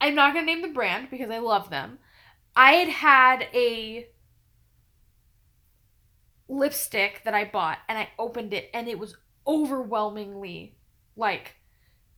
I'm 0.00 0.14
not 0.14 0.34
gonna 0.34 0.46
name 0.46 0.62
the 0.62 0.68
brand 0.68 1.08
because 1.10 1.30
I 1.30 1.38
love 1.38 1.70
them. 1.70 1.98
I 2.56 2.72
had 2.72 2.88
had 2.88 3.42
a 3.54 4.08
lipstick 6.48 7.22
that 7.24 7.34
I 7.34 7.44
bought 7.44 7.78
and 7.88 7.98
I 7.98 8.08
opened 8.18 8.54
it 8.54 8.70
and 8.72 8.88
it 8.88 8.98
was 8.98 9.16
overwhelmingly 9.46 10.76
like 11.16 11.56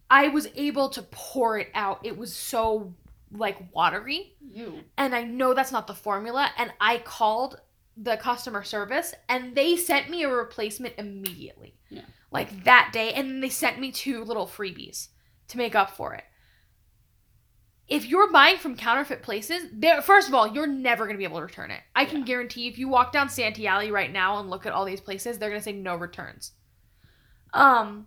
I 0.09 0.28
was 0.28 0.49
able 0.55 0.88
to 0.91 1.03
pour 1.03 1.59
it 1.59 1.68
out. 1.74 2.01
It 2.05 2.16
was 2.16 2.34
so 2.34 2.95
like 3.32 3.72
watery 3.74 4.34
You. 4.41 4.80
and 4.99 5.14
I 5.14 5.22
know 5.22 5.55
that's 5.55 5.72
not 5.72 5.86
the 5.86 5.95
formula. 5.95 6.51
And 6.59 6.72
I 6.80 6.99
called 6.99 7.61
the 7.97 8.16
customer 8.16 8.64
service 8.64 9.14
and 9.28 9.55
they 9.55 9.76
sent 9.76 10.11
me 10.11 10.22
a 10.24 10.28
replacement 10.28 10.95
immediately. 10.99 11.74
Yeah. 11.91 12.03
Like 12.31 12.64
that 12.64 12.91
day. 12.93 13.12
And 13.12 13.28
then 13.28 13.41
they 13.41 13.49
sent 13.49 13.81
me 13.81 13.91
two 13.91 14.24
little 14.24 14.47
freebies 14.47 15.09
to 15.49 15.59
make 15.59 15.74
up 15.74 15.91
for 15.91 16.14
it. 16.14 16.24
If 17.89 18.07
you're 18.07 18.31
buying 18.31 18.57
from 18.57 18.76
counterfeit 18.76 19.22
places, 19.22 19.64
there 19.72 20.01
first 20.01 20.28
of 20.28 20.35
all, 20.35 20.47
you're 20.47 20.66
never 20.66 21.07
gonna 21.07 21.18
be 21.18 21.24
able 21.24 21.39
to 21.39 21.45
return 21.45 21.72
it. 21.72 21.81
I 21.95 22.05
can 22.05 22.24
guarantee 22.24 22.68
if 22.68 22.78
you 22.78 22.89
walk 22.89 23.12
down 23.12 23.28
Santee 23.28 23.66
Alley 23.66 23.91
right 23.91 24.12
now 24.12 24.39
and 24.39 24.49
look 24.49 24.64
at 24.64 24.72
all 24.72 24.85
these 24.85 25.01
places, 25.01 25.39
they're 25.39 25.51
gonna 25.51 25.61
say 25.61 25.72
no 25.72 25.97
returns. 25.97 26.53
Um 27.53 28.07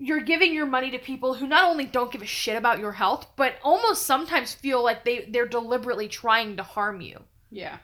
you're 0.00 0.20
giving 0.20 0.54
your 0.54 0.66
money 0.66 0.92
to 0.92 0.98
people 0.98 1.34
who 1.34 1.48
not 1.48 1.68
only 1.68 1.84
don't 1.84 2.12
give 2.12 2.22
a 2.22 2.26
shit 2.26 2.56
about 2.56 2.78
your 2.78 2.92
health, 2.92 3.26
but 3.34 3.56
almost 3.64 4.06
sometimes 4.06 4.54
feel 4.54 4.82
like 4.82 5.04
they 5.04 5.28
they're 5.28 5.48
deliberately 5.48 6.06
trying 6.06 6.56
to 6.56 6.62
harm 6.62 7.00
you. 7.00 7.24
Yeah. 7.50 7.78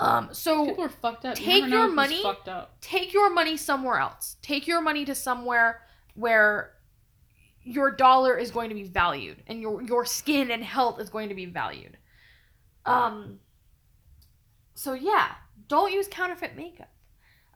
Um, 0.00 0.28
so 0.32 0.66
People 0.66 0.84
are 0.84 0.88
fucked 0.88 1.24
up. 1.24 1.34
Take 1.34 1.64
know 1.64 1.84
your 1.84 1.88
money- 1.88 2.22
Fucked 2.22 2.48
up. 2.48 2.80
take 2.80 3.12
your 3.12 3.30
money 3.30 3.56
somewhere 3.56 3.98
else. 3.98 4.36
Take 4.42 4.66
your 4.66 4.80
money 4.80 5.04
to 5.04 5.14
somewhere 5.14 5.82
where 6.14 6.74
your 7.62 7.90
dollar 7.90 8.36
is 8.36 8.50
going 8.50 8.68
to 8.68 8.74
be 8.74 8.84
valued 8.84 9.42
and 9.46 9.60
your 9.60 9.82
your 9.82 10.04
skin 10.04 10.50
and 10.50 10.62
health 10.64 11.00
is 11.00 11.10
going 11.10 11.28
to 11.28 11.34
be 11.34 11.46
valued. 11.46 11.96
Um 12.86 13.40
so 14.74 14.92
yeah, 14.94 15.32
don't 15.66 15.92
use 15.92 16.06
counterfeit 16.08 16.56
makeup. 16.56 16.90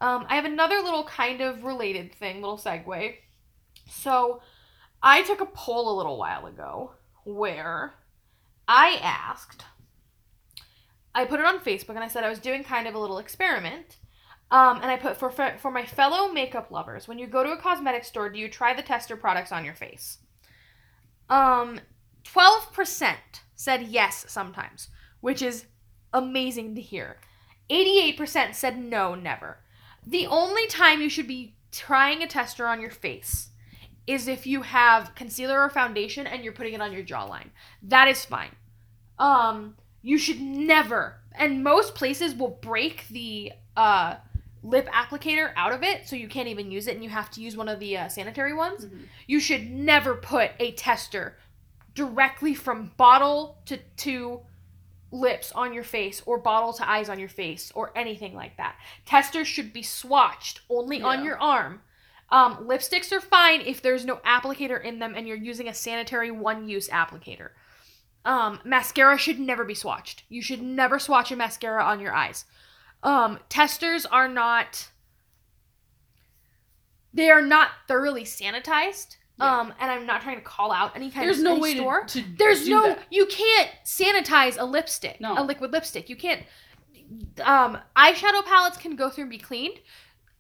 Um, 0.01 0.26
I 0.28 0.34
have 0.34 0.45
another 0.45 0.80
little 0.80 1.05
kind 1.05 1.40
of 1.40 1.62
related 1.62 2.12
thing, 2.12 2.40
little 2.40 2.59
segue. 2.59 3.14
So 3.88 4.43
I 5.01 5.22
took 5.22 5.40
a 5.40 5.47
poll 5.47 5.95
a 5.95 5.97
little 5.97 6.18
while 6.18 6.47
ago 6.47 6.95
where 7.24 7.95
I 8.66 8.99
asked 9.01 9.64
I 11.14 11.24
put 11.24 11.40
it 11.40 11.46
on 11.46 11.60
Facebook 11.60 11.90
and 11.90 12.04
I 12.04 12.08
said 12.08 12.24
I 12.24 12.30
was 12.30 12.38
doing 12.38 12.64
kind 12.64 12.86
of 12.86 12.94
a 12.94 12.98
little 12.98 13.18
experiment. 13.18 13.96
Um, 14.50 14.80
and 14.82 14.90
I 14.90 14.96
put 14.96 15.16
for 15.16 15.30
for 15.30 15.70
my 15.70 15.86
fellow 15.86 16.30
makeup 16.30 16.70
lovers, 16.70 17.08
when 17.08 17.18
you 17.18 17.26
go 17.26 17.42
to 17.42 17.52
a 17.52 17.56
cosmetic 17.56 18.04
store, 18.04 18.28
do 18.28 18.38
you 18.38 18.48
try 18.48 18.74
the 18.74 18.82
tester 18.82 19.16
products 19.16 19.50
on 19.50 19.64
your 19.64 19.74
face? 19.74 20.18
Um, 21.30 21.80
twelve 22.22 22.70
percent 22.72 23.42
said 23.54 23.84
yes 23.84 24.26
sometimes, 24.28 24.88
which 25.22 25.40
is 25.40 25.64
amazing 26.12 26.74
to 26.74 26.82
hear. 26.82 27.16
Eighty-eight 27.70 28.18
percent 28.18 28.54
said 28.54 28.76
no, 28.78 29.14
never. 29.14 29.60
The 30.06 30.26
only 30.26 30.66
time 30.66 31.00
you 31.00 31.08
should 31.08 31.28
be 31.28 31.56
trying 31.70 32.22
a 32.22 32.26
tester 32.26 32.66
on 32.66 32.80
your 32.80 32.90
face 32.90 33.48
is 34.06 34.28
if 34.28 34.46
you 34.46 34.62
have 34.62 35.14
concealer 35.14 35.62
or 35.62 35.70
foundation 35.70 36.26
and 36.26 36.44
you're 36.44 36.52
putting 36.52 36.74
it 36.74 36.82
on 36.82 36.92
your 36.92 37.04
jawline. 37.04 37.48
That 37.82 38.08
is 38.08 38.24
fine. 38.24 38.54
Um, 39.18 39.76
you 40.03 40.18
should 40.18 40.40
never, 40.40 41.16
and 41.32 41.62
most 41.64 41.94
places 41.94 42.34
will 42.34 42.59
break 42.61 43.07
the 43.09 43.53
uh, 43.76 44.16
lip 44.62 44.88
applicator 44.92 45.53
out 45.57 45.72
of 45.72 45.82
it, 45.82 46.09
so 46.09 46.16
you 46.16 46.28
can't 46.28 46.48
even 46.48 46.70
use 46.70 46.86
it, 46.86 46.94
and 46.94 47.03
you 47.05 47.11
have 47.11 47.30
to 47.32 47.40
use 47.40 47.57
one 47.57 47.68
of 47.68 47.80
the 47.80 47.96
uh, 47.96 48.09
sanitary 48.09 48.55
ones. 48.55 48.84
Mhm. 48.84 49.07
You 49.26 49.40
should 49.40 49.70
never 49.70 50.14
put 50.14 50.50
a 50.59 50.72
tester 50.72 51.38
directly 51.94 52.55
from 52.55 52.92
bottle 52.96 53.59
to 53.66 53.76
to 53.98 54.40
lips 55.11 55.53
on 55.53 55.74
your 55.74 55.84
face 55.84 56.22
or 56.24 56.38
bottle 56.38 56.72
to 56.72 56.88
eyes 56.88 57.11
on 57.11 57.18
your 57.18 57.28
face 57.28 57.70
or 57.74 57.92
anything 57.94 58.34
like 58.34 58.57
that. 58.57 58.76
Testers 59.05 59.46
should 59.46 59.70
be 59.72 59.82
swatched 59.82 60.61
only 60.70 61.03
on 61.03 61.22
your 61.22 61.38
arm. 61.38 61.82
Um, 62.30 62.66
lipsticks 62.66 63.12
are 63.12 63.20
fine 63.20 63.61
if 63.61 63.82
there's 63.82 64.07
no 64.07 64.16
applicator 64.24 64.82
in 64.82 65.00
them 65.00 65.12
and 65.14 65.28
you're 65.28 65.36
using 65.36 65.68
a 65.68 65.74
sanitary 65.74 66.30
one-use 66.30 66.88
applicator. 66.88 67.50
Um, 68.24 68.60
mascara 68.64 69.18
should 69.18 69.40
never 69.40 69.64
be 69.64 69.74
swatched. 69.74 70.22
You 70.28 70.42
should 70.42 70.62
never 70.62 70.98
swatch 70.98 71.32
a 71.32 71.36
mascara 71.36 71.82
on 71.82 71.98
your 72.00 72.14
eyes. 72.14 72.44
Um, 73.02 73.38
testers 73.48 74.06
are 74.06 74.28
not 74.28 74.88
they 77.14 77.30
are 77.30 77.42
not 77.42 77.70
thoroughly 77.88 78.24
sanitized. 78.24 79.16
Yeah. 79.38 79.60
Um, 79.60 79.74
and 79.80 79.90
I'm 79.90 80.06
not 80.06 80.22
trying 80.22 80.36
to 80.36 80.42
call 80.42 80.72
out 80.72 80.94
any 80.94 81.10
kind. 81.10 81.26
There's 81.26 81.38
of 81.38 81.44
no 81.44 81.58
way 81.58 81.74
store. 81.74 82.04
to, 82.04 82.22
to 82.22 82.28
There's 82.38 82.64
do 82.64 82.70
no 82.70 82.88
that. 82.88 83.00
you 83.10 83.26
can't 83.26 83.70
sanitize 83.84 84.56
a 84.58 84.64
lipstick, 84.64 85.20
No. 85.20 85.34
a 85.38 85.42
liquid 85.42 85.72
lipstick. 85.72 86.08
You 86.08 86.16
can't 86.16 86.42
um 87.44 87.78
eyeshadow 87.96 88.44
palettes 88.44 88.78
can 88.78 88.96
go 88.96 89.10
through 89.10 89.22
and 89.24 89.30
be 89.30 89.38
cleaned. 89.38 89.80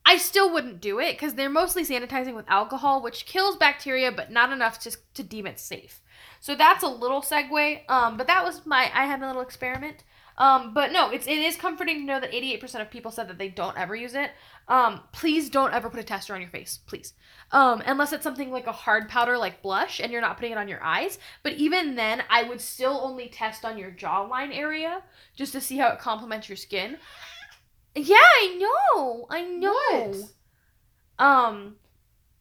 I 0.06 0.16
still 0.18 0.52
wouldn't 0.52 0.80
do 0.80 0.98
it 1.00 1.18
cuz 1.18 1.34
they're 1.34 1.50
mostly 1.50 1.84
sanitizing 1.84 2.34
with 2.34 2.44
alcohol 2.48 3.02
which 3.02 3.26
kills 3.26 3.56
bacteria 3.56 4.10
but 4.12 4.30
not 4.30 4.50
enough 4.52 4.78
to 4.80 4.96
to 5.14 5.22
deem 5.22 5.46
it 5.46 5.58
safe. 5.60 6.00
So 6.42 6.56
that's 6.56 6.82
a 6.82 6.88
little 6.88 7.22
segue. 7.22 7.88
Um, 7.88 8.16
but 8.16 8.26
that 8.26 8.44
was 8.44 8.66
my 8.66 8.90
I 8.92 9.06
had 9.06 9.22
a 9.22 9.26
little 9.28 9.42
experiment. 9.42 10.02
Um, 10.36 10.74
but 10.74 10.90
no, 10.90 11.08
it's 11.10 11.28
it 11.28 11.38
is 11.38 11.56
comforting 11.56 12.00
to 12.00 12.04
know 12.04 12.18
that 12.18 12.32
88% 12.32 12.80
of 12.80 12.90
people 12.90 13.12
said 13.12 13.28
that 13.28 13.38
they 13.38 13.48
don't 13.48 13.78
ever 13.78 13.94
use 13.94 14.14
it. 14.14 14.32
Um, 14.66 15.02
please 15.12 15.48
don't 15.48 15.72
ever 15.72 15.88
put 15.88 16.00
a 16.00 16.02
tester 16.02 16.34
on 16.34 16.40
your 16.40 16.50
face, 16.50 16.80
please. 16.84 17.14
Um, 17.52 17.80
unless 17.86 18.12
it's 18.12 18.24
something 18.24 18.50
like 18.50 18.66
a 18.66 18.72
hard 18.72 19.08
powder 19.08 19.38
like 19.38 19.62
blush 19.62 20.00
and 20.00 20.10
you're 20.10 20.20
not 20.20 20.36
putting 20.36 20.50
it 20.50 20.58
on 20.58 20.66
your 20.66 20.82
eyes. 20.82 21.20
But 21.44 21.52
even 21.52 21.94
then, 21.94 22.24
I 22.28 22.42
would 22.42 22.60
still 22.60 23.00
only 23.04 23.28
test 23.28 23.64
on 23.64 23.78
your 23.78 23.92
jawline 23.92 24.52
area 24.52 25.00
just 25.36 25.52
to 25.52 25.60
see 25.60 25.76
how 25.76 25.90
it 25.90 26.00
complements 26.00 26.48
your 26.48 26.56
skin. 26.56 26.96
Yeah, 27.94 28.16
I 28.16 28.58
know. 28.58 29.26
I 29.30 29.42
know. 29.42 29.72
What? 29.78 31.24
Um, 31.24 31.76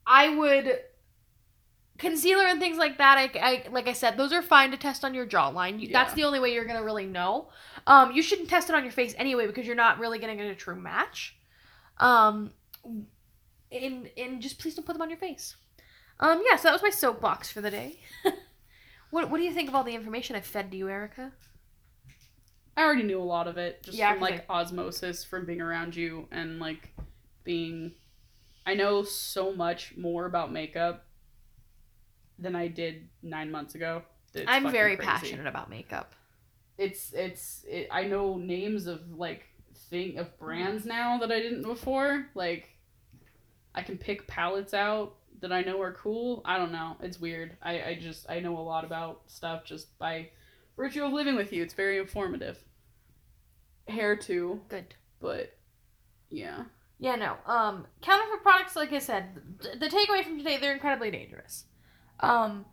I 0.07 0.35
would 0.35 0.79
concealer 2.01 2.45
and 2.45 2.59
things 2.59 2.77
like 2.77 2.97
that. 2.97 3.17
I, 3.17 3.39
I 3.39 3.69
like 3.71 3.87
I 3.87 3.93
said, 3.93 4.17
those 4.17 4.33
are 4.33 4.41
fine 4.41 4.71
to 4.71 4.77
test 4.77 5.05
on 5.05 5.13
your 5.13 5.25
jawline. 5.25 5.79
You, 5.79 5.89
That's 5.89 6.13
the 6.13 6.23
only 6.23 6.39
way 6.39 6.53
you're 6.53 6.65
gonna 6.65 6.83
really 6.83 7.05
know. 7.05 7.49
Um, 7.87 8.11
you 8.11 8.21
shouldn't 8.21 8.49
test 8.49 8.69
it 8.69 8.75
on 8.75 8.83
your 8.83 8.91
face 8.91 9.13
anyway 9.17 9.47
because 9.47 9.65
you're 9.65 9.75
not 9.75 9.99
really 9.99 10.19
gonna 10.19 10.35
get 10.35 10.47
a 10.47 10.55
true 10.55 10.75
match. 10.75 11.37
Um, 11.99 12.51
and 13.71 14.09
and 14.17 14.41
just 14.41 14.59
please 14.59 14.75
don't 14.75 14.85
put 14.85 14.93
them 14.93 15.01
on 15.01 15.09
your 15.09 15.19
face. 15.19 15.55
Um, 16.19 16.41
yeah. 16.49 16.57
So 16.57 16.63
that 16.63 16.73
was 16.73 16.83
my 16.83 16.89
soapbox 16.89 17.51
for 17.51 17.61
the 17.61 17.71
day. 17.71 17.99
what 19.11 19.29
What 19.29 19.37
do 19.37 19.43
you 19.43 19.53
think 19.53 19.69
of 19.69 19.75
all 19.75 19.83
the 19.83 19.95
information 19.95 20.35
I 20.35 20.41
fed 20.41 20.71
to 20.71 20.77
you, 20.77 20.89
Erica? 20.89 21.31
I 22.75 22.83
already 22.83 23.03
knew 23.03 23.21
a 23.21 23.23
lot 23.23 23.47
of 23.47 23.57
it 23.57 23.83
just 23.83 23.97
Yeah, 23.97 24.13
from 24.13 24.21
like 24.21 24.45
osmosis 24.49 25.23
from 25.23 25.45
being 25.45 25.61
around 25.61 25.95
you 25.95 26.27
and 26.31 26.59
like 26.59 26.89
being 27.43 27.93
I 28.65 28.75
know 28.75 29.03
so 29.03 29.53
much 29.53 29.95
more 29.97 30.25
about 30.25 30.51
makeup 30.51 31.05
than 32.41 32.55
I 32.55 32.67
did 32.67 33.07
9 33.23 33.51
months 33.51 33.75
ago. 33.75 34.01
It's 34.33 34.45
I'm 34.47 34.71
very 34.71 34.95
crazy. 34.95 35.09
passionate 35.11 35.47
about 35.47 35.69
makeup. 35.69 36.15
It's 36.77 37.13
it's 37.13 37.63
it, 37.67 37.87
I 37.91 38.05
know 38.05 38.37
names 38.37 38.87
of 38.87 39.01
like 39.11 39.43
thing 39.89 40.17
of 40.17 40.37
brands 40.39 40.85
now 40.85 41.17
that 41.19 41.31
I 41.31 41.39
didn't 41.39 41.63
before. 41.63 42.27
Like 42.33 42.69
I 43.75 43.81
can 43.83 43.97
pick 43.97 44.27
palettes 44.27 44.73
out 44.73 45.15
that 45.41 45.51
I 45.51 45.61
know 45.61 45.81
are 45.81 45.93
cool. 45.93 46.41
I 46.45 46.57
don't 46.57 46.71
know. 46.71 46.95
It's 47.01 47.19
weird. 47.19 47.57
I 47.61 47.81
I 47.83 47.97
just 47.99 48.29
I 48.29 48.39
know 48.39 48.57
a 48.57 48.61
lot 48.61 48.85
about 48.85 49.21
stuff 49.27 49.65
just 49.65 49.97
by 49.99 50.29
virtue 50.77 51.03
of 51.03 51.11
living 51.13 51.35
with 51.35 51.51
you. 51.51 51.61
It's 51.61 51.73
very 51.73 51.97
informative. 51.99 52.57
Hair 53.87 54.15
too, 54.15 54.61
Good. 54.69 54.95
but 55.19 55.57
yeah. 56.29 56.63
Yeah, 56.99 57.15
no. 57.15 57.35
Um, 57.51 57.87
counterfeit 58.01 58.43
products, 58.43 58.75
like 58.75 58.93
I 58.93 58.99
said, 58.99 59.41
th- 59.61 59.79
the 59.79 59.87
takeaway 59.87 60.23
from 60.23 60.37
today, 60.37 60.57
they're 60.59 60.71
incredibly 60.73 61.09
dangerous. 61.09 61.65
Um, 62.21 62.65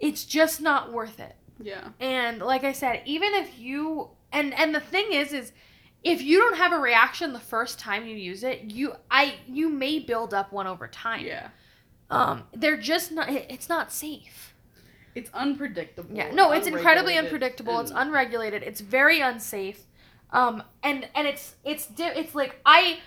it's 0.00 0.24
just 0.24 0.60
not 0.60 0.92
worth 0.92 1.20
it. 1.20 1.36
Yeah. 1.60 1.88
And 2.00 2.40
like 2.40 2.64
I 2.64 2.72
said, 2.72 3.02
even 3.04 3.34
if 3.34 3.58
you 3.58 4.10
and 4.32 4.54
and 4.54 4.74
the 4.74 4.80
thing 4.80 5.12
is, 5.12 5.32
is 5.32 5.52
if 6.04 6.22
you 6.22 6.38
don't 6.38 6.56
have 6.56 6.72
a 6.72 6.78
reaction 6.78 7.32
the 7.32 7.40
first 7.40 7.78
time 7.78 8.06
you 8.06 8.16
use 8.16 8.44
it, 8.44 8.70
you 8.70 8.94
I 9.10 9.36
you 9.46 9.68
may 9.68 9.98
build 9.98 10.32
up 10.32 10.52
one 10.52 10.66
over 10.66 10.86
time. 10.86 11.24
Yeah. 11.24 11.48
Um, 12.10 12.44
they're 12.54 12.76
just 12.76 13.12
not. 13.12 13.28
It's 13.28 13.68
not 13.68 13.92
safe. 13.92 14.54
It's 15.14 15.30
unpredictable. 15.34 16.14
Yeah. 16.14 16.30
No, 16.32 16.52
it's 16.52 16.66
incredibly 16.66 17.18
unpredictable. 17.18 17.80
It's 17.80 17.92
unregulated. 17.94 18.62
It's 18.62 18.80
very 18.80 19.20
unsafe. 19.20 19.82
Um, 20.30 20.62
and 20.82 21.08
and 21.14 21.26
it's 21.26 21.56
it's 21.64 21.86
di- 21.86 22.14
it's 22.14 22.34
like 22.34 22.60
I. 22.64 23.00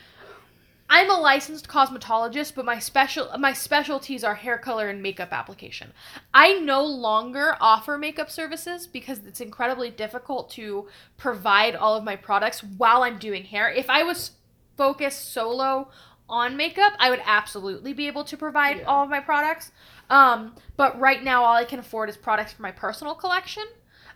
I'm 0.93 1.09
a 1.09 1.13
licensed 1.17 1.69
cosmetologist, 1.69 2.53
but 2.53 2.65
my 2.65 2.77
special 2.77 3.29
my 3.39 3.53
specialties 3.53 4.25
are 4.25 4.35
hair 4.35 4.57
color 4.57 4.89
and 4.89 5.01
makeup 5.01 5.29
application. 5.31 5.93
I 6.33 6.59
no 6.59 6.83
longer 6.83 7.55
offer 7.61 7.97
makeup 7.97 8.29
services 8.29 8.87
because 8.87 9.19
it's 9.25 9.39
incredibly 9.39 9.89
difficult 9.89 10.49
to 10.51 10.89
provide 11.15 11.77
all 11.77 11.95
of 11.95 12.03
my 12.03 12.17
products 12.17 12.61
while 12.61 13.03
I'm 13.03 13.17
doing 13.19 13.45
hair. 13.45 13.71
If 13.71 13.89
I 13.89 14.03
was 14.03 14.31
focused 14.75 15.31
solo 15.31 15.87
on 16.27 16.57
makeup, 16.57 16.91
I 16.99 17.09
would 17.09 17.21
absolutely 17.25 17.93
be 17.93 18.07
able 18.07 18.25
to 18.25 18.35
provide 18.35 18.79
Yeah. 18.79 18.83
all 18.83 19.03
of 19.03 19.09
my 19.09 19.21
products. 19.21 19.71
Um, 20.09 20.55
but 20.75 20.99
right 20.99 21.23
now, 21.23 21.45
all 21.45 21.55
I 21.55 21.63
can 21.63 21.79
afford 21.79 22.09
is 22.09 22.17
products 22.17 22.51
for 22.51 22.63
my 22.63 22.71
personal 22.71 23.15
collection. 23.15 23.63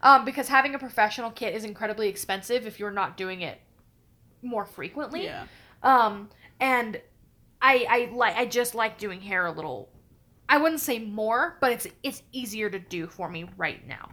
Um, 0.01 0.26
because 0.26 0.49
having 0.49 0.76
a 0.76 0.80
professional 0.80 1.32
kit 1.32 1.55
is 1.55 1.63
incredibly 1.63 2.09
expensive 2.09 2.67
if 2.67 2.80
you're 2.80 2.91
not 2.91 3.15
doing 3.15 3.41
it 3.41 3.61
more 4.41 4.65
frequently. 4.65 5.23
Yeah. 5.23 5.45
Um, 5.84 6.30
and 6.60 7.01
I 7.62 7.86
I 7.89 8.10
like 8.14 8.36
I 8.36 8.45
just 8.45 8.76
like 8.76 8.97
doing 8.97 9.22
hair 9.22 9.45
a 9.45 9.51
little. 9.51 9.89
I 10.47 10.58
wouldn't 10.58 10.82
say 10.82 10.99
more, 10.99 11.58
but 11.60 11.72
it's 11.72 11.88
it's 12.03 12.22
easier 12.32 12.70
to 12.70 12.80
do 12.80 13.08
for 13.08 13.30
me 13.30 13.45
right 13.58 13.86
now. 13.88 14.10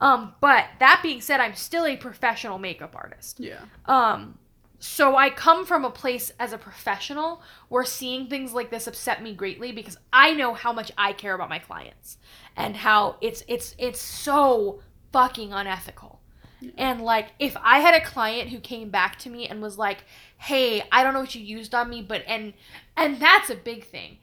Um, 0.00 0.34
but 0.40 0.66
that 0.80 1.00
being 1.02 1.20
said, 1.20 1.40
I'm 1.40 1.54
still 1.54 1.86
a 1.86 1.96
professional 1.96 2.58
makeup 2.58 2.96
artist. 2.96 3.38
Yeah. 3.40 3.60
Um, 3.86 4.38
so 4.78 5.16
I 5.16 5.30
come 5.30 5.64
from 5.64 5.84
a 5.84 5.90
place 5.90 6.30
as 6.38 6.52
a 6.52 6.58
professional 6.58 7.42
where 7.68 7.84
seeing 7.84 8.26
things 8.26 8.52
like 8.52 8.70
this 8.70 8.86
upset 8.86 9.22
me 9.22 9.34
greatly 9.34 9.72
because 9.72 9.96
I 10.12 10.34
know 10.34 10.52
how 10.52 10.72
much 10.74 10.92
I 10.98 11.14
care 11.14 11.34
about 11.34 11.48
my 11.48 11.58
clients 11.58 12.18
and 12.56 12.76
how 12.76 13.16
it's 13.22 13.42
it's 13.48 13.74
it's 13.78 14.00
so 14.00 14.82
fucking 15.12 15.52
unethical. 15.52 16.20
And 16.76 17.00
like 17.00 17.28
if 17.38 17.56
I 17.62 17.78
had 17.80 17.94
a 17.94 18.04
client 18.04 18.50
who 18.50 18.58
came 18.58 18.90
back 18.90 19.18
to 19.20 19.30
me 19.30 19.46
and 19.46 19.62
was 19.62 19.78
like, 19.78 20.04
"Hey, 20.44 20.82
I 20.92 21.02
don't 21.02 21.14
know 21.14 21.20
what 21.20 21.34
you 21.34 21.42
used 21.42 21.74
on 21.74 21.88
me, 21.88 22.02
but 22.02 22.22
and 22.26 22.54
and 22.96 23.18
that's 23.20 23.50
a 23.50 23.56
big 23.56 23.84
thing. 23.84 24.18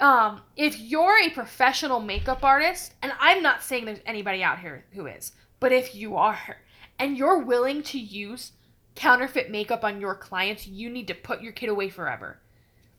Um, 0.00 0.42
if 0.56 0.78
you're 0.78 1.18
a 1.18 1.30
professional 1.30 2.00
makeup 2.00 2.44
artist, 2.44 2.94
and 3.02 3.12
I'm 3.20 3.42
not 3.42 3.62
saying 3.62 3.84
there's 3.84 4.00
anybody 4.06 4.42
out 4.42 4.60
here 4.60 4.84
who 4.92 5.06
is, 5.06 5.32
but 5.60 5.72
if 5.72 5.94
you 5.94 6.16
are 6.16 6.58
and 6.98 7.16
you're 7.16 7.38
willing 7.38 7.82
to 7.84 7.98
use 7.98 8.52
counterfeit 8.94 9.50
makeup 9.50 9.84
on 9.84 10.00
your 10.00 10.14
clients, 10.14 10.66
you 10.66 10.88
need 10.90 11.08
to 11.08 11.14
put 11.14 11.42
your 11.42 11.52
kid 11.52 11.68
away 11.68 11.88
forever. 11.88 12.38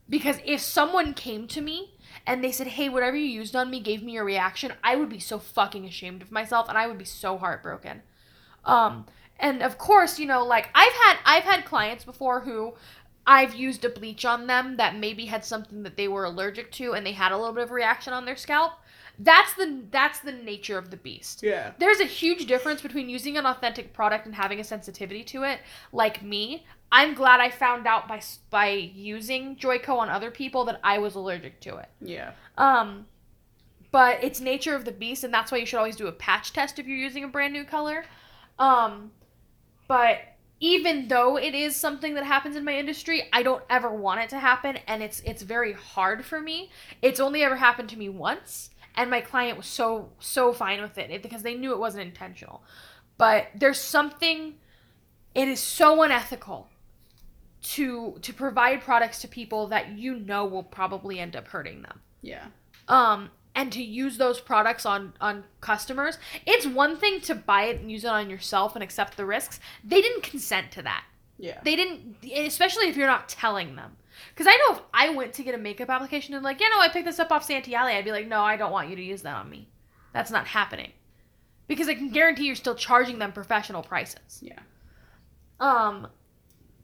Because 0.08 0.38
if 0.44 0.60
someone 0.60 1.14
came 1.14 1.48
to 1.48 1.60
me 1.60 1.94
and 2.26 2.42
they 2.42 2.52
said, 2.52 2.68
"Hey, 2.68 2.88
whatever 2.88 3.16
you 3.16 3.26
used 3.26 3.56
on 3.56 3.70
me 3.70 3.80
gave 3.80 4.02
me 4.02 4.16
a 4.16 4.24
reaction," 4.24 4.72
I 4.84 4.96
would 4.96 5.08
be 5.08 5.18
so 5.18 5.38
fucking 5.38 5.84
ashamed 5.84 6.22
of 6.22 6.30
myself 6.30 6.68
and 6.68 6.76
I 6.76 6.86
would 6.86 6.98
be 6.98 7.04
so 7.04 7.38
heartbroken. 7.38 8.02
Um, 8.64 9.06
and 9.38 9.62
of 9.62 9.78
course, 9.78 10.18
you 10.18 10.26
know, 10.26 10.44
like 10.44 10.68
I've 10.74 10.92
had 10.92 11.16
I've 11.24 11.44
had 11.44 11.64
clients 11.64 12.04
before 12.04 12.40
who 12.40 12.74
I've 13.26 13.54
used 13.54 13.84
a 13.84 13.88
bleach 13.88 14.24
on 14.24 14.46
them 14.46 14.76
that 14.76 14.96
maybe 14.96 15.26
had 15.26 15.44
something 15.44 15.82
that 15.82 15.96
they 15.96 16.08
were 16.08 16.24
allergic 16.24 16.70
to 16.72 16.94
and 16.94 17.04
they 17.04 17.12
had 17.12 17.32
a 17.32 17.36
little 17.36 17.54
bit 17.54 17.64
of 17.64 17.70
reaction 17.70 18.12
on 18.12 18.24
their 18.24 18.36
scalp. 18.36 18.74
That's 19.18 19.54
the 19.54 19.82
that's 19.90 20.20
the 20.20 20.32
nature 20.32 20.78
of 20.78 20.90
the 20.90 20.96
beast. 20.96 21.42
Yeah. 21.42 21.72
There's 21.78 22.00
a 22.00 22.04
huge 22.04 22.46
difference 22.46 22.82
between 22.82 23.08
using 23.08 23.36
an 23.36 23.46
authentic 23.46 23.92
product 23.92 24.26
and 24.26 24.34
having 24.34 24.60
a 24.60 24.64
sensitivity 24.64 25.24
to 25.24 25.42
it. 25.42 25.60
Like 25.92 26.22
me, 26.22 26.66
I'm 26.92 27.14
glad 27.14 27.40
I 27.40 27.50
found 27.50 27.86
out 27.86 28.06
by 28.08 28.20
by 28.50 28.68
using 28.68 29.56
Joico 29.56 29.96
on 29.98 30.08
other 30.08 30.30
people 30.30 30.64
that 30.66 30.80
I 30.84 30.98
was 30.98 31.14
allergic 31.14 31.60
to 31.62 31.76
it. 31.76 31.88
Yeah. 32.00 32.32
Um, 32.58 33.06
but 33.90 34.22
it's 34.22 34.40
nature 34.40 34.74
of 34.74 34.84
the 34.84 34.92
beast, 34.92 35.24
and 35.24 35.32
that's 35.32 35.50
why 35.50 35.58
you 35.58 35.66
should 35.66 35.78
always 35.78 35.96
do 35.96 36.06
a 36.06 36.12
patch 36.12 36.52
test 36.52 36.78
if 36.78 36.86
you're 36.86 36.96
using 36.96 37.24
a 37.24 37.28
brand 37.28 37.54
new 37.54 37.64
color. 37.64 38.04
Um, 38.58 39.10
but 39.88 40.18
even 40.60 41.08
though 41.08 41.36
it 41.36 41.54
is 41.54 41.76
something 41.76 42.14
that 42.14 42.24
happens 42.24 42.56
in 42.56 42.64
my 42.64 42.78
industry, 42.78 43.28
I 43.32 43.42
don't 43.42 43.62
ever 43.68 43.90
want 43.92 44.20
it 44.20 44.30
to 44.30 44.38
happen, 44.38 44.78
and 44.86 45.02
it's 45.02 45.20
it's 45.20 45.42
very 45.42 45.72
hard 45.74 46.24
for 46.24 46.40
me. 46.40 46.70
It's 47.02 47.20
only 47.20 47.42
ever 47.42 47.56
happened 47.56 47.88
to 47.90 47.98
me 47.98 48.08
once, 48.08 48.70
and 48.94 49.10
my 49.10 49.20
client 49.20 49.58
was 49.58 49.66
so 49.66 50.10
so 50.18 50.52
fine 50.52 50.80
with 50.80 50.96
it 50.98 51.22
because 51.22 51.42
they 51.42 51.54
knew 51.54 51.72
it 51.72 51.78
wasn't 51.78 52.06
intentional. 52.06 52.62
But 53.18 53.48
there's 53.54 53.80
something. 53.80 54.54
It 55.34 55.48
is 55.48 55.60
so 55.60 56.02
unethical 56.02 56.68
to 57.62 58.16
to 58.22 58.32
provide 58.32 58.80
products 58.80 59.20
to 59.22 59.28
people 59.28 59.66
that 59.68 59.90
you 59.90 60.14
know 60.14 60.46
will 60.46 60.62
probably 60.62 61.18
end 61.18 61.34
up 61.34 61.48
hurting 61.48 61.82
them 61.82 62.00
Yeah. 62.22 62.44
um 62.88 63.30
and 63.56 63.72
to 63.72 63.82
use 63.82 64.18
those 64.18 64.38
products 64.40 64.86
on 64.86 65.14
on 65.20 65.42
customers 65.60 66.18
it's 66.46 66.66
one 66.66 66.96
thing 66.96 67.20
to 67.22 67.34
buy 67.34 67.64
it 67.64 67.80
and 67.80 67.90
use 67.90 68.04
it 68.04 68.08
on 68.10 68.30
yourself 68.30 68.76
and 68.76 68.84
accept 68.84 69.16
the 69.16 69.24
risks. 69.24 69.58
They 69.82 70.00
didn't 70.02 70.22
consent 70.22 70.70
to 70.72 70.82
that. 70.82 71.04
Yeah. 71.38 71.60
they 71.64 71.74
didn't 71.74 72.16
especially 72.46 72.88
if 72.88 72.96
you're 72.96 73.06
not 73.08 73.28
telling 73.28 73.74
them. 73.74 73.96
Because 74.30 74.46
i 74.46 74.56
know 74.56 74.76
if 74.76 74.82
i 74.94 75.08
went 75.10 75.32
to 75.34 75.42
get 75.42 75.54
a 75.54 75.58
makeup 75.58 75.90
application 75.90 76.34
and 76.34 76.44
like 76.44 76.60
yeah 76.60 76.68
no 76.68 76.80
i 76.80 76.88
picked 76.88 77.06
this 77.06 77.18
up 77.18 77.32
off 77.32 77.44
Santee 77.44 77.74
Alley 77.74 77.92
i'd 77.92 78.04
be 78.04 78.12
like 78.12 78.28
no 78.28 78.42
i 78.42 78.56
don't 78.56 78.72
want 78.72 78.88
you 78.88 78.96
to 78.96 79.02
use 79.02 79.22
that 79.22 79.34
on 79.34 79.50
me. 79.50 79.68
That's 80.12 80.30
not 80.30 80.46
happening. 80.46 80.92
Because 81.66 81.88
i 81.88 81.94
can 81.94 82.10
guarantee 82.10 82.46
you're 82.46 82.54
still 82.54 82.74
charging 82.74 83.18
them 83.18 83.32
professional 83.32 83.82
prices. 83.82 84.42
Yeah. 84.42 84.60
um 85.60 86.06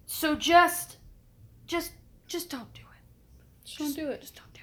so 0.06 0.34
just 0.34 0.96
just 1.66 1.92
just 2.26 2.50
don't 2.50 2.72
do 2.72 2.80
it. 2.80 3.66
Just 3.66 3.78
don't 3.78 3.94
do 3.94 4.10
it. 4.10 4.20
just 4.22 4.34
don't 4.36 4.52
do 4.52 4.60
it 4.60 4.62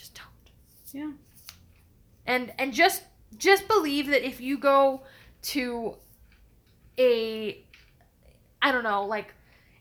just 0.00 0.14
don't 0.14 0.26
Yeah. 0.92 1.12
and 2.26 2.52
and 2.58 2.72
just 2.72 3.02
just 3.36 3.68
believe 3.68 4.08
that 4.08 4.26
if 4.26 4.40
you 4.40 4.58
go 4.58 5.02
to 5.42 5.96
a 6.98 7.64
i 8.60 8.72
don't 8.72 8.82
know 8.84 9.04
like 9.04 9.34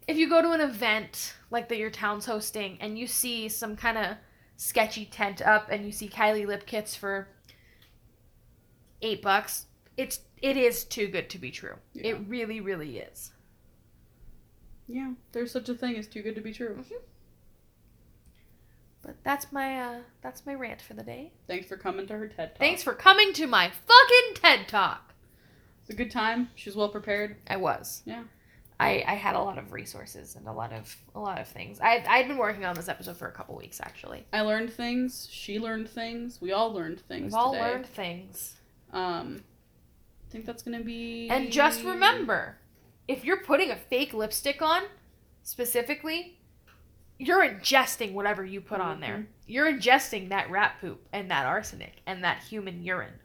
if 0.07 0.18
you 0.18 0.30
go 0.30 0.41
to 0.41 0.51
an 0.51 0.62
event 0.62 1.36
like 1.51 1.68
that 1.70 1.78
your 1.78 1.89
town's 1.89 2.26
hosting 2.26 2.78
and 2.80 2.97
you 2.97 3.07
see 3.07 3.49
some 3.49 3.76
kind 3.76 3.97
of 3.97 4.18
sketchy 4.55 5.05
tent 5.05 5.41
up 5.41 5.70
and 5.72 5.86
you 5.86 5.91
see 5.91 6.07
kylie 6.07 6.45
lip 6.45 6.66
kits 6.66 6.95
for 6.95 7.28
eight 9.01 9.22
bucks. 9.22 9.66
It's 9.97 10.22
it 10.41 10.57
is 10.57 10.84
too 10.86 11.07
good 11.07 11.30
to 11.32 11.38
be 11.38 11.51
true. 11.51 11.76
Yeah. 11.93 12.12
It 12.12 12.18
really, 12.28 12.62
really 12.62 12.99
is. 12.99 13.32
Yeah, 14.88 15.14
there's 15.34 15.51
such 15.51 15.70
a 15.70 15.76
thing 15.76 15.97
as 15.97 16.07
too 16.07 16.22
good 16.22 16.36
to 16.36 16.41
be 16.41 16.53
true. 16.53 16.76
Mm-hmm. 16.80 16.95
But 19.10 19.24
that's 19.24 19.51
my 19.51 19.80
uh 19.80 19.95
that's 20.22 20.45
my 20.45 20.53
rant 20.53 20.84
for 20.84 20.93
the 20.93 21.01
day. 21.01 21.32
Thanks 21.47 21.66
for 21.66 21.78
coming 21.78 22.05
to 22.05 22.14
her 22.14 22.28
TED 22.28 22.49
Talk. 22.49 22.60
Thanks 22.60 22.84
for 22.84 22.93
coming 22.93 23.34
to 23.34 23.47
my 23.47 23.72
fucking 23.72 24.36
TED 24.36 24.68
Talk. 24.68 25.16
It's 25.82 25.89
a 25.89 25.95
good 25.95 26.12
time. 26.12 26.51
She 26.53 26.70
was 26.70 26.76
well 26.76 26.89
prepared. 26.89 27.38
I 27.47 27.57
was. 27.57 28.03
Yeah. 28.05 28.26
I, 28.80 29.03
I 29.07 29.16
had 29.16 29.36
a 29.36 29.39
lot 29.39 29.57
of 29.57 29.74
resources 29.74 30.36
and 30.36 30.47
a 30.47 30.51
lot 30.51 30.72
of 30.74 30.95
a 31.16 31.20
lot 31.20 31.39
of 31.39 31.47
things. 31.47 31.80
I 31.82 32.05
I'd 32.07 32.28
been 32.28 32.38
working 32.38 32.66
on 32.66 32.76
this 32.76 32.88
episode 32.88 33.18
for 33.18 33.28
a 33.28 33.32
couple 33.32 33.55
weeks 33.55 33.82
actually. 33.82 34.28
I 34.32 34.41
learned 34.41 34.72
things. 34.72 35.28
She 35.32 35.57
learned 35.57 35.89
things. 35.89 36.39
We 36.39 36.51
all 36.51 36.72
learned 36.72 36.99
things. 36.99 37.24
We've 37.24 37.34
all 37.34 37.53
today. 37.53 37.64
learned 37.64 37.88
things. 37.88 38.57
Um, 38.93 39.43
I 40.28 40.32
think 40.32 40.45
that's 40.45 40.62
gonna 40.62 40.84
be. 40.84 41.30
And 41.32 41.51
just 41.51 41.84
remember, 41.84 42.57
if 43.07 43.26
you're 43.26 43.41
putting 43.41 43.72
a 43.72 43.76
fake 43.76 44.14
lipstick 44.14 44.62
on, 44.62 44.84
specifically, 45.41 46.39
you're 47.20 47.44
ingesting 47.48 48.14
whatever 48.14 48.44
you 48.44 48.62
put 48.62 48.80
on 48.82 49.00
there. 49.02 49.18
Mhm. 49.18 49.28
You're 49.46 49.72
ingesting 49.72 50.30
that 50.30 50.50
rat 50.50 50.78
poop 50.82 51.06
and 51.12 51.30
that 51.30 51.46
arsenic 51.46 52.02
and 52.08 52.24
that 52.24 52.42
human 52.44 52.82
urine. 52.82 53.20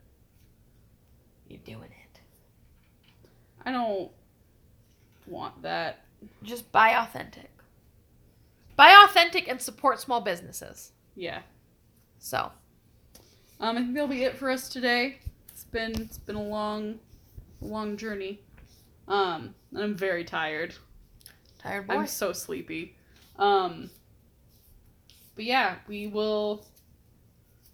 You're 1.48 1.60
doing 1.60 1.90
it. 1.92 2.20
I 3.64 3.70
don't 3.72 4.10
want 5.26 5.62
that. 5.62 6.04
Just 6.42 6.70
buy 6.72 6.90
authentic. 6.90 7.50
Buy 8.76 8.92
authentic 9.08 9.46
and 9.48 9.62
support 9.62 10.00
small 10.00 10.20
businesses. 10.20 10.92
Yeah. 11.14 11.42
So, 12.18 12.50
Um, 13.60 13.76
I 13.76 13.80
think 13.82 13.94
that'll 13.94 14.08
be 14.08 14.24
it 14.24 14.36
for 14.36 14.50
us 14.50 14.68
today. 14.68 15.20
It's 15.48 15.64
been 15.64 15.92
it's 16.02 16.18
been 16.18 16.34
a 16.36 16.42
long, 16.42 16.98
long 17.60 17.96
journey. 17.96 18.40
Um, 19.06 19.54
and 19.70 19.82
I'm 19.84 19.94
very 19.96 20.24
tired. 20.24 20.74
tired 21.58 21.86
boy. 21.86 21.94
I'm 21.94 22.06
so 22.06 22.32
sleepy. 22.32 22.96
Um, 23.38 23.90
but 25.34 25.44
yeah, 25.44 25.76
we 25.88 26.06
will 26.06 26.64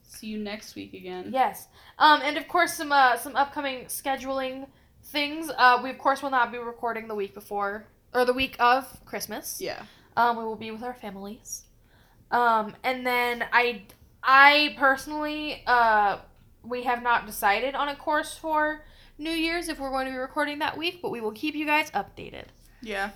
see 0.03 0.29
you 0.29 0.39
next 0.39 0.75
week 0.75 0.95
again. 0.95 1.31
Yes. 1.33 1.69
Um, 1.99 2.21
and 2.23 2.37
of 2.37 2.49
course, 2.49 2.75
some 2.75 2.93
uh, 2.93 3.17
some 3.17 3.37
upcoming 3.37 3.85
scheduling 3.87 4.67
things. 5.05 5.51
Uh, 5.57 5.81
we 5.83 5.91
of 5.91 5.99
course 5.99 6.23
will 6.23 6.31
not 6.31 6.53
be 6.53 6.59
recording 6.59 7.09
the 7.09 7.15
week 7.15 7.35
before 7.35 7.87
or 8.15 8.25
the 8.25 8.33
week 8.33 8.57
of 8.59 9.05
Christmas. 9.05 9.61
Yeah. 9.61 9.83
Um, 10.17 10.37
we 10.37 10.45
will 10.45 10.57
be 10.57 10.71
with 10.71 10.83
our 10.83 10.95
families. 10.95 11.65
Um, 12.31 12.75
and 12.85 13.07
then 13.07 13.45
I, 13.53 13.83
I 14.23 14.75
personally, 14.79 15.63
uh, 15.67 16.19
we 16.63 16.85
have 16.85 17.03
not 17.03 17.27
decided 17.27 17.75
on 17.75 17.89
a 17.89 17.97
course 17.97 18.37
for 18.37 18.85
New 19.19 19.31
Year's 19.31 19.69
if 19.69 19.79
we're 19.79 19.91
going 19.91 20.07
to 20.07 20.13
be 20.13 20.19
recording 20.19 20.59
that 20.61 20.77
week, 20.77 21.01
but 21.03 21.11
we 21.11 21.21
will 21.21 21.33
keep 21.33 21.55
you 21.55 21.67
guys 21.67 21.91
updated. 21.91 22.47
Yeah. 22.83 23.11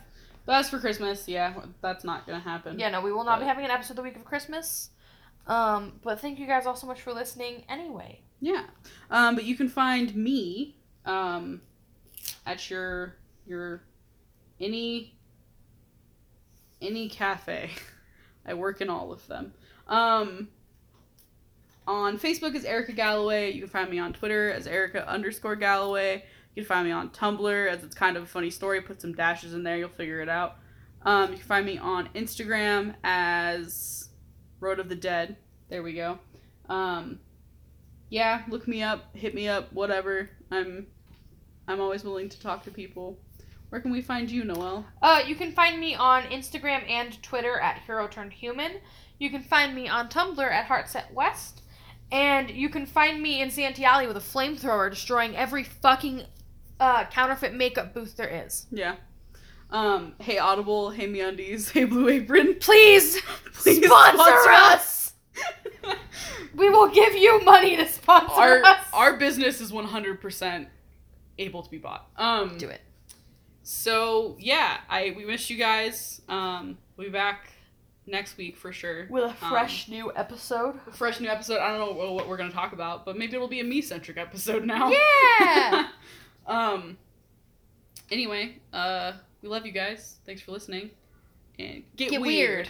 But 0.46 0.56
as 0.56 0.70
for 0.70 0.78
Christmas, 0.78 1.26
yeah, 1.26 1.54
that's 1.80 2.04
not 2.04 2.26
gonna 2.26 2.40
happen. 2.40 2.78
Yeah, 2.78 2.90
no, 2.90 3.00
we 3.00 3.12
will 3.12 3.24
not 3.24 3.40
be 3.40 3.46
having 3.46 3.64
an 3.64 3.70
episode 3.70 3.96
the 3.96 4.02
week 4.02 4.16
of 4.16 4.24
Christmas. 4.24 4.90
Um, 5.46 6.00
but 6.02 6.20
thank 6.20 6.38
you 6.38 6.46
guys 6.46 6.66
all 6.66 6.76
so 6.76 6.86
much 6.86 7.00
for 7.02 7.12
listening. 7.12 7.64
Anyway, 7.68 8.20
Yeah. 8.40 8.64
Um, 9.10 9.34
but 9.34 9.44
you 9.44 9.56
can 9.56 9.68
find 9.68 10.14
me 10.14 10.76
um, 11.04 11.60
at 12.46 12.70
your 12.70 13.16
your 13.46 13.82
any 14.60 15.14
any 16.80 17.08
cafe. 17.08 17.70
I 18.46 18.54
work 18.54 18.80
in 18.80 18.90
all 18.90 19.12
of 19.12 19.26
them. 19.26 19.54
Um, 19.88 20.48
on 21.86 22.18
Facebook 22.18 22.54
is 22.54 22.64
Erica 22.64 22.92
Galloway. 22.92 23.52
You 23.52 23.60
can 23.62 23.70
find 23.70 23.90
me 23.90 23.98
on 23.98 24.12
Twitter 24.12 24.50
as 24.50 24.66
Erica 24.66 25.08
underscore 25.08 25.56
Galloway. 25.56 26.24
You 26.54 26.62
can 26.62 26.68
find 26.68 26.86
me 26.86 26.92
on 26.92 27.10
Tumblr 27.10 27.68
as 27.70 27.82
it's 27.82 27.94
kind 27.94 28.16
of 28.16 28.22
a 28.22 28.26
funny 28.26 28.50
story. 28.50 28.80
Put 28.80 29.00
some 29.00 29.12
dashes 29.12 29.54
in 29.54 29.62
there, 29.64 29.76
you'll 29.76 29.88
figure 29.88 30.20
it 30.20 30.28
out. 30.28 30.56
Um, 31.02 31.32
you 31.32 31.38
can 31.38 31.46
find 31.46 31.66
me 31.66 31.78
on 31.78 32.08
Instagram 32.14 32.94
as 33.04 34.08
Road 34.60 34.78
of 34.78 34.88
the 34.88 34.94
Dead. 34.94 35.36
There 35.68 35.82
we 35.82 35.92
go. 35.94 36.18
Um, 36.68 37.18
yeah, 38.08 38.42
look 38.48 38.68
me 38.68 38.82
up, 38.82 39.14
hit 39.14 39.34
me 39.34 39.48
up, 39.48 39.72
whatever. 39.72 40.30
I'm 40.50 40.86
I'm 41.66 41.80
always 41.80 42.04
willing 42.04 42.28
to 42.28 42.40
talk 42.40 42.62
to 42.64 42.70
people. 42.70 43.18
Where 43.70 43.80
can 43.80 43.90
we 43.90 44.02
find 44.02 44.30
you, 44.30 44.44
Noel? 44.44 44.86
uh, 45.02 45.22
you 45.26 45.34
can 45.34 45.50
find 45.52 45.80
me 45.80 45.94
on 45.94 46.22
Instagram 46.24 46.88
and 46.88 47.20
Twitter 47.22 47.58
at 47.58 47.78
Hero 47.78 48.06
Turned 48.06 48.32
Human. 48.32 48.72
You 49.18 49.30
can 49.30 49.42
find 49.42 49.74
me 49.74 49.88
on 49.88 50.08
Tumblr 50.08 50.38
at 50.38 50.66
Heartset 50.66 51.12
West. 51.12 51.62
And 52.12 52.50
you 52.50 52.68
can 52.68 52.86
find 52.86 53.20
me 53.20 53.40
in 53.40 53.50
Santee 53.50 53.84
Alley 53.84 54.06
with 54.06 54.16
a 54.16 54.20
flamethrower 54.20 54.90
destroying 54.90 55.34
every 55.34 55.64
fucking 55.64 56.24
uh, 56.80 57.04
counterfeit 57.06 57.54
makeup 57.54 57.94
booth 57.94 58.16
there 58.16 58.28
is. 58.46 58.66
Yeah. 58.70 58.96
Um, 59.70 60.14
hey 60.20 60.38
Audible, 60.38 60.90
hey 60.90 61.08
MeUndies, 61.08 61.70
hey 61.72 61.84
Blue 61.84 62.08
Apron. 62.08 62.56
Please, 62.60 63.20
Please 63.54 63.84
sponsor, 63.84 64.16
sponsor 64.18 64.50
us. 64.50 65.12
We 66.54 66.70
will 66.70 66.88
give 66.88 67.14
you 67.16 67.42
money 67.44 67.76
to 67.76 67.86
sponsor 67.88 68.32
our 68.40 68.64
us. 68.64 68.86
our 68.92 69.16
business 69.16 69.60
is 69.60 69.72
100% 69.72 70.66
able 71.38 71.62
to 71.64 71.70
be 71.70 71.78
bought. 71.78 72.08
Um 72.16 72.56
Do 72.58 72.68
it. 72.68 72.80
So, 73.64 74.36
yeah, 74.38 74.78
I 74.88 75.14
we 75.16 75.24
miss 75.24 75.50
you 75.50 75.56
guys. 75.56 76.20
Um 76.28 76.78
we'll 76.96 77.08
be 77.08 77.12
back 77.12 77.50
next 78.06 78.36
week 78.36 78.56
for 78.56 78.70
sure. 78.72 79.06
With 79.10 79.24
a 79.24 79.28
Um, 79.44 79.50
fresh 79.50 79.88
new 79.88 80.12
episode. 80.14 80.78
a 80.86 80.92
fresh 80.92 81.18
new 81.20 81.28
episode. 81.28 81.58
I 81.58 81.76
don't 81.76 81.80
know 81.80 82.12
what- 82.12 82.28
we're 82.28 82.36
going 82.36 82.50
to 82.50 82.54
talk 82.54 82.72
about, 82.74 83.04
but 83.04 83.16
maybe 83.18 83.34
it'll 83.34 83.48
be 83.48 83.60
a 83.60 83.64
me-centric 83.64 84.18
episode 84.18 84.64
now. 84.66 84.90
Yeah. 84.90 85.88
Um 86.46 86.96
anyway, 88.10 88.58
uh 88.72 89.12
we 89.42 89.48
love 89.48 89.66
you 89.66 89.72
guys. 89.72 90.18
Thanks 90.26 90.40
for 90.42 90.52
listening. 90.52 90.90
And 91.58 91.84
get, 91.96 92.10
Get 92.10 92.20
weird. 92.20 92.66
weird. 92.66 92.68